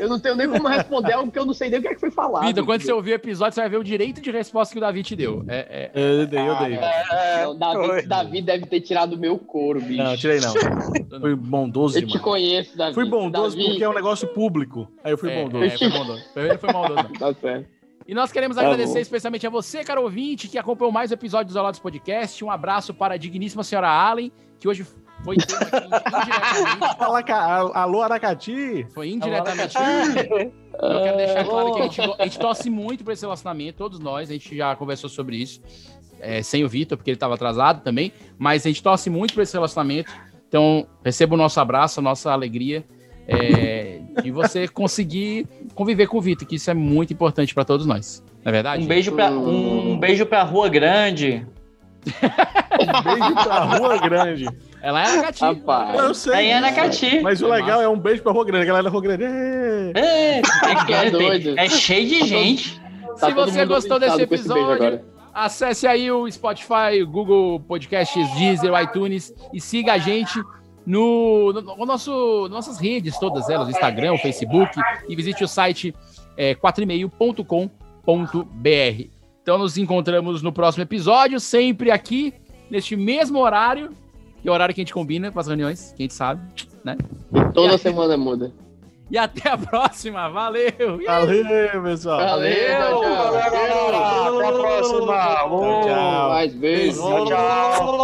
Eu 0.00 0.08
não 0.08 0.20
tenho 0.20 0.34
nem 0.36 0.48
como 0.48 0.68
responder 0.68 1.12
algo 1.12 1.30
que 1.32 1.38
eu 1.38 1.46
não 1.46 1.54
sei 1.54 1.70
nem 1.70 1.78
o 1.78 1.82
que 1.82 1.88
é 1.88 1.94
que 1.94 2.00
foi 2.00 2.10
falado. 2.10 2.44
Vitor, 2.46 2.64
quando 2.66 2.82
você 2.82 2.92
ouvir 2.92 3.12
o 3.12 3.14
episódio, 3.14 3.54
você 3.54 3.60
vai 3.62 3.70
ver 3.70 3.78
o 3.78 3.84
direito 3.84 4.20
de 4.20 4.30
resposta 4.30 4.72
que 4.72 4.78
o 4.78 4.80
Davi 4.80 5.02
te 5.02 5.16
deu. 5.16 5.44
É, 5.48 5.90
é- 5.94 6.20
Eu 6.20 6.26
dei, 6.26 6.40
eu 6.40 6.56
dei. 6.56 6.74
É, 6.74 7.44
Não, 7.44 7.56
Davi, 7.58 7.86
foi. 7.86 8.02
Davi 8.02 8.42
deve 8.42 8.66
ter 8.66 8.80
tirado 8.80 9.14
o 9.14 9.18
meu 9.18 9.38
couro, 9.38 9.80
bicho. 9.80 10.02
Não, 10.02 10.16
tirei 10.16 10.40
não. 10.40 11.20
Fui 11.20 11.34
bondoso 11.34 11.96
eu 11.96 12.02
te 12.02 12.06
demais. 12.06 12.22
conheço, 12.22 12.76
Davi. 12.76 12.94
Fui 12.94 13.08
bondoso 13.08 13.56
Davi, 13.56 13.68
porque 13.70 13.84
é 13.84 13.88
um 13.88 13.94
negócio 13.94 14.28
público. 14.28 14.88
Aí 15.02 15.12
eu 15.12 15.18
fui 15.18 15.30
é, 15.30 15.42
bondoso. 15.42 15.64
é, 15.64 15.70
foi 15.78 15.88
maldoso. 15.90 16.22
Ele 16.36 16.58
foi 16.58 16.72
maldoso. 16.72 17.08
Tá 17.18 17.34
certo. 17.34 17.74
E 18.06 18.14
nós 18.14 18.30
queremos 18.30 18.56
Tá 18.56 18.62
agradecer 18.62 18.92
bom. 18.94 18.98
especialmente 19.00 19.46
a 19.46 19.50
você, 19.50 19.82
caro 19.82 20.02
ouvinte, 20.02 20.46
que 20.46 20.58
acompanhou 20.58 20.92
mais 20.92 21.10
um 21.10 21.14
episódio 21.14 21.46
do 21.46 21.50
Isolados 21.52 21.80
Podcast. 21.80 22.44
Um 22.44 22.50
abraço 22.50 22.92
para 22.92 23.14
a 23.14 23.16
digníssima 23.16 23.64
senhora 23.64 23.88
Allen, 23.88 24.30
que 24.58 24.68
hoje 24.68 24.84
foi 25.24 25.36
indiretamente. 25.36 27.32
Alô, 27.74 28.02
Aracati. 28.02 28.86
Foi 28.92 29.08
indiretamente. 29.10 29.76
Eu 29.76 31.02
quero 31.02 31.16
deixar 31.16 31.44
claro 31.44 31.74
que 31.74 31.80
a 31.80 31.82
gente, 31.84 32.00
a 32.18 32.24
gente 32.24 32.38
torce 32.38 32.68
muito 32.70 33.02
por 33.02 33.12
esse 33.12 33.22
relacionamento, 33.22 33.78
todos 33.78 33.98
nós, 33.98 34.28
a 34.28 34.32
gente 34.34 34.56
já 34.56 34.76
conversou 34.76 35.08
sobre 35.08 35.36
isso, 35.36 35.62
é, 36.20 36.42
sem 36.42 36.64
o 36.64 36.68
Vitor, 36.68 36.98
porque 36.98 37.10
ele 37.10 37.16
estava 37.16 37.34
atrasado 37.34 37.82
também, 37.82 38.12
mas 38.38 38.66
a 38.66 38.68
gente 38.68 38.82
torce 38.82 39.08
muito 39.08 39.34
por 39.34 39.42
esse 39.42 39.54
relacionamento. 39.54 40.12
Então, 40.48 40.86
receba 41.04 41.34
o 41.34 41.38
nosso 41.38 41.58
abraço, 41.58 42.00
a 42.00 42.02
nossa 42.02 42.30
alegria 42.30 42.84
é, 43.26 44.00
de 44.22 44.30
você 44.30 44.68
conseguir 44.68 45.46
conviver 45.74 46.06
com 46.06 46.18
o 46.18 46.20
Vitor, 46.20 46.46
que 46.46 46.56
isso 46.56 46.70
é 46.70 46.74
muito 46.74 47.12
importante 47.12 47.54
para 47.54 47.64
todos 47.64 47.86
nós. 47.86 48.22
Não 48.44 48.50
é 48.50 48.52
verdade? 48.52 48.84
Um 48.84 48.86
beijo 48.86 49.12
pra, 49.12 49.30
um, 49.30 49.92
um 49.92 49.98
beijo 49.98 50.26
pra 50.26 50.42
Rua 50.42 50.68
Grande. 50.68 51.46
Beijo 52.78 53.34
pra 53.34 53.58
Rua 53.60 53.98
Grande. 53.98 54.48
Ela 54.82 55.02
é 55.02 55.06
Aracati. 55.06 55.44
Rapaz. 55.44 55.98
Eu 55.98 56.14
sei. 56.14 56.34
Aí 56.34 56.46
é 56.48 56.56
Aracati. 56.56 57.20
Mas 57.20 57.42
o 57.42 57.48
legal 57.48 57.80
é 57.80 57.88
um 57.88 57.98
beijo 57.98 58.22
pra 58.22 58.32
Rua 58.32 58.44
Grande. 58.44 58.64
A 58.64 58.66
galera 58.66 58.84
da 58.84 58.90
Rua 58.90 59.02
Grande. 59.02 59.24
É, 59.24 60.38
é, 60.38 60.42
que 60.86 60.92
é 60.92 61.10
doido. 61.10 61.58
é 61.58 61.68
cheio 61.68 62.08
de 62.08 62.26
gente. 62.26 62.80
Tá 63.18 63.28
Se 63.28 63.32
você 63.32 63.64
gostou 63.64 63.98
desse 63.98 64.20
episódio, 64.20 65.00
acesse 65.32 65.86
aí 65.86 66.10
o 66.10 66.30
Spotify, 66.30 67.02
Google 67.06 67.60
Podcasts, 67.60 68.30
Deezer, 68.34 68.72
iTunes 68.82 69.32
e 69.52 69.60
siga 69.60 69.94
a 69.94 69.98
gente 69.98 70.42
no, 70.86 71.52
no, 71.52 71.62
no 71.62 71.86
nosso, 71.86 72.48
nossas 72.50 72.78
redes, 72.78 73.18
todas 73.18 73.48
elas, 73.48 73.68
Instagram, 73.68 74.16
Facebook, 74.18 74.78
e 75.08 75.16
visite 75.16 75.42
o 75.42 75.48
site 75.48 75.94
é, 76.36 76.54
4email.com.br. 76.54 79.08
Então 79.42 79.58
nos 79.58 79.76
encontramos 79.76 80.42
no 80.42 80.52
próximo 80.52 80.82
episódio, 80.82 81.40
sempre 81.40 81.90
aqui, 81.90 82.32
neste 82.74 82.96
mesmo 82.96 83.38
horário, 83.38 83.90
que 84.42 84.48
é 84.48 84.50
o 84.50 84.54
horário 84.54 84.74
que 84.74 84.80
a 84.80 84.82
gente 84.82 84.92
combina 84.92 85.30
para 85.30 85.40
as 85.40 85.46
reuniões, 85.46 85.94
que 85.96 86.02
a 86.02 86.04
gente 86.04 86.14
sabe, 86.14 86.40
né? 86.82 86.96
Toda 87.54 87.78
semana 87.78 88.16
muda. 88.16 88.52
E 89.10 89.16
até 89.16 89.48
a 89.48 89.56
próxima, 89.56 90.28
valeu! 90.28 90.72
Valeu, 91.06 91.82
pessoal. 91.84 92.18
Valeu. 92.18 92.52
Valeu. 92.80 93.14
Até 93.94 94.48
a 94.48 94.52
próxima. 94.52 95.06
Tchau, 95.06 95.82
tchau. 95.84 96.28
Mais 96.30 96.52
beijo. 96.54 97.00
Tchau, 97.00 97.26
tchau. 97.26 97.94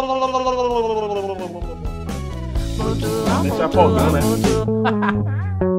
Deixa 3.41 3.65
afogando, 3.65 4.11
né? 4.13 4.21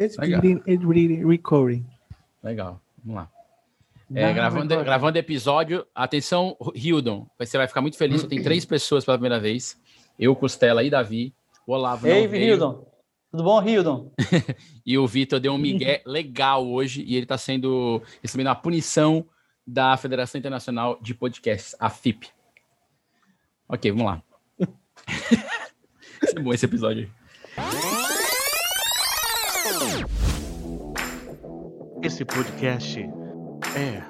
It's 0.00 0.16
Legal. 0.16 0.40
reading, 0.40 0.62
it's 0.66 0.82
reading, 0.84 1.26
recording. 1.26 1.86
Legal, 2.42 2.80
vamos 3.04 3.22
lá. 3.22 3.30
É, 4.14 4.26
Não, 4.26 4.34
gravando, 4.34 4.74
não. 4.74 4.82
gravando 4.82 5.18
episódio. 5.18 5.86
Atenção, 5.94 6.56
Hildon. 6.74 7.26
Você 7.38 7.58
vai 7.58 7.68
ficar 7.68 7.80
muito 7.82 7.96
feliz. 7.98 8.22
Tem 8.24 8.42
três 8.42 8.64
pessoas 8.64 9.04
pela 9.04 9.18
primeira 9.18 9.38
vez. 9.38 9.78
Eu, 10.18 10.34
Costela 10.34 10.82
e 10.82 10.90
Davi. 10.90 11.34
O 11.66 11.72
Olavo 11.72 12.08
Ei. 12.08 12.24
Hildon. 12.24 12.84
Tudo 13.30 13.44
bom, 13.44 13.62
Hildon? 13.62 14.10
E 14.84 14.98
o 14.98 15.06
Vitor 15.06 15.38
deu 15.38 15.52
um 15.52 15.58
migué 15.58 16.02
legal 16.04 16.66
hoje. 16.66 17.04
E 17.06 17.14
ele 17.14 17.24
está 17.24 17.38
sendo 17.38 18.02
recebendo 18.20 18.48
a 18.48 18.54
punição 18.54 19.24
da 19.64 19.96
Federação 19.96 20.38
Internacional 20.38 20.98
de 21.00 21.14
Podcasts, 21.14 21.76
a 21.78 21.88
FIP. 21.88 22.28
Ok, 23.68 23.92
vamos 23.92 24.06
lá. 24.06 24.22
Vai 26.20 26.30
ser 26.30 26.40
bom 26.40 26.52
esse 26.52 26.64
episódio. 26.64 27.08
Esse 32.02 32.24
podcast 32.24 33.00
é 33.74 34.02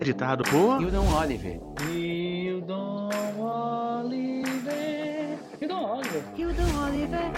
editado 0.00 0.42
por 0.44 0.80
Hildon 0.80 1.06
Oliver. 1.14 1.60
Hildon 1.90 3.10
Oliver. 3.38 5.38
Hildon 5.60 5.96
Oliver. 5.96 6.22
Hildon 6.34 6.86
Oliver. 6.86 7.32